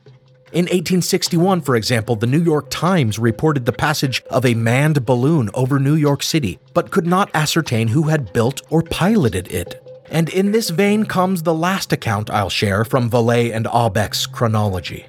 In 0.57 0.63
1861, 0.63 1.61
for 1.61 1.77
example, 1.77 2.17
the 2.17 2.27
New 2.27 2.41
York 2.41 2.69
Times 2.71 3.19
reported 3.19 3.67
the 3.67 3.75
passage 3.75 4.23
of 4.31 4.47
a 4.47 4.55
manned 4.55 5.05
balloon 5.05 5.51
over 5.53 5.79
New 5.79 5.97
York 5.97 6.23
City, 6.23 6.59
but 6.73 6.91
could 6.91 7.07
not 7.07 7.29
ascertain 7.35 7.89
who 7.89 8.05
had 8.05 8.33
built 8.33 8.63
or 8.71 8.81
piloted 8.81 9.49
it. 9.49 9.87
And 10.11 10.31
in 10.31 10.53
this 10.53 10.71
vein 10.71 11.05
comes 11.05 11.43
the 11.43 11.53
last 11.53 11.93
account 11.93 12.31
I'll 12.31 12.49
share 12.49 12.87
from 12.87 13.11
Vallée 13.11 13.55
and 13.55 13.67
Aubeck's 13.67 14.25
chronology, 14.25 15.05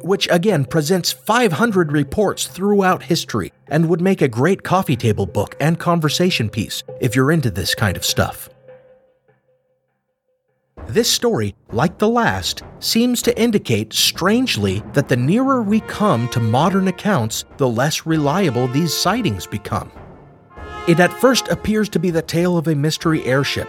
which 0.00 0.26
again 0.32 0.64
presents 0.64 1.12
500 1.12 1.92
reports 1.92 2.48
throughout 2.48 3.04
history 3.04 3.52
and 3.68 3.88
would 3.88 4.00
make 4.00 4.20
a 4.20 4.26
great 4.26 4.64
coffee 4.64 4.96
table 4.96 5.26
book 5.26 5.54
and 5.60 5.78
conversation 5.78 6.50
piece 6.50 6.82
if 7.00 7.14
you're 7.14 7.30
into 7.30 7.52
this 7.52 7.72
kind 7.72 7.96
of 7.96 8.04
stuff. 8.04 8.50
This 10.88 11.10
story, 11.10 11.54
like 11.70 11.98
the 11.98 12.08
last, 12.08 12.62
seems 12.80 13.20
to 13.20 13.38
indicate 13.38 13.92
strangely 13.92 14.82
that 14.94 15.06
the 15.06 15.18
nearer 15.18 15.62
we 15.62 15.80
come 15.80 16.30
to 16.30 16.40
modern 16.40 16.88
accounts, 16.88 17.44
the 17.58 17.68
less 17.68 18.06
reliable 18.06 18.66
these 18.68 18.94
sightings 18.94 19.46
become. 19.46 19.92
It 20.88 20.98
at 20.98 21.12
first 21.12 21.48
appears 21.48 21.90
to 21.90 21.98
be 21.98 22.08
the 22.08 22.22
tale 22.22 22.56
of 22.56 22.68
a 22.68 22.74
mystery 22.74 23.22
airship, 23.26 23.68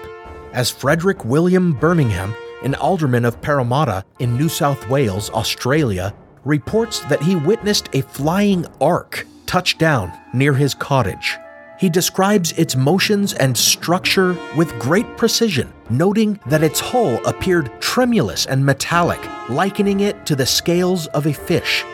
as 0.53 0.71
Frederick 0.71 1.25
William 1.25 1.73
Birmingham, 1.73 2.33
an 2.63 2.75
alderman 2.75 3.25
of 3.25 3.41
Parramatta 3.41 4.05
in 4.19 4.37
New 4.37 4.47
South 4.47 4.87
Wales, 4.87 5.29
Australia, 5.31 6.15
reports 6.45 7.01
that 7.09 7.21
he 7.21 7.35
witnessed 7.35 7.89
a 7.91 8.01
flying 8.01 8.65
ark 8.79 9.27
touch 9.45 9.77
down 9.77 10.09
near 10.33 10.53
his 10.53 10.73
cottage. 10.73 11.37
He 11.79 11.89
describes 11.89 12.51
its 12.53 12.75
motions 12.75 13.33
and 13.33 13.57
structure 13.57 14.37
with 14.57 14.77
great 14.79 15.15
precision, 15.15 15.71
noting 15.89 16.37
that 16.47 16.61
its 16.61 16.81
hull 16.81 17.25
appeared 17.25 17.71
tremulous 17.79 18.45
and 18.47 18.65
metallic, 18.65 19.25
likening 19.47 20.01
it 20.01 20.25
to 20.25 20.35
the 20.35 20.45
scales 20.45 21.07
of 21.07 21.25
a 21.25 21.31
fish. 21.31 21.85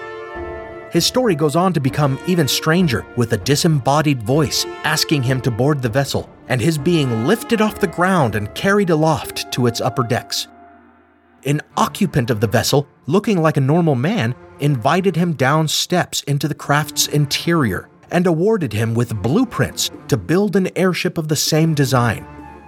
His 0.92 1.06
story 1.06 1.36
goes 1.36 1.56
on 1.56 1.72
to 1.74 1.80
become 1.80 2.18
even 2.26 2.48
stranger, 2.48 3.06
with 3.16 3.34
a 3.34 3.38
disembodied 3.38 4.24
voice 4.24 4.66
asking 4.84 5.22
him 5.22 5.40
to 5.42 5.52
board 5.52 5.84
the 5.84 5.90
vessel, 5.90 6.32
and 6.48 6.60
his 6.60 6.80
being 6.80 7.28
lifted 7.28 7.62
off 7.62 7.80
the 7.80 7.86
ground 7.86 8.34
and 8.34 8.56
carried 8.56 8.90
aloft 8.90 9.52
to 9.52 9.68
its 9.68 9.82
upper 9.82 10.04
decks. 10.04 10.48
An 11.46 11.62
occupant 11.78 12.32
of 12.32 12.40
the 12.40 12.48
vessel, 12.48 12.88
looking 13.06 13.40
like 13.40 13.58
a 13.58 13.62
normal 13.62 13.94
man, 13.94 14.34
invited 14.60 15.16
him 15.16 15.34
down 15.34 15.68
steps 15.68 16.24
into 16.24 16.48
the 16.48 16.56
craft's 16.56 17.08
interior 17.08 17.88
and 18.12 18.28
awarded 18.28 18.74
him 18.74 18.94
with 18.94 19.22
blueprints 19.22 19.92
to 20.08 20.18
build 20.18 20.56
an 20.56 20.70
airship 20.78 21.18
of 21.18 21.28
the 21.28 21.36
same 21.36 21.74
design. 21.74 22.26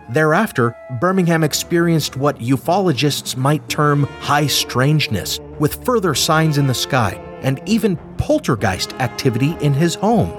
Thereafter, 0.10 0.74
Birmingham 1.02 1.44
experienced 1.44 2.16
what 2.16 2.40
ufologists 2.40 3.36
might 3.36 3.68
term 3.68 4.04
high 4.22 4.48
strangeness, 4.48 5.40
with 5.60 5.84
further 5.84 6.16
signs 6.16 6.58
in 6.58 6.68
the 6.68 6.74
sky 6.74 7.22
and 7.42 7.62
even 7.66 7.98
poltergeist 8.18 8.94
activity 8.96 9.58
in 9.62 9.74
his 9.74 9.96
home. 9.96 10.32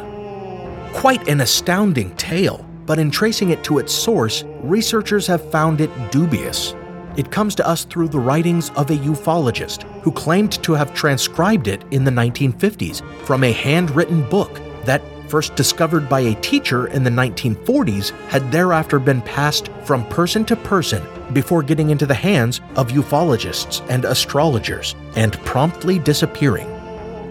Quite 0.94 1.28
an 1.28 1.42
astounding 1.42 2.16
tale, 2.16 2.64
but 2.86 2.98
in 2.98 3.10
tracing 3.10 3.50
it 3.50 3.62
to 3.64 3.78
its 3.78 3.92
source, 3.92 4.44
researchers 4.62 5.26
have 5.26 5.50
found 5.50 5.82
it 5.82 5.90
dubious. 6.10 6.74
It 7.18 7.30
comes 7.30 7.54
to 7.56 7.68
us 7.68 7.84
through 7.84 8.08
the 8.08 8.18
writings 8.18 8.70
of 8.70 8.90
a 8.90 8.96
ufologist 8.96 9.82
who 10.02 10.12
claimed 10.12 10.62
to 10.62 10.72
have 10.72 10.94
transcribed 10.94 11.68
it 11.68 11.84
in 11.90 12.04
the 12.04 12.10
1950s 12.10 13.02
from 13.24 13.44
a 13.44 13.52
handwritten 13.52 14.26
book 14.30 14.60
that, 14.88 15.02
first 15.28 15.54
discovered 15.54 16.08
by 16.08 16.20
a 16.20 16.40
teacher 16.40 16.88
in 16.88 17.04
the 17.04 17.10
1940s, 17.10 18.10
had 18.28 18.50
thereafter 18.50 18.98
been 18.98 19.22
passed 19.22 19.68
from 19.84 20.06
person 20.08 20.44
to 20.46 20.56
person 20.56 21.02
before 21.32 21.62
getting 21.62 21.90
into 21.90 22.06
the 22.06 22.14
hands 22.14 22.60
of 22.76 22.88
ufologists 22.88 23.84
and 23.90 24.04
astrologers 24.04 24.94
and 25.16 25.34
promptly 25.44 25.98
disappearing. 25.98 26.68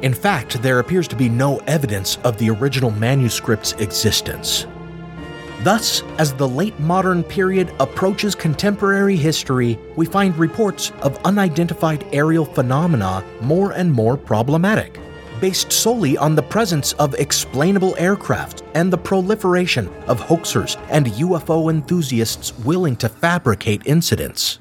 In 0.04 0.14
fact, 0.14 0.62
there 0.62 0.80
appears 0.80 1.08
to 1.08 1.16
be 1.16 1.28
no 1.28 1.58
evidence 1.66 2.18
of 2.24 2.38
the 2.38 2.52
original 2.52 2.92
manuscript's 2.92 3.74
existence. 3.74 4.68
Thus, 5.64 6.04
as 6.20 6.34
the 6.34 6.48
late 6.48 6.80
modern 6.80 7.24
period 7.24 7.74
approaches 7.80 8.36
contemporary 8.36 9.16
history, 9.16 9.80
we 9.96 10.06
find 10.06 10.38
reports 10.38 10.92
of 11.02 11.20
unidentified 11.26 12.06
aerial 12.14 12.46
phenomena 12.46 13.24
more 13.42 13.72
and 13.72 13.92
more 13.92 14.16
problematic. 14.16 15.00
Based 15.40 15.72
solely 15.72 16.18
on 16.18 16.36
the 16.36 16.44
presence 16.44 16.94
of 16.94 17.14
explainable 17.16 17.96
aircraft 17.98 18.64
and 18.74 18.92
the 18.92 18.98
proliferation 18.98 19.88
of 20.08 20.20
hoaxers 20.20 20.80
and 20.90 21.08
UFO 21.08 21.72
enthusiasts 21.72 22.58
willing 22.60 22.96
to 22.98 23.10
fabricate 23.10 23.82
incidents. 23.86 24.60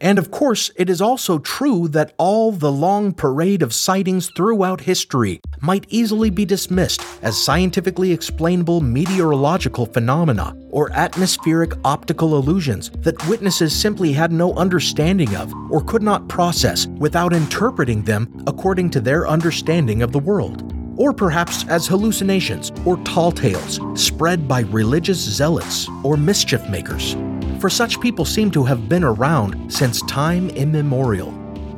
And 0.00 0.18
of 0.18 0.30
course, 0.30 0.70
it 0.76 0.88
is 0.88 1.00
also 1.00 1.38
true 1.38 1.88
that 1.88 2.14
all 2.18 2.52
the 2.52 2.70
long 2.70 3.12
parade 3.12 3.62
of 3.62 3.74
sightings 3.74 4.30
throughout 4.30 4.82
history 4.82 5.40
might 5.60 5.86
easily 5.88 6.30
be 6.30 6.44
dismissed 6.44 7.02
as 7.22 7.42
scientifically 7.42 8.12
explainable 8.12 8.80
meteorological 8.80 9.86
phenomena 9.86 10.56
or 10.70 10.92
atmospheric 10.92 11.72
optical 11.84 12.36
illusions 12.36 12.90
that 13.00 13.28
witnesses 13.28 13.74
simply 13.74 14.12
had 14.12 14.30
no 14.30 14.54
understanding 14.54 15.34
of 15.34 15.52
or 15.70 15.82
could 15.82 16.02
not 16.02 16.28
process 16.28 16.86
without 16.98 17.32
interpreting 17.32 18.02
them 18.02 18.44
according 18.46 18.90
to 18.90 19.00
their 19.00 19.26
understanding 19.26 20.02
of 20.02 20.12
the 20.12 20.18
world. 20.18 20.72
Or 20.96 21.12
perhaps 21.12 21.66
as 21.68 21.86
hallucinations 21.86 22.72
or 22.84 22.96
tall 22.98 23.32
tales 23.32 23.80
spread 23.94 24.46
by 24.46 24.60
religious 24.60 25.18
zealots 25.18 25.88
or 26.04 26.16
mischief 26.16 26.68
makers 26.68 27.16
for 27.60 27.68
such 27.68 28.00
people 28.00 28.24
seem 28.24 28.50
to 28.52 28.64
have 28.64 28.88
been 28.88 29.04
around 29.04 29.72
since 29.72 30.00
time 30.02 30.50
immemorial. 30.50 31.32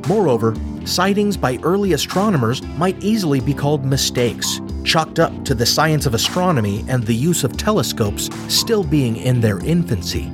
Moreover, 0.08 0.54
sightings 0.84 1.36
by 1.36 1.58
early 1.62 1.92
astronomers 1.92 2.62
might 2.78 3.02
easily 3.02 3.40
be 3.40 3.54
called 3.54 3.84
mistakes, 3.84 4.60
chalked 4.84 5.18
up 5.18 5.44
to 5.44 5.54
the 5.54 5.66
science 5.66 6.06
of 6.06 6.14
astronomy 6.14 6.84
and 6.88 7.04
the 7.04 7.14
use 7.14 7.44
of 7.44 7.56
telescopes 7.56 8.30
still 8.48 8.82
being 8.82 9.16
in 9.16 9.40
their 9.40 9.58
infancy. 9.60 10.30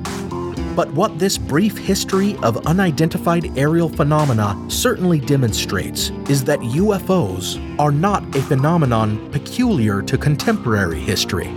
But 0.75 0.93
what 0.93 1.17
this 1.17 1.37
brief 1.37 1.77
history 1.77 2.35
of 2.43 2.67
unidentified 2.67 3.57
aerial 3.57 3.89
phenomena 3.89 4.55
certainly 4.69 5.19
demonstrates 5.19 6.11
is 6.29 6.43
that 6.43 6.59
UFOs 6.59 7.57
are 7.79 7.91
not 7.91 8.23
a 8.35 8.41
phenomenon 8.43 9.31
peculiar 9.31 10.01
to 10.03 10.17
contemporary 10.17 10.99
history. 10.99 11.51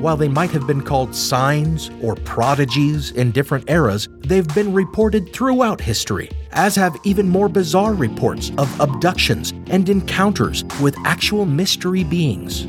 While 0.00 0.18
they 0.18 0.28
might 0.28 0.50
have 0.50 0.66
been 0.66 0.82
called 0.82 1.14
signs 1.14 1.90
or 2.02 2.16
prodigies 2.16 3.12
in 3.12 3.30
different 3.30 3.68
eras, 3.70 4.08
they've 4.18 4.46
been 4.54 4.72
reported 4.74 5.32
throughout 5.32 5.80
history, 5.80 6.30
as 6.52 6.76
have 6.76 6.96
even 7.04 7.28
more 7.28 7.48
bizarre 7.48 7.94
reports 7.94 8.52
of 8.58 8.80
abductions 8.80 9.52
and 9.68 9.88
encounters 9.88 10.64
with 10.80 10.94
actual 11.04 11.46
mystery 11.46 12.04
beings. 12.04 12.66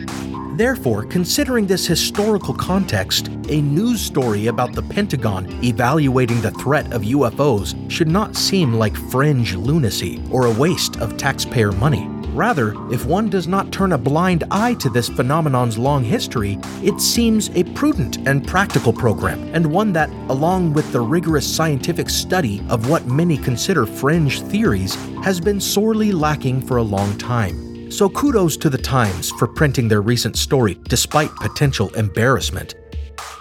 Therefore, 0.57 1.03
considering 1.03 1.67
this 1.67 1.85
historical 1.85 2.53
context, 2.53 3.27
a 3.49 3.61
news 3.61 4.01
story 4.01 4.47
about 4.47 4.73
the 4.73 4.81
Pentagon 4.81 5.47
evaluating 5.63 6.41
the 6.41 6.51
threat 6.51 6.91
of 6.93 7.03
UFOs 7.03 7.75
should 7.91 8.07
not 8.07 8.35
seem 8.35 8.73
like 8.73 8.95
fringe 8.95 9.53
lunacy 9.53 10.23
or 10.31 10.47
a 10.47 10.51
waste 10.51 10.97
of 10.97 11.17
taxpayer 11.17 11.71
money. 11.73 12.09
Rather, 12.37 12.75
if 12.91 13.03
one 13.03 13.31
does 13.31 13.47
not 13.47 13.71
turn 13.71 13.93
a 13.93 13.97
blind 13.97 14.43
eye 14.51 14.75
to 14.75 14.91
this 14.91 15.09
phenomenon's 15.09 15.75
long 15.75 16.03
history, 16.03 16.59
it 16.83 17.01
seems 17.01 17.49
a 17.55 17.63
prudent 17.73 18.17
and 18.27 18.45
practical 18.45 18.93
program, 18.93 19.41
and 19.55 19.65
one 19.65 19.91
that, 19.93 20.11
along 20.29 20.71
with 20.71 20.91
the 20.91 21.01
rigorous 21.01 21.51
scientific 21.51 22.11
study 22.11 22.61
of 22.69 22.91
what 22.91 23.07
many 23.07 23.37
consider 23.37 23.87
fringe 23.87 24.41
theories, 24.41 24.93
has 25.23 25.39
been 25.41 25.59
sorely 25.59 26.11
lacking 26.11 26.61
for 26.61 26.77
a 26.77 26.83
long 26.83 27.17
time. 27.17 27.89
So 27.89 28.07
kudos 28.07 28.55
to 28.57 28.69
the 28.69 28.77
Times 28.77 29.31
for 29.31 29.47
printing 29.47 29.87
their 29.87 30.03
recent 30.03 30.37
story 30.37 30.77
despite 30.83 31.35
potential 31.37 31.91
embarrassment. 31.95 32.75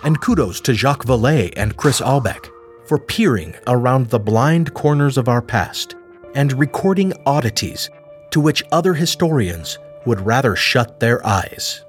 And 0.05 0.18
kudos 0.22 0.59
to 0.62 0.72
Jacques 0.72 1.05
Vallée 1.05 1.53
and 1.59 1.76
Chris 1.76 2.01
Aubeck 2.01 2.49
for 2.86 2.99
peering 2.99 3.57
around 3.66 4.07
the 4.07 4.18
blind 4.18 4.72
corners 4.72 5.18
of 5.18 5.28
our 5.28 5.42
past 5.42 5.97
and 6.34 6.55
recording 6.55 7.12
oddities 7.26 7.90
to 8.30 8.40
which 8.40 8.62
other 8.72 8.94
historians 8.94 9.78
would 10.04 10.20
rather 10.20 10.56
shut 10.56 11.00
their 11.00 11.24
eyes. 11.26 11.82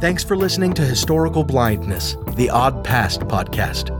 Thanks 0.00 0.24
for 0.24 0.34
listening 0.34 0.72
to 0.74 0.82
Historical 0.82 1.44
Blindness, 1.44 2.16
the 2.34 2.48
Odd 2.48 2.82
Past 2.82 3.20
podcast. 3.20 3.96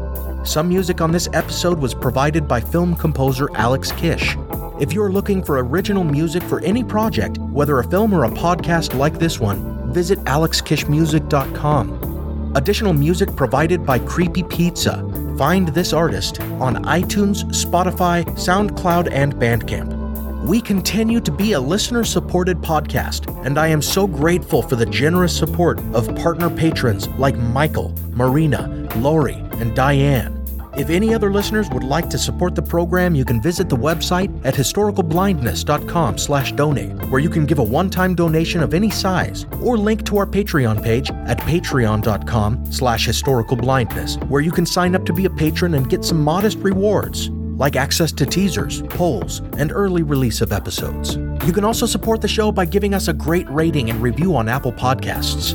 Some 0.47 0.70
music 0.70 1.03
on 1.03 1.12
this 1.12 1.28
episode 1.34 1.78
was 1.78 1.93
provided 1.93 2.49
by 2.49 2.61
film 2.61 2.97
composer 2.97 3.51
Alex 3.55 3.93
Kish. 3.93 4.34
If 4.81 4.93
you're 4.95 5.12
looking 5.12 5.43
for 5.43 5.59
original 5.59 6.05
music 6.05 6.43
for 6.45 6.64
any 6.64 6.83
project, 6.83 7.37
whether 7.37 7.78
a 7.78 7.85
film 7.85 8.14
or 8.14 8.24
a 8.24 8.31
podcast 8.31 8.99
like 8.99 9.18
this 9.18 9.39
one, 9.39 9.93
visit 9.93 10.18
alexkishmusic.com. 10.20 12.53
Additional 12.57 12.95
music 12.95 13.37
provided 13.37 13.85
by 13.85 13.99
Creepy 13.99 14.43
Pizza. 14.43 15.07
Find 15.37 15.68
this 15.68 15.93
artist 15.93 16.41
on 16.41 16.83
iTunes, 16.85 17.45
Spotify, 17.53 18.24
SoundCloud, 18.24 19.12
and 19.12 19.35
Bandcamp. 19.35 20.47
We 20.47 20.62
continue 20.62 21.20
to 21.20 21.31
be 21.31 21.53
a 21.53 21.61
listener 21.61 22.03
supported 22.03 22.62
podcast, 22.62 23.28
and 23.45 23.59
I 23.59 23.68
am 23.68 23.83
so 23.83 24.07
grateful 24.07 24.62
for 24.62 24.76
the 24.76 24.87
generous 24.87 25.37
support 25.37 25.78
of 25.93 26.16
partner 26.16 26.49
patrons 26.49 27.07
like 27.18 27.37
Michael, 27.37 27.95
Marina, 28.12 28.89
Lori, 28.97 29.35
and 29.35 29.76
Diane. 29.76 30.39
If 30.81 30.89
any 30.89 31.12
other 31.12 31.31
listeners 31.31 31.68
would 31.74 31.85
like 31.85 32.09
to 32.09 32.16
support 32.16 32.55
the 32.55 32.62
program, 32.62 33.14
you 33.14 33.26
can 33.26 33.43
visit 33.43 33.68
the 33.68 33.76
website 33.76 34.31
at 34.47 34.55
historicalblindness.com/donate, 34.55 37.11
where 37.11 37.20
you 37.20 37.28
can 37.28 37.45
give 37.45 37.59
a 37.59 37.62
one-time 37.62 38.14
donation 38.14 38.62
of 38.62 38.72
any 38.72 38.89
size, 38.89 39.45
or 39.61 39.76
link 39.76 40.07
to 40.07 40.16
our 40.16 40.24
Patreon 40.24 40.83
page 40.83 41.11
at 41.26 41.39
patreon.com/historicalblindness, 41.41 44.26
where 44.31 44.41
you 44.41 44.51
can 44.51 44.64
sign 44.64 44.95
up 44.95 45.05
to 45.05 45.12
be 45.12 45.26
a 45.26 45.31
patron 45.31 45.74
and 45.74 45.91
get 45.91 46.03
some 46.03 46.24
modest 46.24 46.57
rewards 46.61 47.28
like 47.59 47.76
access 47.76 48.11
to 48.12 48.24
teasers, 48.24 48.81
polls, 48.89 49.43
and 49.59 49.72
early 49.72 50.03
release 50.03 50.41
of 50.41 50.51
episodes. 50.51 51.18
You 51.45 51.53
can 51.53 51.62
also 51.62 51.85
support 51.85 52.22
the 52.22 52.28
show 52.28 52.51
by 52.53 52.64
giving 52.64 52.95
us 52.95 53.09
a 53.09 53.12
great 53.12 53.51
rating 53.51 53.91
and 53.91 54.01
review 54.01 54.35
on 54.35 54.49
Apple 54.49 54.72
Podcasts. 54.72 55.53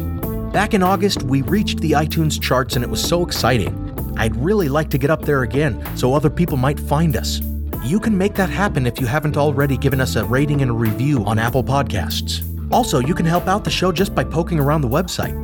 Back 0.53 0.75
in 0.75 0.83
August, 0.83 1.23
we 1.23 1.41
reached 1.41 1.79
the 1.79 1.93
iTunes 1.93 2.39
charts 2.39 2.75
and 2.75 2.85
it 2.85 2.91
was 2.91 3.01
so 3.01 3.25
exciting. 3.25 3.84
I'd 4.17 4.35
really 4.35 4.69
like 4.69 4.89
to 4.91 4.97
get 4.97 5.09
up 5.09 5.21
there 5.21 5.43
again 5.43 5.83
so 5.95 6.13
other 6.13 6.29
people 6.29 6.57
might 6.57 6.79
find 6.79 7.15
us. 7.15 7.41
You 7.83 7.99
can 7.99 8.17
make 8.17 8.33
that 8.35 8.49
happen 8.49 8.87
if 8.87 8.99
you 8.99 9.07
haven't 9.07 9.37
already 9.37 9.77
given 9.77 10.01
us 10.01 10.15
a 10.15 10.25
rating 10.25 10.61
and 10.61 10.71
a 10.71 10.73
review 10.73 11.23
on 11.25 11.37
Apple 11.37 11.63
Podcasts. 11.63 12.43
Also, 12.71 12.99
you 12.99 13.13
can 13.13 13.25
help 13.25 13.47
out 13.47 13.63
the 13.63 13.69
show 13.69 13.91
just 13.91 14.15
by 14.15 14.23
poking 14.23 14.59
around 14.59 14.81
the 14.81 14.89
website. 14.89 15.35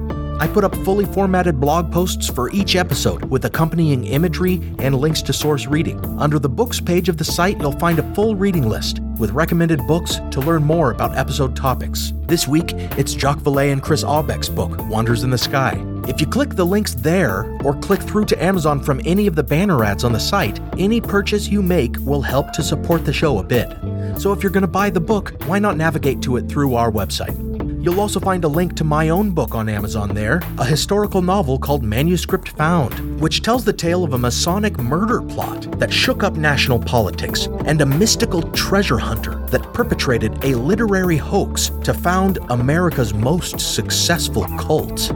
I 0.41 0.47
put 0.47 0.63
up 0.63 0.75
fully 0.77 1.05
formatted 1.05 1.59
blog 1.59 1.91
posts 1.91 2.27
for 2.27 2.49
each 2.49 2.75
episode 2.75 3.25
with 3.25 3.45
accompanying 3.45 4.05
imagery 4.05 4.55
and 4.79 4.95
links 4.95 5.21
to 5.23 5.33
source 5.33 5.67
reading. 5.67 6.03
Under 6.19 6.39
the 6.39 6.49
books 6.49 6.79
page 6.79 7.09
of 7.09 7.17
the 7.17 7.23
site, 7.23 7.59
you'll 7.59 7.77
find 7.77 7.99
a 7.99 8.15
full 8.15 8.35
reading 8.35 8.67
list 8.67 9.01
with 9.19 9.29
recommended 9.33 9.85
books 9.85 10.15
to 10.31 10.39
learn 10.39 10.63
more 10.63 10.91
about 10.91 11.15
episode 11.15 11.55
topics. 11.55 12.13
This 12.23 12.47
week, 12.47 12.71
it's 12.97 13.13
Jacques 13.13 13.41
Vallée 13.41 13.71
and 13.71 13.83
Chris 13.83 14.03
Aubeck's 14.03 14.49
book, 14.49 14.79
Wonders 14.89 15.21
in 15.23 15.29
the 15.29 15.37
Sky. 15.37 15.90
If 16.07 16.19
you 16.19 16.25
click 16.25 16.55
the 16.55 16.65
links 16.65 16.95
there 16.95 17.43
or 17.63 17.75
click 17.75 18.01
through 18.01 18.25
to 18.25 18.43
Amazon 18.43 18.81
from 18.81 19.01
any 19.05 19.27
of 19.27 19.35
the 19.35 19.43
banner 19.43 19.83
ads 19.83 20.03
on 20.03 20.11
the 20.11 20.19
site, 20.19 20.59
any 20.77 20.99
purchase 20.99 21.47
you 21.47 21.61
make 21.61 21.95
will 21.99 22.21
help 22.21 22.51
to 22.53 22.63
support 22.63 23.05
the 23.05 23.13
show 23.13 23.37
a 23.37 23.43
bit. 23.43 23.69
So 24.17 24.33
if 24.33 24.41
you're 24.41 24.51
going 24.51 24.61
to 24.61 24.67
buy 24.67 24.89
the 24.89 24.99
book, 24.99 25.33
why 25.45 25.59
not 25.59 25.77
navigate 25.77 26.21
to 26.23 26.37
it 26.37 26.49
through 26.49 26.73
our 26.73 26.91
website? 26.91 27.37
You'll 27.83 27.99
also 27.99 28.19
find 28.19 28.43
a 28.43 28.47
link 28.47 28.75
to 28.75 28.83
my 28.83 29.09
own 29.09 29.31
book 29.31 29.55
on 29.55 29.67
Amazon 29.67 30.13
there, 30.13 30.41
a 30.59 30.65
historical 30.65 31.23
novel 31.23 31.57
called 31.57 31.83
Manuscript 31.83 32.49
Found, 32.49 33.19
which 33.19 33.41
tells 33.41 33.65
the 33.65 33.73
tale 33.73 34.03
of 34.03 34.13
a 34.13 34.19
Masonic 34.19 34.77
murder 34.77 35.19
plot 35.19 35.79
that 35.79 35.91
shook 35.91 36.21
up 36.21 36.35
national 36.35 36.77
politics 36.77 37.47
and 37.65 37.81
a 37.81 37.85
mystical 37.85 38.43
treasure 38.51 38.99
hunter 38.99 39.39
that 39.47 39.73
perpetrated 39.73 40.43
a 40.43 40.53
literary 40.53 41.17
hoax 41.17 41.71
to 41.83 41.91
found 41.91 42.37
America's 42.51 43.15
most 43.15 43.59
successful 43.59 44.45
cult, 44.59 45.11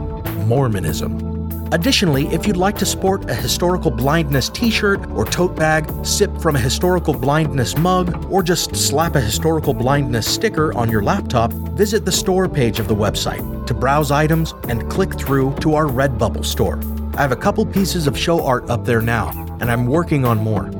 Mormonism. 0.46 1.36
Additionally, 1.72 2.28
if 2.28 2.46
you'd 2.46 2.56
like 2.56 2.78
to 2.78 2.86
sport 2.86 3.28
a 3.28 3.34
historical 3.34 3.90
blindness 3.90 4.48
t 4.48 4.70
shirt 4.70 5.04
or 5.10 5.24
tote 5.24 5.56
bag, 5.56 5.90
sip 6.04 6.36
from 6.40 6.54
a 6.54 6.60
historical 6.60 7.12
blindness 7.12 7.76
mug, 7.76 8.30
or 8.30 8.42
just 8.42 8.76
slap 8.76 9.16
a 9.16 9.20
historical 9.20 9.74
blindness 9.74 10.32
sticker 10.32 10.72
on 10.74 10.90
your 10.90 11.02
laptop, 11.02 11.52
visit 11.76 12.04
the 12.04 12.12
store 12.12 12.48
page 12.48 12.78
of 12.78 12.86
the 12.86 12.94
website 12.94 13.66
to 13.66 13.74
browse 13.74 14.12
items 14.12 14.54
and 14.68 14.88
click 14.88 15.18
through 15.18 15.54
to 15.56 15.74
our 15.74 15.86
Redbubble 15.86 16.44
store. 16.44 16.80
I 17.16 17.22
have 17.22 17.32
a 17.32 17.36
couple 17.36 17.66
pieces 17.66 18.06
of 18.06 18.16
show 18.16 18.44
art 18.44 18.70
up 18.70 18.84
there 18.84 19.02
now, 19.02 19.30
and 19.60 19.70
I'm 19.70 19.86
working 19.86 20.24
on 20.24 20.38
more. 20.38 20.70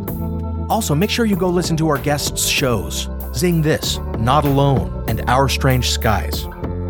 Also, 0.71 0.95
make 0.95 1.11
sure 1.11 1.25
you 1.25 1.37
go 1.37 1.49
listen 1.49 1.77
to 1.79 1.89
our 1.89 1.99
guests' 1.99 2.47
shows 2.47 3.09
Zing 3.35 3.61
This, 3.61 3.99
Not 4.19 4.45
Alone, 4.45 5.05
and 5.09 5.23
Our 5.29 5.49
Strange 5.49 5.91
Skies. 5.91 6.45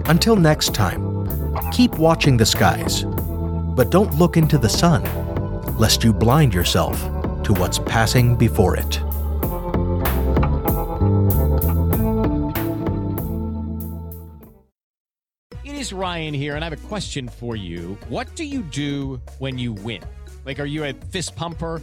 Until 0.06 0.36
next 0.36 0.74
time, 0.74 1.05
keep 1.72 1.98
watching 1.98 2.36
the 2.36 2.46
skies 2.46 3.04
but 3.76 3.90
don't 3.90 4.14
look 4.14 4.38
into 4.38 4.56
the 4.56 4.68
sun, 4.68 5.04
lest 5.78 6.02
you 6.02 6.12
blind 6.12 6.54
yourself 6.54 6.98
to 7.42 7.52
what's 7.52 7.78
passing 7.78 8.34
before 8.34 8.74
it. 8.74 9.00
It 15.62 15.74
is 15.74 15.92
Ryan 15.92 16.32
here, 16.32 16.56
and 16.56 16.64
I 16.64 16.70
have 16.70 16.84
a 16.84 16.88
question 16.88 17.28
for 17.28 17.54
you. 17.54 17.98
What 18.08 18.34
do 18.34 18.44
you 18.44 18.62
do 18.62 19.20
when 19.38 19.58
you 19.58 19.74
win? 19.74 20.02
Like, 20.46 20.58
are 20.58 20.64
you 20.64 20.84
a 20.84 20.94
fist 20.94 21.36
pumper? 21.36 21.82